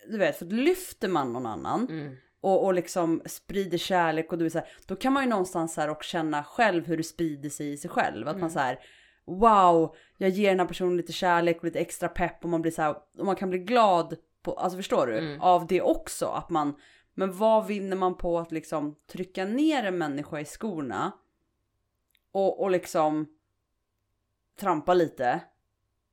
du 0.08 0.18
vet, 0.18 0.38
för 0.38 0.46
lyfter 0.46 1.08
man 1.08 1.34
någon 1.34 1.46
annan 1.46 1.88
Mm. 1.90 2.16
Och, 2.42 2.66
och 2.66 2.74
liksom 2.74 3.22
sprider 3.26 3.78
kärlek 3.78 4.32
och 4.32 4.38
du 4.38 4.46
är 4.46 4.50
så 4.50 4.60
här, 4.60 4.68
då 4.86 4.96
kan 4.96 5.14
man 5.14 5.24
ju 5.24 5.30
någonstans 5.30 5.74
så 5.74 5.82
här 5.82 5.90
och 5.90 6.04
känna 6.04 6.44
själv 6.44 6.88
hur 6.88 6.98
det 6.98 7.04
sprider 7.04 7.50
sig 7.50 7.72
i 7.72 7.78
sig 7.78 7.90
själv. 7.90 8.28
Att 8.28 8.40
man 8.40 8.50
så 8.52 8.60
här, 8.60 8.80
wow, 9.26 9.96
jag 10.18 10.30
ger 10.30 10.50
den 10.50 10.60
här 10.60 10.68
personen 10.68 10.98
lite 10.98 11.14
kärlek 11.14 11.58
och 11.58 11.64
lite 11.64 11.80
extra 11.80 12.10
pepp 12.10 12.44
och 12.44 12.50
man 12.50 12.62
blir 12.62 12.72
så 12.72 12.82
här, 12.82 12.96
och 13.18 13.26
man 13.26 13.36
kan 13.36 13.50
bli 13.50 13.60
glad 13.60 14.16
på, 14.42 14.54
alltså 14.54 14.78
förstår 14.78 15.08
du, 15.08 15.18
Mm. 15.18 15.42
av 15.42 15.68
det 15.68 15.82
också. 15.82 16.26
Att 16.26 16.50
man, 16.50 16.76
men 17.14 17.38
vad 17.38 17.68
vinner 17.68 17.98
man 17.98 18.18
på 18.18 18.40
att 18.40 18.52
liksom 18.52 18.96
trycka 19.12 19.46
ner 19.46 19.84
en 19.84 19.98
människa 19.98 20.40
i 20.40 20.46
skorna 20.46 21.12
och, 22.32 22.62
och 22.62 22.72
liksom 22.72 23.28
trampa 24.60 24.94
lite 24.94 25.40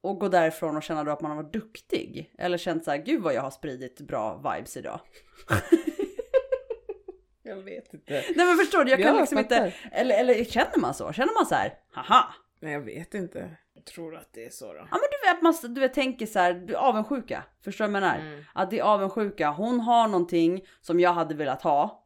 och 0.00 0.18
gå 0.20 0.28
därifrån 0.28 0.76
och 0.76 0.82
känna 0.82 1.04
då 1.04 1.10
att 1.10 1.20
man 1.20 1.30
har 1.30 1.42
varit 1.42 1.52
duktig. 1.52 2.34
Eller 2.38 2.58
känt 2.58 2.84
så 2.84 2.90
här, 2.90 2.98
gud 2.98 3.22
vad 3.22 3.34
jag 3.34 3.42
har 3.42 3.50
spridit 3.50 4.00
bra 4.00 4.36
vibes 4.36 4.76
idag. 4.76 5.00
Jag 7.48 7.56
vet 7.56 7.94
inte. 7.94 8.12
Nej 8.36 8.46
men 8.46 8.56
förstår 8.56 8.84
du, 8.84 8.90
jag 8.90 9.00
kan 9.00 9.14
Ja, 9.14 9.20
liksom 9.20 9.38
fattar. 9.38 9.66
inte, 9.66 9.78
eller, 9.92 10.18
eller 10.18 10.44
känner 10.44 10.78
man 10.78 10.94
så? 10.94 11.12
Känner 11.12 11.34
man 11.34 11.46
så 11.46 11.54
här, 11.54 11.74
haha. 11.92 12.34
Nej, 12.60 12.72
jag 12.72 12.80
vet 12.80 13.14
inte. 13.14 13.56
Jag 13.74 13.84
tror 13.84 14.16
att 14.16 14.32
det 14.32 14.46
är 14.46 14.50
så 14.50 14.66
då. 14.72 14.78
Ja 14.78 14.86
men 14.90 15.00
du 15.10 15.32
vet, 15.32 15.42
man, 15.42 15.74
du 15.74 15.80
vet 15.80 15.94
tänker 15.94 16.26
så 16.26 16.38
här, 16.38 16.52
du, 16.54 16.74
avundsjuka. 16.74 17.44
Förstår 17.64 17.84
du 17.86 17.92
vad 17.92 18.02
jag 18.02 18.10
menar? 18.16 18.18
Mm. 18.26 18.44
Att 18.54 18.70
det 18.70 18.78
är 18.78 18.82
avundsjuka, 18.82 19.50
hon 19.50 19.80
har 19.80 20.08
någonting 20.08 20.66
som 20.80 21.00
jag 21.00 21.12
hade 21.12 21.34
velat 21.34 21.62
ha. 21.62 22.04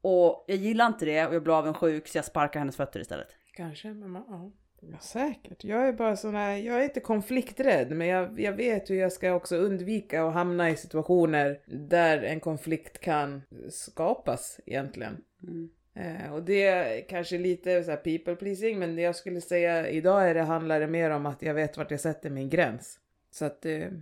Och 0.00 0.44
jag 0.48 0.56
gillar 0.56 0.86
inte 0.86 1.04
det 1.04 1.26
och 1.26 1.34
jag 1.34 1.42
blir 1.42 1.58
avundsjuk 1.58 2.08
så 2.08 2.18
jag 2.18 2.24
sparkar 2.24 2.58
hennes 2.60 2.76
fötter 2.76 3.00
istället. 3.00 3.28
Kanske, 3.52 3.88
men 3.88 4.10
man, 4.10 4.24
ja. 4.28 4.50
Ja. 4.80 4.98
Säkert. 4.98 5.64
Jag 5.64 5.88
är 5.88 5.92
bara 5.92 6.16
sån 6.16 6.34
här, 6.34 6.56
jag 6.56 6.80
är 6.80 6.84
inte 6.84 7.00
konflikträdd 7.00 7.90
men 7.90 8.06
jag, 8.06 8.40
jag 8.40 8.52
vet 8.52 8.90
hur 8.90 8.96
jag 8.96 9.12
ska 9.12 9.32
också 9.34 9.56
undvika 9.56 10.24
att 10.24 10.34
hamna 10.34 10.70
i 10.70 10.76
situationer 10.76 11.60
där 11.66 12.22
en 12.22 12.40
konflikt 12.40 12.98
kan 13.00 13.42
skapas 13.70 14.60
egentligen. 14.66 15.16
Mm. 15.42 15.70
Eh, 15.94 16.32
och 16.34 16.42
det 16.42 16.62
är 16.62 17.08
kanske 17.08 17.38
lite 17.38 17.84
så 17.84 17.96
people 17.96 18.36
pleasing 18.36 18.78
men 18.78 18.96
det 18.96 19.02
jag 19.02 19.16
skulle 19.16 19.40
säga 19.40 19.88
idag 19.88 20.30
är 20.30 20.34
det, 20.34 20.42
handlar 20.42 20.80
det 20.80 20.86
mer 20.86 21.10
om 21.10 21.26
att 21.26 21.42
jag 21.42 21.54
vet 21.54 21.76
vart 21.76 21.90
jag 21.90 22.00
sätter 22.00 22.30
min 22.30 22.48
gräns. 22.48 22.98
Så 23.30 23.44
att 23.44 23.62
det, 23.62 23.92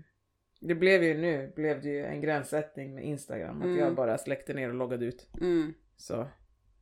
det 0.60 0.74
blev 0.74 1.02
ju 1.04 1.18
nu 1.18 1.52
blev 1.56 1.82
det 1.82 1.88
ju 1.88 2.04
en 2.04 2.20
gränssättning 2.20 2.94
med 2.94 3.04
Instagram. 3.04 3.58
Att 3.58 3.64
Mm. 3.64 3.78
jag 3.78 3.94
bara 3.94 4.18
släckte 4.18 4.54
ner 4.54 4.68
och 4.68 4.74
loggade 4.74 5.04
ut. 5.04 5.28
Mm. 5.40 5.74
Så, 5.96 6.26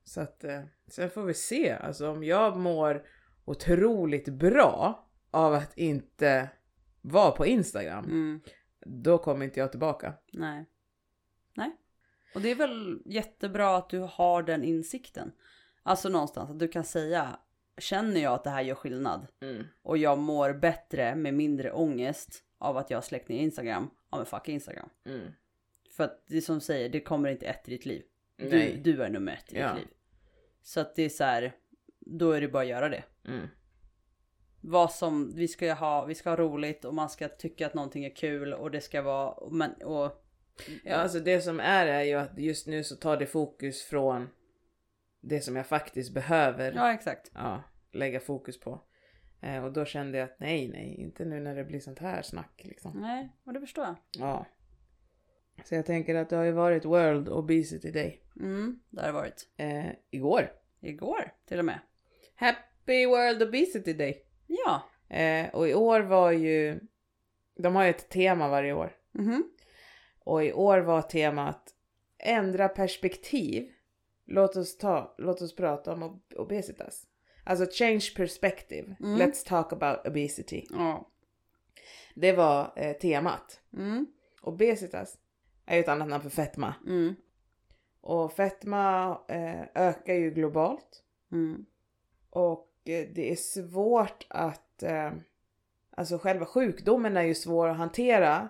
så 0.05 0.21
att 0.21 0.45
eh, 0.45 0.61
sen 0.89 1.11
får 1.11 1.23
vi 1.23 1.35
se. 1.35 1.71
Alltså 1.71 2.09
om 2.11 2.25
jag 2.25 2.57
mår 2.57 3.03
otroligt 3.45 4.29
bra 4.29 5.09
av 5.31 5.55
att 5.55 5.79
inte 5.79 6.49
vara 7.03 7.31
på 7.31 7.47
Instagram. 7.47 8.05
Mm. 8.05 8.41
Då 8.87 9.19
kommer 9.19 9.45
inte 9.45 9.61
jag 9.61 9.71
tillbaka. 9.71 10.15
Nej. 10.33 10.65
Nej. 11.55 11.77
Och 12.35 12.41
det 12.41 12.51
är 12.51 12.55
väl 12.55 13.03
jättebra 13.07 13.77
att 13.77 13.89
du 13.91 13.99
har 13.99 14.43
den 14.43 14.65
insikten. 14.65 15.33
Alltså 15.83 16.09
någonstans 16.09 16.51
att 16.51 16.59
du 16.59 16.69
kan 16.69 16.85
säga, 16.85 17.39
känner 17.79 18.21
jag 18.21 18.33
att 18.33 18.45
det 18.45 18.51
här 18.51 18.63
gör 18.63 18.75
skillnad? 18.75 19.27
Mm. 19.41 19.65
och 19.83 19.99
jag 19.99 20.19
mår 20.19 20.53
bättre 20.53 21.15
med 21.15 21.35
mindre 21.35 21.73
ångest 21.73 22.45
av 22.59 22.77
att 22.77 22.91
jag 22.91 22.97
har 22.97 23.03
släckt 23.03 23.29
ner 23.29 23.39
Instagram. 23.39 23.91
Ja 24.11 24.17
men 24.17 24.27
fuck 24.27 24.49
Instagram. 24.49 24.89
Mm. 25.05 25.33
För 25.91 26.05
att 26.05 26.25
det 26.27 26.43
som 26.43 26.61
säger, 26.61 26.89
det 26.89 27.01
kommer 27.01 27.29
inte 27.29 27.47
ett 27.47 27.69
i 27.69 27.71
ditt 27.71 27.87
liv. 27.87 28.03
Du, 28.37 28.77
du 28.77 29.03
är 29.03 29.11
nummer 29.11 29.33
ett 29.33 29.53
i 29.53 29.59
Ja. 29.59 29.69
ditt 29.69 29.79
liv. 29.79 29.89
Så 30.63 30.81
att 30.81 30.95
det 30.95 31.03
är 31.03 31.09
så 31.09 31.25
här, 31.25 31.53
då 32.07 32.33
är 32.33 32.41
det 32.41 32.49
bara 32.49 32.63
att 32.63 32.69
göra 32.69 32.89
det. 32.89 33.05
Mm. 33.29 33.49
Vad 34.61 34.93
som, 34.93 35.35
vi 35.35 35.49
ska 35.49 35.73
ha, 35.73 36.05
vi 36.05 36.15
ska 36.15 36.31
ha 36.31 36.37
roligt 36.37 36.85
och 36.85 36.95
man 36.95 37.11
ska 37.11 37.29
tycka 37.29 37.67
att 37.67 37.75
någonting 37.75 38.05
är 38.05 38.17
kul 38.17 38.53
och 38.55 38.71
det 38.71 38.81
ska 38.81 39.03
vara, 39.03 39.51
men, 39.51 39.73
och 39.73 40.25
Ja, 40.85 40.95
alltså 40.97 41.21
det 41.21 41.41
som 41.41 41.61
är 41.61 41.87
är 41.87 42.03
ju 42.03 42.15
att 42.15 42.39
just 42.39 42.67
nu 42.67 42.85
så 42.85 42.97
tar 42.97 43.17
det 43.17 43.27
fokus 43.27 43.83
från 43.83 44.29
det 45.21 45.41
som 45.41 45.57
jag 45.57 45.67
faktiskt 45.67 46.15
behöver 46.15 46.73
ja 46.73 46.93
exakt. 46.93 47.31
ja, 47.35 47.63
lägga 47.93 48.21
fokus 48.21 48.61
på. 48.61 48.81
Eh, 49.41 49.65
och 49.65 49.73
då 49.73 49.85
kände 49.85 50.19
jag 50.19 50.25
att 50.25 50.41
nej, 50.41 50.69
nej, 50.69 50.95
inte 50.95 51.25
nu 51.25 51.41
när 51.41 51.55
det 51.55 51.65
blir 51.65 51.81
sånt 51.81 51.99
här 51.99 52.23
snack 52.23 52.61
liksom. 52.65 53.01
Nej, 53.01 53.37
och 53.45 53.53
det 53.53 53.61
förstår 53.61 53.85
jag. 53.85 53.97
Ja. 54.19 54.47
Så 55.65 55.75
jag 55.75 55.87
tänker 55.87 56.15
att 56.15 56.29
det 56.29 56.37
har 56.37 56.45
ju 56.45 56.53
varit 56.53 56.85
World 56.85 57.29
Obesity 57.29 57.91
Day. 57.91 58.23
Mm, 58.37 58.81
det 58.91 59.01
har 59.01 59.07
det 59.07 59.13
varit. 59.13 59.49
Eh, 59.57 59.91
igår. 60.11 60.53
Igår 60.81 61.33
till 61.47 61.59
och 61.59 61.65
med. 61.65 61.79
Happy 62.35 63.07
World 63.07 63.43
Obesity 63.43 63.93
Day! 63.93 64.23
Ja. 64.47 64.83
Eh, 65.17 65.55
och 65.55 65.69
i 65.69 65.75
år 65.75 66.01
var 66.01 66.31
ju, 66.31 66.81
de 67.57 67.75
har 67.77 67.85
ju 67.85 67.91
ett 67.91 68.09
tema 68.09 68.49
varje 68.49 68.73
år. 68.73 68.97
Mhm. 69.13 69.45
Och 70.19 70.45
i 70.45 70.53
år 70.53 70.79
var 70.79 71.03
temat 71.03 71.75
ändra 72.19 72.69
perspektiv. 72.69 73.71
Låt 74.27 74.57
oss, 74.57 74.79
ta, 74.79 75.15
låt 75.19 75.43
oss 75.43 75.57
prata 75.57 75.93
om 75.93 76.03
ob- 76.03 76.35
obesitas. 76.37 77.07
Alltså 77.45 77.67
change 77.71 78.13
perspective. 78.17 78.97
Mm. 79.01 79.19
Let's 79.21 79.47
talk 79.49 79.73
about 79.73 80.07
obesity. 80.07 80.67
Ja. 80.71 81.11
Det 82.15 82.33
var 82.33 82.73
eh, 82.77 82.93
temat. 82.97 83.61
Mm. 83.77 84.07
Obesitas 84.43 85.19
är 85.67 85.75
ju 85.77 85.81
ett 85.81 85.89
annat 85.89 86.09
namn 86.09 86.23
för 86.23 86.31
fetma. 86.31 86.75
Mm. 86.87 87.15
Och 88.01 88.33
fetma 88.33 89.19
eh, 89.29 89.63
ökar 89.75 90.15
ju 90.15 90.31
globalt. 90.31 91.03
Mm. 91.33 91.67
Och 92.35 92.69
eh, 92.85 93.09
det 93.15 93.33
är 93.33 93.37
svårt 93.37 94.27
att... 94.31 94.83
Eh, 94.83 95.13
alltså 95.91 96.19
själva 96.19 96.47
sjukdomen 96.47 97.17
är 97.17 97.23
ju 97.23 97.35
svår 97.35 97.69
att 97.69 97.77
hantera. 97.77 98.49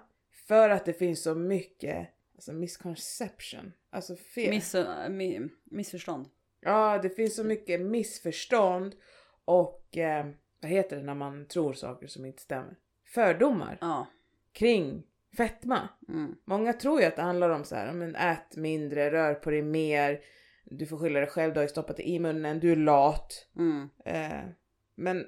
För 0.49 0.71
att 0.71 0.85
det 0.85 0.93
finns 0.93 1.23
så 1.23 1.35
mycket 1.35 2.09
alltså 2.35 2.53
misconception. 2.53 3.73
Alltså 3.91 4.17
fel. 4.17 4.51
Miss, 4.51 4.75
äh, 4.75 5.09
mi, 5.09 5.49
missförstånd. 5.65 6.29
ja, 6.61 6.99
det 7.03 7.11
finns 7.11 7.37
så 7.37 7.45
mycket 7.45 7.81
missförstånd. 7.81 8.95
Och 9.45 9.97
eh, 9.97 10.27
vad 10.61 10.71
heter 10.71 10.97
det 10.97 11.03
när 11.03 11.15
man 11.15 11.47
tror 11.47 11.73
saker 11.73 12.07
som 12.07 12.25
inte 12.25 12.43
stämmer? 12.43 12.77
Fördomar 13.07 13.79
Ja. 13.81 14.07
kring 14.53 15.03
fetma. 15.37 15.89
Mm. 16.09 16.35
Många 16.45 16.73
tror 16.73 17.01
ju 17.01 17.07
att 17.07 17.17
det 17.17 17.23
handlar 17.23 17.51
om 17.51 17.65
så 17.65 17.75
här, 17.77 17.93
men 17.93 18.17
ät 18.17 18.57
mindre, 18.57 19.11
rör 19.11 19.35
på 19.35 19.51
dig 19.51 19.63
mer. 19.63 20.21
Du 20.65 20.87
får 20.87 20.99
skylla 20.99 21.21
dig 21.21 21.29
själv, 21.29 21.53
du 21.55 21.59
har 21.59 21.65
ju 21.65 21.69
stoppat 21.69 21.97
det 21.97 22.09
i 22.09 22.19
munnen, 22.19 22.61
du 22.61 22.73
är 22.73 22.77
lat. 22.77 23.47
Mm. 23.57 23.89
Eh, 24.05 24.51
men 24.95 25.27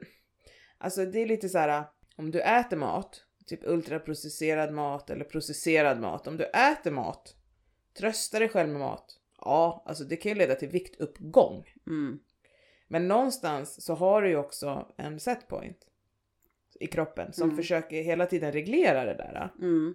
alltså 0.79 1.05
det 1.07 1.23
är 1.23 1.27
lite 1.27 1.49
så 1.49 1.59
här, 1.59 1.85
om 2.17 2.31
du 2.31 2.41
äter 2.41 2.77
mat, 2.77 3.25
typ 3.47 3.61
ultraprocesserad 3.65 4.73
mat 4.73 5.11
eller 5.11 5.25
processerad 5.25 6.01
mat. 6.01 6.27
Om 6.27 6.37
du 6.37 6.45
äter 6.45 6.91
mat, 6.91 7.37
trösta 7.99 8.39
dig 8.39 8.49
själv 8.49 8.69
med 8.69 8.81
mat. 8.81 9.21
Ja, 9.41 9.83
alltså 9.87 10.05
det 10.05 10.17
kan 10.17 10.33
ju 10.33 10.39
leda 10.39 10.55
till 10.55 10.69
viktuppgång. 10.69 11.65
Mm. 11.87 12.19
Men 12.89 13.09
någonstans 13.09 13.85
så 13.85 13.95
har 13.95 14.23
du 14.23 14.29
ju 14.29 14.37
också 14.37 14.95
en 14.97 15.21
setpoint 15.21 15.79
i 16.81 16.87
kroppen 16.87 17.33
som 17.33 17.45
Mm. 17.45 17.57
försöker 17.57 18.03
hela 18.03 18.27
tiden 18.27 18.53
reglera 18.53 19.05
det 19.05 19.15
där. 19.15 19.53
Mm. 19.59 19.95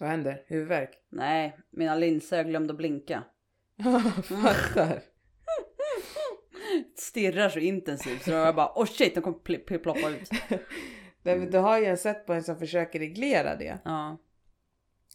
Vad 0.00 0.08
händer? 0.08 0.44
Huvudvärk? 0.46 0.98
Nej, 1.08 1.58
mina 1.70 1.94
linser 1.94 2.44
glömde 2.44 2.72
att 2.72 2.76
blinka. 2.76 3.24
Fattar. 4.22 5.02
Stirrar 6.96 7.48
så 7.48 7.58
intensivt 7.58 8.22
så 8.24 8.30
jag 8.30 8.54
bara 8.54 8.72
oh 8.74 8.86
shit, 8.86 9.14
den 9.14 9.22
kommer 9.22 9.38
pl- 9.38 9.64
pl- 9.64 9.78
ploppa 9.78 10.08
ut. 10.10 10.30
Du, 11.22 11.46
du 11.50 11.58
har 11.58 11.78
ju 11.78 11.84
en 11.84 11.96
setpoint 11.98 12.46
som 12.46 12.58
försöker 12.58 12.98
reglera 12.98 13.56
det. 13.56 13.78
Ja. 13.84 14.18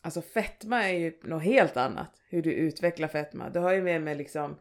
Alltså 0.01 0.21
fetma 0.21 0.83
är 0.83 0.93
ju 0.97 1.19
något 1.23 1.43
helt 1.43 1.77
annat. 1.77 2.21
Hur 2.29 2.41
du 2.41 2.51
utvecklar 2.53 3.07
fetma. 3.07 3.49
Det 3.49 3.59
har 3.59 3.73
ju 3.73 3.81
med 3.81 4.01
med 4.01 4.17
liksom 4.17 4.59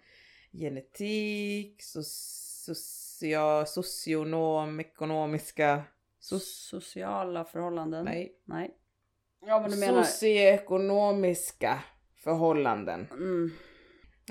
genetik, 0.53 1.83
so 1.83 2.03
socia, 2.03 3.67
socionom, 3.67 4.81
ekonomiska... 4.81 5.83
So 6.21 6.39
Sociala 6.39 7.45
förhållanden. 7.45 8.05
nej. 8.05 8.37
Nej. 8.45 8.75
Ja 9.47 9.61
men 9.61 9.71
du 9.71 9.77
menar. 9.77 10.03
Socioekonomiska 10.03 11.83
förhållanden. 12.17 13.07
Mm. 13.11 13.51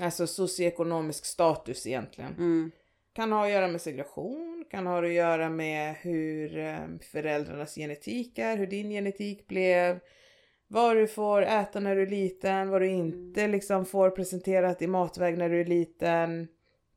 Alltså 0.00 0.26
socioekonomisk 0.26 1.24
status 1.24 1.86
egentligen. 1.86 2.32
Mm. 2.32 2.70
Kan 3.12 3.32
ha 3.32 3.44
att 3.44 3.50
göra 3.52 3.68
med 3.68 3.80
segregation, 3.80 4.64
kan 4.70 4.86
ha 4.86 5.04
att 5.04 5.12
göra 5.12 5.50
med 5.50 5.94
hur 5.94 6.58
eh, 6.58 6.78
föräldrarnas 7.12 7.74
genetik 7.74 8.38
är, 8.38 8.56
hur 8.56 8.66
din 8.66 8.90
genetik 8.90 9.46
blev, 9.48 10.00
vad 10.68 10.96
du 10.96 11.06
får 11.06 11.42
äta 11.42 11.80
när 11.80 11.96
du 11.96 12.02
är 12.02 12.06
liten, 12.06 12.68
vad 12.70 12.80
du 12.80 12.88
inte 12.88 13.48
liksom 13.48 13.86
får 13.86 14.10
presenterat 14.10 14.82
i 14.82 14.86
matväg 14.86 15.38
när 15.38 15.48
du 15.48 15.60
är 15.60 15.64
liten, 15.64 16.48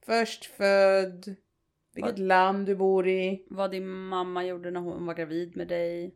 först 0.06 0.46
född, 0.46 1.36
vilket 1.96 2.20
land 2.20 2.66
du 2.66 2.76
bor 2.76 3.08
i. 3.08 3.46
Vad 3.50 3.72
din 3.72 3.88
mamma 3.88 4.46
gjorde 4.46 4.72
när 4.72 4.80
hon 4.80 5.06
var 5.06 5.14
gravid 5.14 5.58
med 5.58 5.68
dig. 5.68 6.16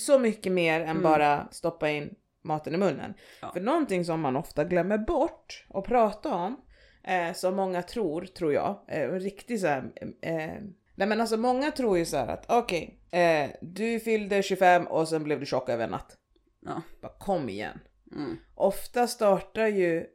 Så 0.00 0.18
mycket 0.18 0.52
mer 0.52 0.80
än 0.80 0.88
Mm. 0.88 1.02
bara 1.02 1.48
stoppa 1.50 1.90
in 1.90 2.14
maten 2.42 2.74
i 2.74 2.76
munnen. 2.76 3.14
Ja. 3.42 3.50
För 3.52 3.60
någonting 3.60 4.04
som 4.04 4.20
man 4.20 4.36
ofta 4.36 4.64
glömmer 4.64 4.98
bort 4.98 5.66
att 5.68 5.84
prata 5.84 6.34
om, 6.34 6.60
eh, 7.04 7.32
som 7.32 7.56
många 7.56 7.82
tror, 7.82 8.24
tror 8.24 8.52
jag, 8.52 8.84
eh, 8.88 9.02
en 9.02 9.20
riktig 9.20 9.60
så 9.60 9.66
här, 9.66 9.92
eh, 10.20 10.62
nej 10.94 11.08
men 11.08 11.20
alltså 11.20 11.36
många 11.36 11.70
tror 11.70 11.98
ju 11.98 12.04
så 12.04 12.16
här 12.16 12.28
att 12.28 12.44
okej, 12.48 13.00
eh, 13.10 13.50
du 13.60 14.00
fyllde 14.00 14.42
25 14.42 14.86
och 14.86 15.08
sen 15.08 15.24
blev 15.24 15.40
du 15.40 15.46
tjock 15.46 15.68
över 15.68 15.84
en 15.84 15.90
natt. 15.90 16.16
Ja. 16.60 16.82
Bara 17.00 17.12
kom 17.18 17.48
igen. 17.48 17.78
Mm. 18.12 18.36
Ofta 18.54 19.06
startar 19.06 19.66
ju 19.66 20.06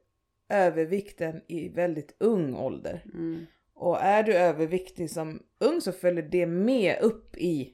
övervikten 0.49 1.41
i 1.47 1.69
väldigt 1.69 2.15
ung 2.19 2.55
ålder. 2.55 3.03
Mm. 3.13 3.45
Och 3.73 4.01
är 4.01 4.23
du 4.23 4.33
överviktig 4.33 5.11
som 5.11 5.43
ung 5.59 5.81
så 5.81 5.91
följer 5.91 6.23
det 6.23 6.45
med 6.45 6.99
upp 7.01 7.37
i 7.37 7.73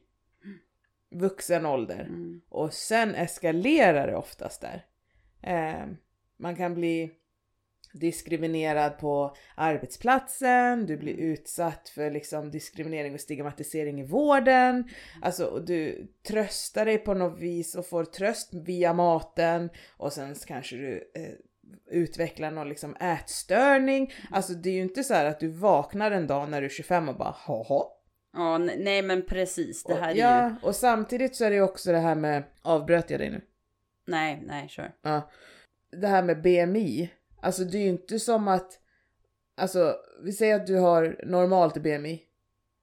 vuxen 1.12 1.66
ålder. 1.66 2.00
Mm. 2.00 2.42
Och 2.50 2.74
sen 2.74 3.16
eskalerar 3.16 4.08
det 4.08 4.16
oftast 4.16 4.62
där. 4.62 4.86
Eh, 5.42 5.88
man 6.38 6.56
kan 6.56 6.74
bli 6.74 7.12
diskriminerad 7.94 8.98
på 8.98 9.36
arbetsplatsen, 9.56 10.86
du 10.86 10.98
blir 10.98 11.14
utsatt 11.14 11.90
för 11.90 12.12
liksom 12.12 12.52
diskriminering 12.52 13.14
och 13.14 13.20
stigmatisering 13.20 14.02
i 14.02 14.04
vården. 14.04 14.90
Alltså 15.22 15.46
och 15.46 15.66
du 15.66 16.08
tröstar 16.28 16.86
dig 16.86 16.98
på 16.98 17.14
något 17.14 17.40
vis 17.40 17.76
och 17.76 17.86
får 17.86 18.06
tröst 18.06 18.54
via 18.54 18.94
maten 18.94 19.70
och 19.98 20.14
sen 20.14 20.36
kanske 20.48 20.76
du 20.76 21.12
eh, 21.16 21.34
utvecklar 21.92 22.52
någon 22.52 22.70
liksom 22.70 22.96
ätstörning. 22.96 24.14
Alltså 24.32 24.54
det 24.54 24.70
är 24.70 24.74
ju 24.74 24.82
inte 24.82 25.04
så 25.04 25.14
här 25.14 25.26
att 25.26 25.40
du 25.40 25.48
vaknar 25.48 26.12
en 26.12 26.28
dag 26.28 26.50
när 26.50 26.62
du 26.62 26.68
är 26.68 26.72
25 26.72 27.10
och 27.10 27.18
bara 27.18 27.36
haha. 27.38 28.01
Ja, 28.34 28.58
ne- 28.58 28.76
nej 28.84 29.02
men 29.02 29.22
precis. 29.26 29.84
Det 29.84 29.94
Och- 29.94 30.00
här 30.00 30.12
är 30.12 30.16
ja, 30.16 30.50
ju... 30.50 30.56
och 30.68 30.76
samtidigt 30.76 31.36
så 31.36 31.46
är 31.46 31.50
det 31.50 31.56
ju 31.56 31.62
också 31.62 31.92
det 31.92 31.98
här 32.00 32.16
med, 32.16 32.44
avbröt 32.62 33.10
jag 33.10 33.20
dig 33.20 33.30
nu? 33.30 33.42
Nej, 34.08 34.44
nej, 34.48 34.68
kör. 34.70 34.92
Ja. 35.02 35.30
Det 35.92 36.08
här 36.08 36.24
med 36.24 36.42
BMI. 36.42 37.10
Alltså 37.42 37.64
det 37.64 37.78
är 37.78 37.82
ju 37.82 37.90
inte 37.90 38.20
som 38.20 38.48
att, 38.48 38.80
alltså 39.58 39.96
vi 40.24 40.32
säger 40.32 40.56
att 40.56 40.68
du 40.68 40.76
har 40.78 41.20
normalt 41.26 41.78
BMI 41.78 42.22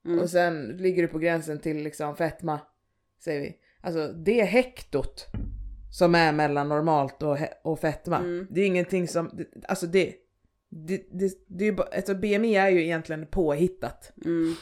Mm. 0.06 0.20
och 0.20 0.30
sen 0.30 0.62
ligger 0.76 1.02
du 1.02 1.08
på 1.08 1.18
gränsen 1.18 1.58
till 1.58 1.76
liksom 1.76 2.16
fetma, 2.16 2.60
säger 3.24 3.40
vi. 3.40 3.56
Alltså 3.80 4.08
det 4.12 4.42
hektot 4.44 5.26
som 5.92 6.14
är 6.14 6.32
mellan 6.32 6.68
normalt 6.68 7.22
och, 7.22 7.38
och 7.62 7.80
fetma, 7.80 8.16
Mm. 8.18 8.46
det 8.50 8.60
är 8.60 8.66
ingenting 8.66 9.08
som, 9.08 9.30
det- 9.32 9.66
alltså 9.68 9.86
det, 9.86 10.14
det, 10.68 10.96
det, 11.12 11.32
det 11.46 11.64
är 11.64 11.66
ju 11.70 11.72
bara, 11.76 11.88
alltså 11.96 12.14
BMI 12.14 12.56
är 12.56 12.68
ju 12.68 12.82
egentligen 12.84 13.26
påhittat. 13.26 14.12
Mm. 14.24 14.54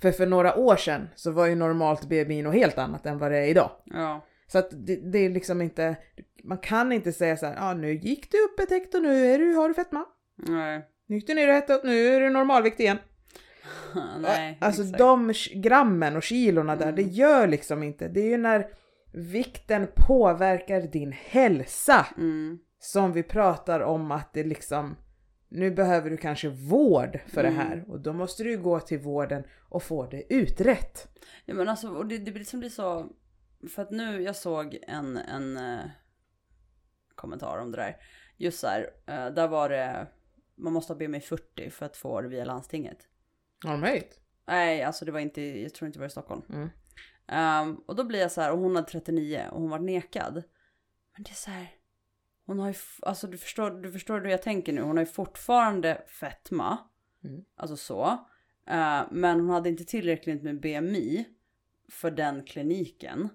För 0.00 0.12
för 0.12 0.26
några 0.26 0.56
år 0.56 0.76
sedan 0.76 1.08
så 1.14 1.30
var 1.30 1.46
ju 1.46 1.54
normalt 1.54 2.08
BMI 2.08 2.42
något 2.42 2.54
helt 2.54 2.78
annat 2.78 3.06
än 3.06 3.18
vad 3.18 3.30
det 3.30 3.38
är 3.38 3.46
idag. 3.48 3.70
Ja. 3.84 4.26
Så 4.46 4.58
att 4.58 4.68
det, 4.86 4.96
det 5.12 5.18
är 5.18 5.30
liksom 5.30 5.62
inte, 5.62 5.96
man 6.44 6.58
kan 6.58 6.92
inte 6.92 7.12
säga 7.12 7.36
så 7.36 7.46
här, 7.46 7.54
ja 7.54 7.70
ah, 7.70 7.74
nu 7.74 7.92
gick 7.94 8.30
du 8.32 8.38
upp 8.44 8.60
ett 8.60 8.70
hekto, 8.70 8.98
nu 8.98 9.26
är 9.26 9.38
du, 9.38 9.54
har 9.54 9.68
du 9.68 9.74
fetma. 9.74 10.04
Nej. 10.36 10.86
Nu 11.06 11.16
gick 11.16 11.26
du 11.26 11.34
ner 11.34 11.48
ett 11.48 11.54
hekto, 11.54 11.86
nu 11.86 12.06
är 12.06 12.20
du 12.20 12.30
normalvikt 12.30 12.80
igen. 12.80 12.98
nej. 14.20 14.58
alltså 14.60 14.82
exakt. 14.82 14.98
de 14.98 15.32
grammen 15.54 16.16
och 16.16 16.22
kilorna 16.22 16.76
där, 16.76 16.82
Mm. 16.84 16.94
det 16.96 17.02
gör 17.02 17.46
liksom 17.46 17.82
inte, 17.82 18.08
det 18.08 18.20
är 18.20 18.28
ju 18.28 18.36
när 18.36 18.66
vikten 19.12 19.86
påverkar 19.94 20.80
din 20.80 21.12
hälsa 21.12 22.06
Mm. 22.18 22.58
som 22.78 23.12
vi 23.12 23.22
pratar 23.22 23.80
om 23.80 24.10
att 24.10 24.32
det 24.32 24.42
liksom, 24.44 24.96
nu 25.50 25.70
behöver 25.70 26.10
du 26.10 26.16
kanske 26.16 26.48
vård 26.48 27.20
för 27.26 27.44
Mm. 27.44 27.54
det 27.54 27.60
här 27.62 27.84
och 27.88 28.00
då 28.00 28.12
måste 28.12 28.42
du 28.42 28.58
gå 28.58 28.80
till 28.80 28.98
vården 28.98 29.44
och 29.68 29.82
få 29.82 30.06
det 30.06 30.34
utrett. 30.34 31.08
Ja 31.44 31.54
men 31.54 31.68
alltså, 31.68 31.88
och 31.88 32.06
det, 32.06 32.18
det 32.18 32.30
blir 32.30 32.38
liksom 32.38 32.60
blir 32.60 32.70
så... 32.70 33.12
För 33.74 33.82
att 33.82 33.90
nu, 33.90 34.22
jag 34.22 34.36
såg 34.36 34.78
en, 34.88 35.16
en 35.16 35.56
eh, 35.56 35.84
kommentar 37.14 37.58
om 37.58 37.70
det 37.70 37.76
där. 37.76 37.96
Just 38.36 38.58
så 38.60 38.66
här, 38.66 38.90
eh, 39.06 39.26
där 39.34 39.48
var 39.48 39.68
det, 39.68 40.06
man 40.56 40.72
måste 40.72 40.92
ha 40.92 40.98
BMI 40.98 41.20
40 41.20 41.70
för 41.70 41.86
att 41.86 41.96
få 41.96 42.20
det 42.20 42.28
via 42.28 42.44
landstinget. 42.44 42.98
Har 43.64 43.72
de 43.72 43.82
höjt? 43.82 44.20
Nej, 44.46 44.82
alltså 44.82 45.04
det 45.04 45.12
var 45.12 45.20
inte, 45.20 45.42
jag 45.42 45.74
tror 45.74 45.86
inte 45.86 45.98
det 45.98 46.00
var 46.00 46.06
i 46.06 46.10
Stockholm. 46.10 46.42
Mm. 46.48 46.68
Ehm, 47.28 47.74
och 47.86 47.96
då 47.96 48.04
blir 48.04 48.20
jag 48.20 48.32
så 48.32 48.40
här, 48.40 48.52
och 48.52 48.58
hon 48.58 48.76
hade 48.76 48.88
39 48.88 49.44
och 49.52 49.60
hon 49.60 49.70
var 49.70 49.78
nekad. 49.78 50.34
Men 51.14 51.22
det 51.22 51.30
är 51.30 51.34
så 51.34 51.50
här, 51.50 51.70
hon 52.50 52.58
har 52.58 52.68
ju, 52.68 52.74
alltså 53.02 53.26
du 53.26 53.38
förstår, 53.38 53.70
du 53.70 53.92
förstår 53.92 54.20
hur 54.20 54.28
jag 54.28 54.42
tänker 54.42 54.72
nu, 54.72 54.80
hon 54.80 54.96
har 54.96 55.04
ju 55.04 55.12
fortfarande 55.12 56.02
fetma. 56.08 56.78
Mm. 57.24 57.44
Alltså 57.56 57.76
så. 57.76 58.02
Eh, 58.66 59.02
men 59.10 59.40
hon 59.40 59.50
hade 59.50 59.68
inte 59.68 59.84
tillräckligt 59.84 60.42
med 60.42 60.60
BMI 60.60 61.24
för 61.88 62.10
den 62.10 62.44
kliniken. 62.44 63.28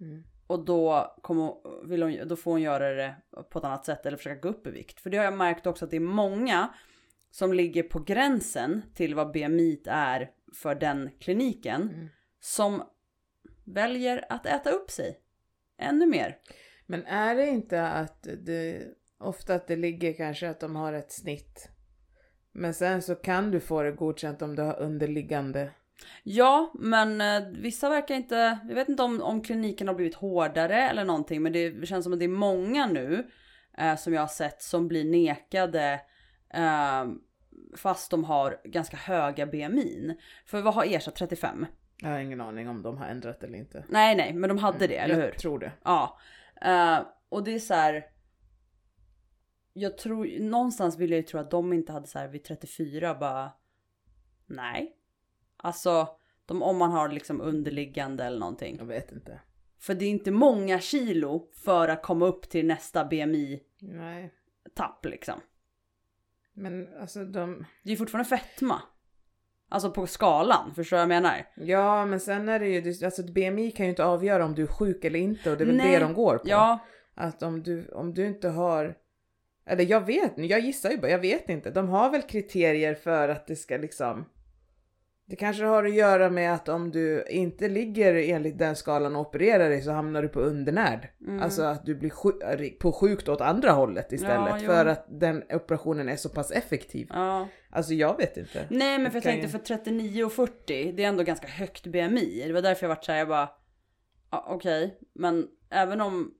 Mm. 0.00 0.24
Och 0.46 0.64
då, 0.64 1.14
kommer, 1.22 1.54
vill 1.88 2.02
hon, 2.02 2.28
då 2.28 2.36
får 2.36 2.50
hon 2.50 2.62
göra 2.62 2.94
det 2.94 3.16
på 3.50 3.58
ett 3.58 3.64
annat 3.64 3.84
sätt 3.84 4.06
eller 4.06 4.16
försöka 4.16 4.40
gå 4.40 4.48
upp 4.48 4.66
i 4.66 4.70
vikt. 4.70 5.00
För 5.00 5.10
det 5.10 5.16
har 5.16 5.24
jag 5.24 5.36
märkt 5.36 5.66
också 5.66 5.84
att 5.84 5.90
det 5.90 5.96
är 5.96 6.00
många 6.00 6.74
som 7.30 7.52
ligger 7.52 7.82
på 7.82 7.98
gränsen 7.98 8.82
till 8.94 9.14
vad 9.14 9.32
BMI 9.32 9.82
är 9.86 10.30
för 10.54 10.74
den 10.74 11.10
kliniken. 11.20 11.82
Mm. 11.82 12.08
Som 12.40 12.82
väljer 13.64 14.24
att 14.28 14.46
äta 14.46 14.70
upp 14.70 14.90
sig 14.90 15.18
ännu 15.78 16.06
mer. 16.06 16.38
Men 16.92 17.06
är 17.06 17.34
det 17.34 17.46
inte 17.46 17.86
att 17.86 18.26
det 18.46 18.82
ofta 19.18 19.54
att 19.54 19.66
det 19.66 19.76
ligger 19.76 20.12
kanske 20.12 20.50
att 20.50 20.60
de 20.60 20.76
har 20.76 20.92
ett 20.92 21.12
snitt. 21.12 21.68
Men 22.52 22.74
sen 22.74 23.02
så 23.02 23.14
kan 23.14 23.50
du 23.50 23.60
få 23.60 23.82
det 23.82 23.92
godkänt 23.92 24.42
om 24.42 24.56
du 24.56 24.62
har 24.62 24.80
underliggande. 24.80 25.70
Ja, 26.22 26.72
men 26.74 27.20
eh, 27.20 27.48
vissa 27.52 27.88
verkar 27.88 28.14
inte, 28.14 28.58
jag 28.68 28.74
vet 28.74 28.88
inte 28.88 29.02
om, 29.02 29.22
om 29.22 29.42
kliniken 29.42 29.88
har 29.88 29.94
blivit 29.94 30.14
hårdare 30.14 30.88
eller 30.88 31.04
någonting, 31.04 31.42
men 31.42 31.52
det 31.52 31.86
känns 31.86 32.04
som 32.04 32.12
att 32.12 32.18
det 32.18 32.24
är 32.24 32.28
många 32.28 32.86
nu 32.86 33.26
eh, 33.78 33.96
som 33.96 34.14
jag 34.14 34.20
har 34.20 34.28
sett 34.28 34.62
som 34.62 34.88
blir 34.88 35.04
nekade 35.04 36.00
eh, 36.54 37.04
fast 37.76 38.10
de 38.10 38.24
har 38.24 38.60
ganska 38.64 38.96
höga 38.96 39.46
BMI. 39.46 40.16
För 40.46 40.60
vad 40.60 40.74
har 40.74 40.84
ersatt 40.84 41.16
35? 41.16 41.66
Jag 42.02 42.08
har 42.08 42.18
ingen 42.18 42.40
aning 42.40 42.68
om 42.68 42.82
de 42.82 42.98
har 42.98 43.06
ändrat 43.06 43.42
eller 43.42 43.58
inte. 43.58 43.84
Nej, 43.88 44.16
nej, 44.16 44.32
men 44.32 44.48
de 44.48 44.58
hade 44.58 44.86
det, 44.86 44.96
eller 44.96 45.14
jag 45.18 45.24
hur? 45.24 45.32
tror 45.32 45.58
det. 45.58 45.72
Ja. 45.82 46.18
Eh, 46.64 47.06
och 47.28 47.44
det 47.44 47.54
är 47.54 47.58
så 47.58 47.74
här. 47.74 48.06
Jag 49.72 49.98
tror, 49.98 50.40
någonstans 50.40 50.98
vill 50.98 51.10
jag 51.10 51.16
ju 51.16 51.22
tro 51.22 51.40
att 51.40 51.50
de 51.50 51.72
inte 51.72 51.92
hade 51.92 52.06
så 52.06 52.18
här 52.18 52.28
vid 52.28 52.44
34 52.44 53.14
bara. 53.14 53.52
Nej. 54.46 54.96
Alltså, 55.56 56.08
de, 56.46 56.62
om 56.62 56.78
man 56.78 56.90
har 56.90 57.08
liksom 57.08 57.40
underliggande 57.40 58.24
eller 58.24 58.38
någonting. 58.38 58.76
Jag 58.78 58.86
vet 58.86 59.12
inte. 59.12 59.40
För 59.78 59.94
det 59.94 60.04
är 60.04 60.10
inte 60.10 60.30
många 60.30 60.80
kilo 60.80 61.50
för 61.54 61.88
att 61.88 62.02
komma 62.02 62.26
upp 62.26 62.48
till 62.48 62.66
nästa 62.66 63.04
BMI-tapp 63.04 65.04
Nej. 65.04 65.12
liksom. 65.12 65.40
Men 66.52 66.88
alltså 67.00 67.24
de... 67.24 67.64
Det 67.82 67.92
är 67.92 67.96
fortfarande 67.96 68.28
fetma. 68.28 68.82
Alltså 69.72 69.90
på 69.90 70.06
skalan, 70.06 70.74
förstår 70.74 70.96
du 70.96 70.98
vad 70.98 71.02
jag 71.16 71.22
menar? 71.22 71.46
Ja 71.54 72.06
men 72.06 72.20
sen 72.20 72.48
är 72.48 72.58
det 72.58 72.68
ju, 72.68 73.04
alltså 73.04 73.22
BMI 73.22 73.70
kan 73.70 73.86
ju 73.86 73.90
inte 73.90 74.04
avgöra 74.04 74.44
om 74.44 74.54
du 74.54 74.62
är 74.62 74.66
sjuk 74.66 75.04
eller 75.04 75.18
inte 75.18 75.50
och 75.50 75.56
det 75.56 75.64
är 75.64 75.66
väl 75.66 75.76
Nej. 75.76 75.92
det 75.92 75.98
de 75.98 76.14
går 76.14 76.38
på. 76.38 76.48
Ja, 76.48 76.78
Att 77.14 77.42
om 77.42 77.62
du, 77.62 77.88
om 77.88 78.14
du 78.14 78.26
inte 78.26 78.48
har, 78.48 78.94
eller 79.66 79.84
jag 79.84 80.06
vet, 80.06 80.32
jag 80.36 80.60
gissar 80.60 80.90
ju 80.90 80.98
bara, 80.98 81.10
jag 81.10 81.18
vet 81.18 81.48
inte. 81.48 81.70
De 81.70 81.88
har 81.88 82.10
väl 82.10 82.22
kriterier 82.22 82.94
för 82.94 83.28
att 83.28 83.46
det 83.46 83.56
ska 83.56 83.76
liksom, 83.76 84.24
det 85.26 85.36
kanske 85.36 85.64
har 85.64 85.84
att 85.84 85.94
göra 85.94 86.30
med 86.30 86.54
att 86.54 86.68
om 86.68 86.90
du 86.90 87.24
inte 87.28 87.68
ligger 87.68 88.14
enligt 88.14 88.58
den 88.58 88.76
skalan 88.76 89.16
och 89.16 89.20
opererar 89.28 89.68
dig 89.68 89.82
så 89.82 89.90
hamnar 89.90 90.22
du 90.22 90.28
på 90.28 90.40
undernärd. 90.40 91.08
Mm. 91.26 91.42
Alltså 91.42 91.62
att 91.62 91.86
du 91.86 91.94
blir 91.94 92.10
sjuk, 92.10 92.78
på 92.80 92.92
sjukt 92.92 93.28
åt 93.28 93.40
andra 93.40 93.70
hållet 93.70 94.12
istället 94.12 94.62
Ja, 94.62 94.66
för 94.66 94.86
att 94.86 95.06
den 95.08 95.42
operationen 95.52 96.08
är 96.08 96.16
så 96.16 96.28
pass 96.28 96.50
effektiv. 96.50 97.06
ja. 97.10 97.48
Alltså 97.70 97.94
jag 97.94 98.16
vet 98.16 98.36
inte. 98.36 98.66
Nej 98.70 98.98
men 98.98 99.10
för 99.10 99.16
jag 99.16 99.22
tänkte 99.22 99.46
ju- 99.46 99.50
för 99.52 99.58
39 99.58 100.24
och 100.24 100.32
40, 100.32 100.92
det 100.92 101.04
är 101.04 101.08
ändå 101.08 101.22
ganska 101.22 101.46
högt 101.48 101.86
BMI. 101.86 102.44
Det 102.46 102.52
var 102.52 102.62
därför 102.62 102.84
jag 102.86 102.88
vart 102.88 103.04
såhär, 103.04 103.18
jag 103.18 103.28
bara, 103.28 103.48
ja, 104.30 104.46
okej, 104.48 104.98
men 105.14 105.46
även 105.70 106.00
om 106.00 106.34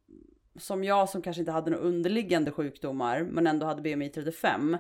som 0.59 0.85
jag 0.85 1.09
som 1.09 1.23
kanske 1.23 1.41
inte 1.41 1.53
hade 1.53 1.71
några 1.71 1.85
underliggande 1.85 2.51
sjukdomar 2.51 3.21
men 3.31 3.47
ändå 3.47 3.67
hade 3.67 3.83
BMI 3.83 4.09
35 4.09 4.77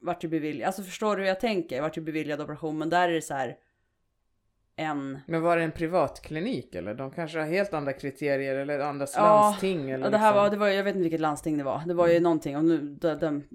vart 0.00 0.24
ju 0.24 0.28
beviljad, 0.28 0.66
alltså 0.66 0.82
förstår 0.82 1.16
du 1.16 1.22
hur 1.22 1.28
jag 1.28 1.40
tänker? 1.40 1.80
Vart 1.82 1.96
ju 1.96 2.00
beviljad 2.00 2.40
operation 2.40 2.78
men 2.78 2.90
där 2.90 3.08
är 3.08 3.12
det 3.12 3.22
så 3.22 3.34
här 3.34 3.56
en, 4.76 5.18
Men 5.26 5.42
var 5.42 5.56
det 5.56 5.62
en 5.62 5.72
privatklinik 5.72 6.74
eller? 6.74 6.94
De 6.94 7.10
kanske 7.10 7.38
har 7.38 7.46
helt 7.46 7.74
andra 7.74 7.92
kriterier 7.92 8.54
eller 8.54 8.78
andra 8.78 9.06
Ja, 9.14 9.22
landsting 9.22 9.90
eller 9.90 10.04
och 10.04 10.10
det 10.10 10.18
här 10.18 10.30
liksom. 10.30 10.42
var, 10.42 10.50
det 10.50 10.56
var, 10.56 10.68
jag 10.68 10.84
vet 10.84 10.94
inte 10.94 11.02
vilket 11.02 11.20
landsting 11.20 11.58
det 11.58 11.64
var. 11.64 11.82
Det 11.86 11.94
var 11.94 12.08
ju 12.08 12.20
någonting 12.20 12.56
och 12.56 12.64
nu, 12.64 12.78
den, 12.78 13.18
den 13.18 13.48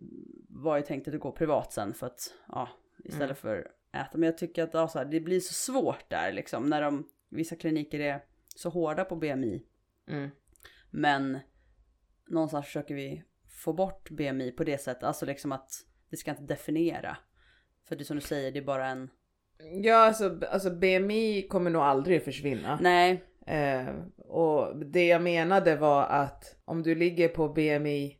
var 0.49 0.77
ju 0.77 0.83
tänkt 0.83 1.07
att 1.07 1.19
gå 1.19 1.31
privat 1.31 1.73
sen 1.73 1.93
för 1.93 2.07
att, 2.07 2.33
ja, 2.47 2.69
istället 3.03 3.23
Mm. 3.23 3.35
för 3.35 3.71
äta. 3.93 4.17
Men 4.17 4.23
jag 4.23 4.37
tycker 4.37 4.63
att 4.63 4.73
ja, 4.73 4.87
så 4.87 4.97
här, 4.97 5.05
det 5.05 5.19
blir 5.19 5.39
så 5.39 5.53
svårt 5.53 6.09
där 6.09 6.31
liksom 6.31 6.69
när 6.69 6.81
de, 6.81 7.07
vissa 7.29 7.55
kliniker 7.55 7.99
är 7.99 8.23
så 8.55 8.69
hårda 8.69 9.05
på 9.05 9.15
BMI. 9.15 9.63
Mm. 10.07 10.29
Men 10.91 11.39
någonstans 12.27 12.65
försöker 12.65 12.95
vi 12.95 13.23
få 13.49 13.73
bort 13.73 14.09
BMI 14.09 14.51
på 14.51 14.63
det 14.63 14.77
sättet, 14.77 15.03
alltså 15.03 15.25
liksom 15.25 15.51
att 15.51 15.71
det 16.09 16.17
ska 16.17 16.31
inte 16.31 16.43
definiera. 16.43 17.17
För 17.87 17.95
det 17.95 18.01
är 18.01 18.05
som 18.05 18.15
du 18.15 18.21
säger, 18.21 18.51
det 18.51 18.59
är 18.59 18.63
bara 18.63 18.87
en... 18.87 19.09
Ja, 19.83 19.95
alltså, 19.95 20.39
alltså 20.51 20.69
BMI 20.69 21.47
kommer 21.49 21.69
nog 21.69 21.81
aldrig 21.81 22.23
försvinna. 22.23 22.79
Nej. 22.81 23.23
Eh, 23.47 23.95
och 24.17 24.77
det 24.77 25.07
jag 25.07 25.21
menade 25.21 25.75
var 25.75 26.03
att 26.03 26.55
om 26.65 26.83
du 26.83 26.95
ligger 26.95 27.27
på 27.27 27.49
BMI 27.49 28.17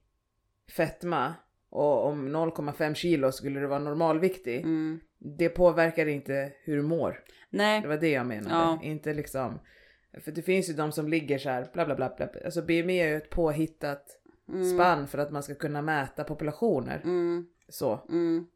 fetma 0.77 1.33
och 1.69 2.05
om 2.05 2.35
0,5 2.35 2.93
kilo 2.93 3.31
skulle 3.31 3.59
du 3.59 3.67
vara 3.67 3.79
normalviktig. 3.79 4.61
Mm. 4.61 4.99
Det 5.17 5.49
påverkar 5.49 6.05
inte 6.05 6.51
hur 6.63 6.75
du 6.75 6.81
mår. 6.81 7.23
Nej. 7.49 7.81
Det 7.81 7.87
var 7.87 7.97
det 7.97 8.11
jag 8.11 8.25
menade. 8.25 8.55
Ja. 8.55 8.79
Inte 8.83 9.13
liksom. 9.13 9.59
För 10.23 10.31
det 10.31 10.41
finns 10.41 10.69
ju 10.69 10.73
de 10.73 10.91
som 10.91 11.07
ligger 11.07 11.37
så 11.37 11.49
här 11.49 11.67
bla 11.73 11.85
bla 11.85 11.95
bla. 11.95 12.13
bla. 12.17 12.27
Alltså 12.45 12.61
BMI 12.61 12.99
är 12.99 13.07
ju 13.07 13.15
ett 13.15 13.29
påhittat 13.29 14.19
spann 14.73 15.07
för 15.07 15.17
att 15.17 15.31
man 15.31 15.43
ska 15.43 15.55
kunna 15.55 15.81
mäta 15.81 16.23
populationer. 16.23 17.01
Mm. 17.03 17.47
Så. 17.69 17.99
Mm. 18.09 18.47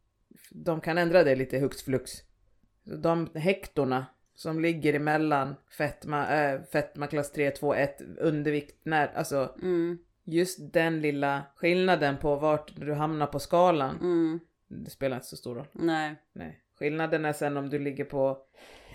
De 0.50 0.82
kan 0.82 0.98
ändra 0.98 1.24
det 1.24 1.36
lite 1.36 1.60
hux 1.60 1.84
flux. 1.84 2.12
De 2.84 3.30
hektorna 3.36 4.06
som 4.36 4.60
ligger 4.60 4.94
emellan 4.94 5.56
fetma, 5.78 6.28
äh, 6.42 6.62
fetma 6.72 7.08
klass 7.08 7.32
3, 7.32 7.52
2, 7.52 7.74
1, 7.74 8.02
undervikt, 8.18 8.86
när, 8.86 9.08
alltså 9.16 9.56
Mm. 9.62 9.98
just 10.24 10.74
den 10.74 11.02
lilla 11.02 11.44
skillnaden 11.56 12.18
på 12.18 12.36
vart 12.36 12.76
du 12.76 12.94
hamnar 12.94 13.28
på 13.28 13.40
skalan. 13.40 13.98
Mm. 14.02 14.40
Det 14.68 14.90
spelar 14.90 15.18
inte 15.18 15.28
så 15.28 15.38
stor 15.38 15.56
roll. 15.56 15.68
Nej. 15.72 16.16
Nej. 16.34 16.60
Skillnaden 16.80 17.26
är 17.26 17.34
sen 17.34 17.58
om 17.58 17.70
du 17.70 17.80
ligger 17.80 18.06
på 18.06 18.38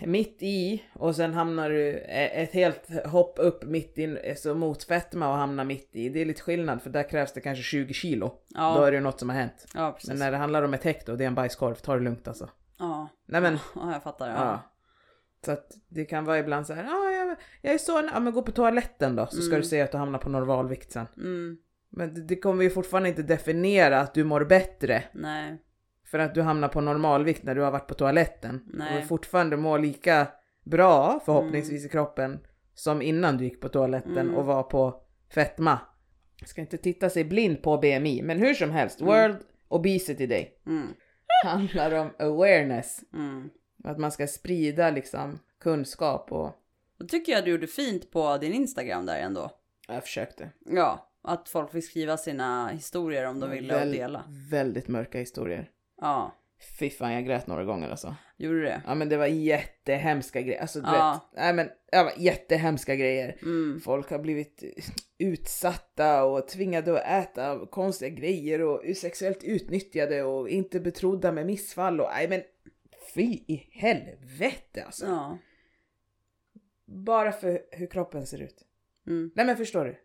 mitt 0.01 0.37
i 0.41 0.83
och 0.93 1.15
sen 1.15 1.33
hamnar 1.33 1.69
du 1.69 1.89
e- 1.89 2.31
ett 2.43 2.51
helt 2.51 3.05
hopp 3.05 3.39
upp 3.39 3.63
mitt 3.63 3.97
in, 3.97 4.19
alltså 4.29 4.55
mot 4.55 4.83
fetma 4.83 5.27
och 5.29 5.35
hamnar 5.35 5.63
mitt 5.63 5.89
i. 5.95 6.09
Det 6.09 6.21
är 6.21 6.25
lite 6.25 6.41
skillnad 6.41 6.81
för 6.81 6.89
där 6.89 7.09
krävs 7.09 7.33
det 7.33 7.41
kanske 7.41 7.63
20 7.63 7.93
kilo. 7.93 8.31
Ja. 8.47 8.75
Då 8.77 8.83
är 8.83 8.91
det 8.91 8.97
ju 8.97 9.03
något 9.03 9.19
som 9.19 9.29
har 9.29 9.35
hänt. 9.35 9.67
Ja. 9.73 9.97
Men 10.07 10.17
när 10.19 10.31
det 10.31 10.37
handlar 10.37 10.63
om 10.63 10.73
ett 10.73 10.83
hekto, 10.83 11.15
det 11.15 11.23
är 11.23 11.27
en 11.27 11.35
bajskorv, 11.35 11.75
ta 11.75 11.95
det 11.95 12.01
lugnt 12.03 12.27
alltså. 12.27 12.49
Ja. 12.79 13.09
Nej 13.25 13.41
men, 13.41 13.57
ja, 13.75 13.91
jag 13.93 14.03
fattar. 14.03 14.29
ja. 14.29 14.61
Så 15.45 15.51
att 15.51 15.71
det 15.87 16.05
kan 16.05 16.25
vara 16.25 16.39
ibland 16.39 16.67
så 16.67 16.73
här, 16.73 16.83
ah, 16.83 17.11
jag, 17.11 17.35
jag 17.61 17.73
är 17.73 17.77
så, 17.77 18.09
ja 18.13 18.19
men 18.19 18.33
gå 18.33 18.41
på 18.41 18.51
toaletten 18.51 19.15
då 19.15 19.25
så 19.25 19.35
ska 19.41 19.47
Mm. 19.55 19.61
du 19.61 19.67
se 19.67 19.81
att 19.81 19.91
du 19.91 19.97
hamnar 19.97 20.19
på 20.19 20.29
normalvikt 20.29 20.91
sen. 20.91 21.07
Mm. 21.17 21.57
Men 21.89 22.13
det, 22.13 22.21
det 22.21 22.35
kommer 22.35 22.63
ju 22.63 22.69
fortfarande 22.69 23.09
inte 23.09 23.23
definiera 23.23 23.99
att 23.99 24.13
du 24.13 24.23
mår 24.23 24.43
bättre 24.45 25.03
Nej. 25.13 25.57
För 26.15 26.19
att 26.19 26.33
du 26.35 26.41
hamnar 26.41 26.67
på 26.67 26.81
normalvikt 26.81 27.43
när 27.43 27.55
du 27.55 27.61
har 27.61 27.71
varit 27.71 27.87
på 27.87 27.93
toaletten. 27.93 28.61
Nej. 28.73 28.87
Kommer 28.87 29.01
fortfarande 29.01 29.57
må 29.57 29.77
lika 29.77 30.27
bra 30.63 31.19
förhoppningsvis 31.25 31.85
i 31.85 31.89
kroppen 31.89 32.39
som 32.73 33.01
innan 33.01 33.37
du 33.37 33.43
gick 33.43 33.61
på 33.61 33.69
toaletten 33.69 34.17
Mm. 34.17 34.35
och 34.35 34.45
var 34.45 34.63
på 34.63 35.01
fetma. 35.33 35.79
Jag 36.39 36.49
ska 36.49 36.61
inte 36.61 36.77
titta 36.77 37.09
sig 37.09 37.23
blind 37.23 37.61
på 37.63 37.77
BMI, 37.77 38.21
men 38.23 38.37
hur 38.39 38.53
som 38.53 38.71
helst, 38.71 39.01
Mm. 39.01 39.13
World 39.13 39.37
Obesity 39.67 40.27
Day 40.27 40.57
Mm. 40.67 40.87
handlar 41.43 41.91
om 41.91 42.09
awareness. 42.19 42.99
Mm. 43.13 43.49
Att 43.83 43.97
man 43.99 44.11
ska 44.11 44.27
sprida 44.27 44.89
liksom 44.89 45.39
kunskap 45.59 46.31
och 46.31 46.51
Då 46.99 47.05
tycker 47.05 47.31
jag 47.31 47.45
du 47.45 47.51
gjorde 47.51 47.67
fint 47.67 48.11
på 48.11 48.37
din 48.37 48.53
Instagram 48.53 49.05
där 49.05 49.17
ändå. 49.19 49.51
jag 49.87 50.03
försökte. 50.03 50.49
Ja, 50.65 51.11
att 51.23 51.49
folk 51.49 51.71
fick 51.71 51.85
skriva 51.85 52.17
sina 52.17 52.67
historier 52.67 53.25
om 53.27 53.39
de 53.39 53.49
ville 53.51 53.73
och 53.75 53.81
Väl- 53.81 53.91
dela. 53.91 54.23
Väldigt 54.51 54.87
mörka 54.87 55.17
historier. 55.19 55.69
Ja, 56.01 56.35
Fy 56.79 56.89
fan 56.89 57.13
jag 57.13 57.25
grät 57.25 57.47
några 57.47 57.63
gånger 57.63 57.89
alltså. 57.89 58.15
gjorde 58.37 58.57
du 58.59 58.63
det? 58.65 58.81
Ja 58.85 58.95
men 58.95 59.09
det 59.09 59.17
var 59.17 59.25
jättehemska 59.25 60.41
grejer. 60.41 60.61
Alltså 60.61 60.81
du 60.81 60.87
Ja. 60.87 61.27
vet. 61.31 61.39
Nej 61.41 61.53
men 61.53 61.69
var 61.91 62.13
jättehemska 62.17 62.95
grejer. 62.95 63.37
Mm. 63.41 63.79
Folk 63.79 64.09
har 64.09 64.19
blivit 64.19 64.63
utsatta 65.17 66.23
och 66.23 66.47
tvingade 66.47 66.93
att 67.01 67.07
äta 67.23 67.65
konstiga 67.65 68.09
grejer 68.09 68.61
och 68.61 68.81
sexuellt 68.97 69.43
utnyttjade 69.43 70.23
och 70.23 70.49
inte 70.49 70.79
betrodda 70.79 71.31
med 71.31 71.45
missfall 71.45 72.01
och 72.01 72.09
nej 72.13 72.29
men 72.29 72.41
fy 73.13 73.23
i 73.47 73.69
helvete 73.71 74.83
alltså. 74.85 75.05
Ja. 75.05 75.37
Bara 76.85 77.31
för 77.31 77.61
hur 77.71 77.87
kroppen 77.87 78.25
ser 78.27 78.41
ut. 78.41 78.65
Mm. 79.07 79.31
Nej 79.35 79.45
men 79.45 79.57
förstår 79.57 79.85
du? 79.85 79.95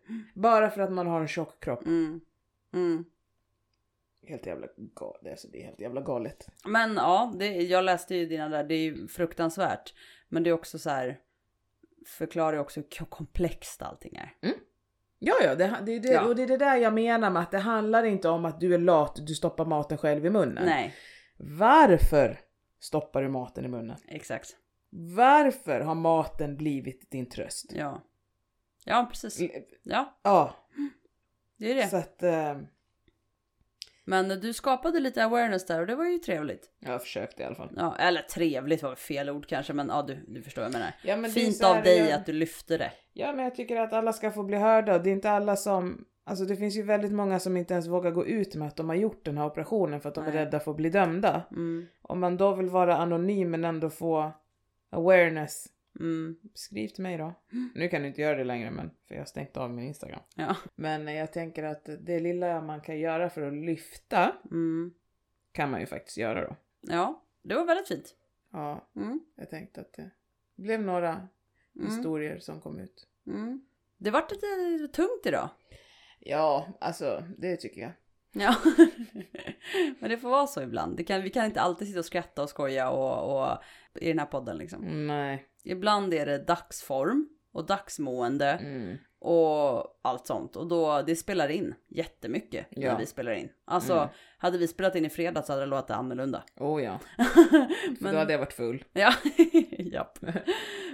Bara 0.41 0.69
för 0.69 0.81
att 0.81 0.91
man 0.91 1.07
har 1.07 1.21
en 1.21 1.27
tjock 1.27 1.63
kropp. 1.63 1.85
Mm. 1.85 3.05
Mm. 4.23 4.31
Helt 4.31 4.45
jävla 4.45 4.67
galet. 4.77 5.31
Alltså, 5.31 5.47
det 5.47 5.61
är 5.61 5.65
helt 5.65 5.81
jävla 5.81 6.01
galet. 6.01 6.47
Men 6.65 6.93
ja, 6.95 7.33
det, 7.39 7.47
jag 7.47 7.83
läste 7.83 8.15
ju 8.15 8.25
dina 8.25 8.49
där, 8.49 8.63
det 8.63 8.75
är 8.75 8.83
ju 8.83 9.07
fruktansvärt. 9.07 9.93
Men 10.29 10.43
det 10.43 10.49
är 10.49 10.53
också 10.53 10.79
så 10.79 10.89
här, 10.89 11.19
förklarar 12.07 12.53
ju 12.53 12.59
också 12.59 12.79
hur 12.99 13.05
komplext 13.05 13.81
allting 13.81 14.15
är. 14.15 14.35
Ja, 15.19 15.33
ja, 15.43 15.55
det, 15.55 15.77
det, 15.85 15.91
är 15.95 15.99
det, 15.99 16.07
Ja. 16.11 16.25
och 16.27 16.35
det 16.35 16.43
är 16.43 16.47
det 16.47 16.57
där 16.57 16.75
jag 16.77 16.93
menar 16.93 17.29
med 17.29 17.41
att 17.41 17.51
det 17.51 17.59
handlar 17.59 18.03
inte 18.03 18.29
om 18.29 18.45
att 18.45 18.59
du 18.59 18.73
är 18.73 18.77
lat, 18.77 19.15
du 19.27 19.35
stoppar 19.35 19.65
maten 19.65 19.97
själv 19.97 20.25
i 20.25 20.29
munnen. 20.29 20.65
Nej, 20.65 20.95
Varför 21.37 22.39
stoppar 22.79 23.21
du 23.21 23.29
maten 23.29 23.65
i 23.65 23.67
munnen? 23.67 23.97
exakt. 24.07 24.57
Varför 24.89 25.79
har 25.79 25.95
maten 25.95 26.57
blivit 26.57 27.11
din 27.11 27.29
tröst? 27.29 27.71
Ja. 27.75 28.03
Ja, 28.85 29.07
precis. 29.11 29.51
Ja, 29.83 30.19
Ja, 30.23 30.55
det 31.57 31.71
är 31.71 31.75
det. 31.75 31.87
så 31.87 31.97
att 31.97 32.23
eh, 32.23 32.57
Men 34.11 34.39
du 34.39 34.53
skapade 34.53 34.99
lite 34.99 35.25
awareness 35.25 35.65
där 35.65 35.79
och 35.81 35.87
det 35.87 35.95
var 35.95 36.05
ju 36.05 36.17
trevligt. 36.17 36.69
jag 36.79 37.01
försökte 37.01 37.43
i 37.43 37.45
alla 37.45 37.55
fall. 37.55 37.69
Ja, 37.77 37.95
eller 37.99 38.21
trevligt 38.21 38.83
var 38.83 38.95
fel 38.95 39.29
ord 39.29 39.47
kanske, 39.47 39.73
men 39.73 39.87
ja, 39.87 40.01
du, 40.07 40.25
du 40.27 40.41
förstår 40.41 40.61
vad 40.61 40.69
jag 40.71 40.73
menar. 40.79 40.93
Ja, 41.03 41.15
men 41.15 41.25
är 41.25 41.29
Fint 41.33 41.63
av 41.63 41.83
dig 41.83 41.97
jag- 41.97 42.11
att 42.11 42.25
du 42.25 42.33
lyfte 42.33 42.77
det. 42.77 42.91
Ja, 43.13 43.33
men 43.33 43.43
jag 43.45 43.55
tycker 43.55 43.75
att 43.81 43.93
alla 43.93 44.13
ska 44.13 44.31
få 44.31 44.43
bli 44.43 44.57
hörda. 44.57 44.99
Det 44.99 45.09
är 45.09 45.11
inte 45.11 45.31
alla 45.31 45.55
som... 45.55 46.05
Alltså 46.23 46.45
det 46.45 46.55
finns 46.55 46.75
ju 46.77 46.83
väldigt 46.83 47.11
många 47.11 47.39
som 47.39 47.57
inte 47.57 47.73
ens 47.73 47.87
vågar 47.87 48.11
gå 48.11 48.25
ut 48.25 48.55
med 48.55 48.67
att 48.67 48.75
de 48.75 48.89
har 48.89 48.95
gjort 48.95 49.25
den 49.25 49.37
här 49.37 49.45
operationen 49.45 50.01
för 50.01 50.09
att 50.09 50.15
de 50.15 50.25
är 50.25 50.31
Nej. 50.33 50.45
rädda 50.45 50.59
för 50.59 50.71
att 50.71 50.77
bli 50.77 50.89
dömda. 50.89 51.41
Mm, 51.51 51.87
Om 52.01 52.19
man 52.19 52.37
då 52.37 52.55
vill 52.55 52.69
vara 52.69 52.97
anonym 52.97 53.51
men 53.51 53.65
ändå 53.65 53.89
få 53.89 54.31
awareness 54.91 55.65
mm, 55.99 56.35
Skriv 56.53 56.87
till 56.87 57.03
mig 57.03 57.17
då. 57.17 57.33
Nu 57.75 57.87
kan 57.87 58.01
du 58.01 58.07
inte 58.07 58.21
göra 58.21 58.37
det 58.37 58.43
längre 58.43 58.71
men 58.71 58.91
för 59.07 59.15
jag 59.15 59.21
har 59.21 59.25
stängt 59.25 59.57
av 59.57 59.69
min 59.73 59.85
Instagram. 59.85 60.21
ja. 60.35 60.55
Men 60.75 61.07
eh, 61.07 61.13
jag 61.15 61.33
tänker 61.33 61.63
att 61.63 61.89
det 61.99 62.19
lilla 62.19 62.61
man 62.61 62.81
kan 62.81 62.99
göra 62.99 63.29
för 63.29 63.41
att 63.41 63.53
lyfta 63.53 64.35
Mm, 64.51 64.93
kan 65.51 65.71
man 65.71 65.79
ju 65.79 65.85
faktiskt 65.85 66.17
göra 66.17 66.47
då. 66.47 66.55
ja, 66.81 67.23
det 67.41 67.55
var 67.55 67.65
väldigt 67.65 67.87
fint. 67.87 68.15
Ja, 68.51 68.89
Mm, 68.95 69.19
jag 69.35 69.49
tänkte 69.49 69.81
att 69.81 69.93
det 69.93 70.11
blev 70.55 70.81
några 70.81 71.27
mm, 71.75 71.87
historier 71.87 72.39
som 72.39 72.61
kom 72.61 72.79
ut. 72.79 73.07
mm. 73.27 73.65
Det 73.97 74.11
vart 74.11 74.31
lite 74.31 74.87
tungt 74.93 75.25
idag. 75.25 75.49
Ja, 76.19 76.67
alltså 76.81 77.23
det 77.37 77.55
tycker 77.55 77.81
jag. 77.81 77.91
Ja, 78.33 78.55
men 79.99 80.09
det 80.09 80.17
får 80.17 80.29
vara 80.29 80.47
så 80.47 80.61
ibland. 80.61 81.07
Kan, 81.07 81.21
vi 81.21 81.29
kan 81.29 81.45
inte 81.45 81.61
alltid 81.61 81.87
sitta 81.87 81.99
och 81.99 82.05
skratta 82.05 82.43
och 82.43 82.49
skoja 82.49 82.89
och, 82.89 83.41
och 83.51 83.57
i 83.95 84.07
den 84.07 84.19
här 84.19 84.25
podden 84.25 84.57
liksom. 84.57 85.07
Nej. 85.07 85.45
Ibland 85.63 86.13
är 86.13 86.25
det 86.25 86.37
dagsform 86.37 87.29
och 87.51 87.65
dagsmående 87.65 88.45
Mm. 88.51 88.97
och 89.19 89.99
allt 90.01 90.27
sånt. 90.27 90.55
Och 90.55 90.67
då, 90.67 91.01
det 91.01 91.15
spelar 91.15 91.49
in 91.49 91.75
jättemycket 91.87 92.65
när 92.75 92.83
Ja. 92.87 92.97
vi 92.97 93.05
spelar 93.05 93.31
in. 93.31 93.49
Alltså, 93.65 93.93
Mm. 93.93 94.07
hade 94.37 94.57
vi 94.57 94.67
spelat 94.67 94.95
in 94.95 95.05
i 95.05 95.09
fredags 95.09 95.47
så 95.47 95.53
hade 95.53 95.61
det 95.65 95.69
låtit 95.69 95.91
annorlunda. 95.91 96.43
Oh 96.57 96.83
ja, 96.83 96.99
Men- 97.99 98.13
då 98.13 98.19
hade 98.19 98.31
jag 98.33 98.39
varit 98.39 98.53
full. 98.53 98.83
Ja, 98.93 99.13
japp. 99.77 100.19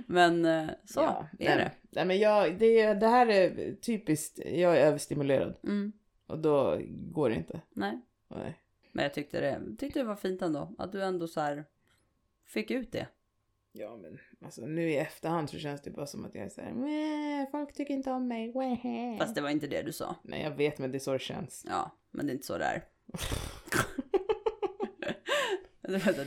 Men 0.07 0.45
eh, 0.45 0.69
så 0.85 0.99
ja. 0.99 1.27
är 1.39 1.45
nej, 1.45 1.57
det. 1.57 1.71
Nej 1.89 2.05
men 2.05 2.19
jag, 2.19 2.59
det, 2.59 2.93
det 2.93 3.07
här 3.07 3.27
är 3.27 3.75
typiskt, 3.75 4.39
jag 4.45 4.77
är 4.77 4.85
överstimulerad 4.85 5.55
Mm, 5.63 5.91
och 6.27 6.39
då 6.39 6.77
går 6.89 7.29
det 7.29 7.35
inte. 7.35 7.61
nej. 7.69 8.01
Nej. 8.29 8.61
Men 8.91 9.03
jag 9.03 9.13
tyckte 9.13 9.39
det, 9.41 9.61
tyckte 9.77 9.99
det 9.99 10.05
var 10.05 10.15
fint 10.15 10.41
ändå. 10.41 10.75
Att 10.77 10.91
du 10.91 11.03
ändå 11.03 11.27
så 11.27 11.41
här 11.41 11.65
fick 12.45 12.71
ut 12.71 12.91
det. 12.91 13.07
Ja 13.79 13.95
men 13.97 14.17
alltså 14.45 14.61
nu 14.61 14.91
i 14.91 14.97
efterhand 14.97 15.49
så 15.49 15.57
känns 15.57 15.81
det 15.81 15.91
bara 15.91 16.05
som 16.05 16.25
att 16.25 16.35
jag 16.35 16.45
är 16.45 16.49
såhär 16.49 16.73
"Mäh, 16.73 17.51
folk 17.51 17.73
tycker 17.73 17.93
inte 17.93 18.11
om 18.11 18.27
mig. 18.27 18.53
Mäh." 18.55 19.17
Fast 19.17 19.35
det 19.35 19.41
var 19.41 19.49
inte 19.49 19.67
det 19.67 19.81
du 19.81 19.91
sa. 19.91 20.15
Nej 20.23 20.41
jag 20.43 20.51
vet 20.51 20.77
men 20.79 20.91
det 20.91 20.97
är 20.97 20.99
så 20.99 21.13
det 21.13 21.19
känns. 21.19 21.65
Ja, 21.69 21.91
men 22.11 22.25
det 22.25 22.31
är 22.31 22.33
inte 22.33 22.47
så 22.47 22.57
det 22.57 22.65
är. 22.65 22.83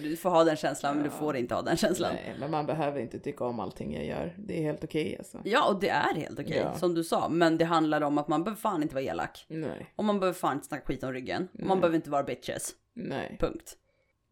Du 0.03 0.17
får 0.17 0.31
ha 0.31 0.45
den 0.45 0.57
känslan 0.57 0.95
men 0.95 1.05
du 1.05 1.11
Ja. 1.11 1.19
får 1.19 1.37
inte 1.37 1.55
ha 1.55 1.63
den 1.63 1.77
känslan. 1.77 2.15
Nej 2.15 2.35
men 2.41 2.51
man 2.51 2.67
behöver 2.67 3.01
inte 3.01 3.19
tycka 3.19 3.45
om 3.45 3.61
allting 3.61 3.95
jag 3.95 4.05
gör. 4.07 4.35
Det 4.39 4.59
är 4.59 4.63
helt 4.63 4.85
okej 4.85 5.17
alltså. 5.19 5.41
Ja, 5.45 5.69
och 5.73 5.81
det 5.81 5.89
är 5.89 6.15
helt 6.15 6.39
okej, 6.41 6.57
Ja. 6.57 6.75
som 6.75 6.95
du 6.95 7.05
sa. 7.05 7.29
Men 7.29 7.59
det 7.59 7.65
handlar 7.65 8.01
om 8.01 8.19
att 8.19 8.29
man 8.29 8.45
behöver 8.45 8.61
fan 8.61 8.83
inte 8.83 8.95
vara 8.95 9.05
elak. 9.05 9.47
Nej, 9.49 9.93
Och 9.97 10.05
man 10.05 10.21
behöver 10.21 10.39
fan 10.39 10.55
inte 10.55 10.67
snacka 10.67 10.85
skit 10.87 11.03
om 11.03 11.13
ryggen. 11.13 11.49
Och 11.53 11.59
man 11.61 11.69
Nej. 11.69 11.77
behöver 11.81 11.97
inte 11.97 12.11
vara 12.11 12.23
bitches. 12.23 12.75
nej. 12.95 13.37
Punkt. 13.41 13.77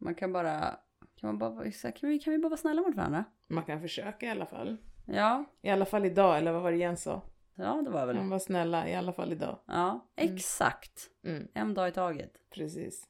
Man 0.00 0.14
kan 0.14 0.32
bara... 0.32 0.76
Kan, 1.20 1.28
man 1.28 1.38
bara 1.38 1.70
kan, 1.92 2.08
vi, 2.08 2.18
kan 2.18 2.32
vi 2.32 2.38
bara 2.38 2.48
vara 2.48 2.56
snälla 2.56 2.82
mot 2.82 2.96
varandra? 2.96 3.24
Man 3.48 3.64
kan 3.64 3.80
försöka 3.80 4.26
i 4.26 4.30
alla 4.30 4.46
fall. 4.46 4.76
Ja, 5.06 5.44
I 5.62 5.70
alla 5.70 5.84
fall 5.84 6.04
idag, 6.04 6.38
eller 6.38 6.52
vad 6.52 6.62
var 6.62 6.70
det 6.70 6.76
Jens 6.76 7.02
sa? 7.02 7.22
ja 7.54 7.82
det 7.84 7.90
var 7.90 8.06
väl... 8.06 8.16
Man 8.16 8.30
var 8.30 8.38
snälla 8.38 8.88
i 8.88 8.94
alla 8.94 9.12
fall 9.12 9.32
idag. 9.32 9.58
Ja, 9.66 10.06
exakt. 10.16 11.06
Mm, 11.24 11.48
En 11.54 11.74
dag 11.74 11.88
i 11.88 11.92
taget. 11.92 12.30
precis. 12.54 13.04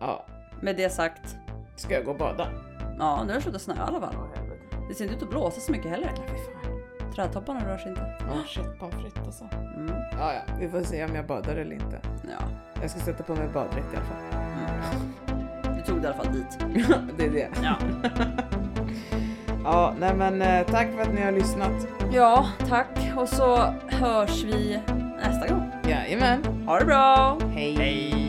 Ja, 0.00 0.26
Med 0.62 0.76
det 0.76 0.90
sagt, 0.90 1.36
ska 1.76 1.94
jag 1.94 2.04
gå 2.04 2.10
och 2.10 2.18
bada? 2.18 2.48
ja 2.98 3.22
nu 3.24 3.28
har 3.28 3.34
det 3.34 3.40
slutat 3.42 3.62
snöa 3.62 3.76
i 3.76 3.80
alla 3.80 4.00
fall. 4.00 4.14
Det 4.88 4.94
ser 4.94 5.04
inte 5.04 5.16
ut 5.16 5.22
att 5.22 5.30
blåsa 5.30 5.60
så 5.60 5.72
mycket 5.72 5.90
heller. 5.90 6.08
Fan. 6.16 7.12
Trädtopparna 7.14 7.68
rör 7.68 7.78
sig 7.78 7.88
inte. 7.90 8.16
Ja, 8.20 8.42
shit 8.46 8.78
pommes 8.78 8.94
frites 8.94 9.26
alltså. 9.26 9.44
Mm, 9.44 9.90
Ja, 10.12 10.32
ja, 10.34 10.42
vi 10.60 10.68
får 10.68 10.82
se 10.82 11.04
om 11.04 11.14
jag 11.14 11.26
badar 11.26 11.56
eller 11.56 11.72
inte. 11.74 12.00
ja. 12.04 12.48
Jag 12.80 12.90
ska 12.90 13.00
sätta 13.00 13.22
på 13.24 13.34
mig 13.34 13.48
baddräkt 13.48 13.92
i 13.92 13.96
alla 13.96 14.04
fall. 14.06 14.40
Mm. 14.42 15.25
Tog 15.86 16.02
det 16.02 16.02
i 16.02 16.06
alla 16.06 16.16
fall 16.24 16.32
dit. 16.32 16.58
det 17.18 17.24
är 17.24 17.30
det. 17.30 17.48
Ja. 17.62 17.76
Ja, 19.64 19.94
nej 19.98 20.14
men 20.14 20.42
eh, 20.42 20.66
tack 20.66 20.88
för 20.94 21.02
att 21.02 21.14
ni 21.14 21.22
har 21.22 21.32
lyssnat. 21.32 21.86
ja, 22.12 22.46
tack. 22.68 22.88
Och 23.16 23.28
så 23.28 23.56
hörs 23.88 24.44
vi 24.44 24.80
nästa 25.24 25.48
gång. 25.48 25.70
Jajamän. 25.88 26.44
Ha 26.66 26.78
det 26.78 26.84
bra! 26.84 27.38
Hej. 27.54 27.74
Hej! 27.74 28.25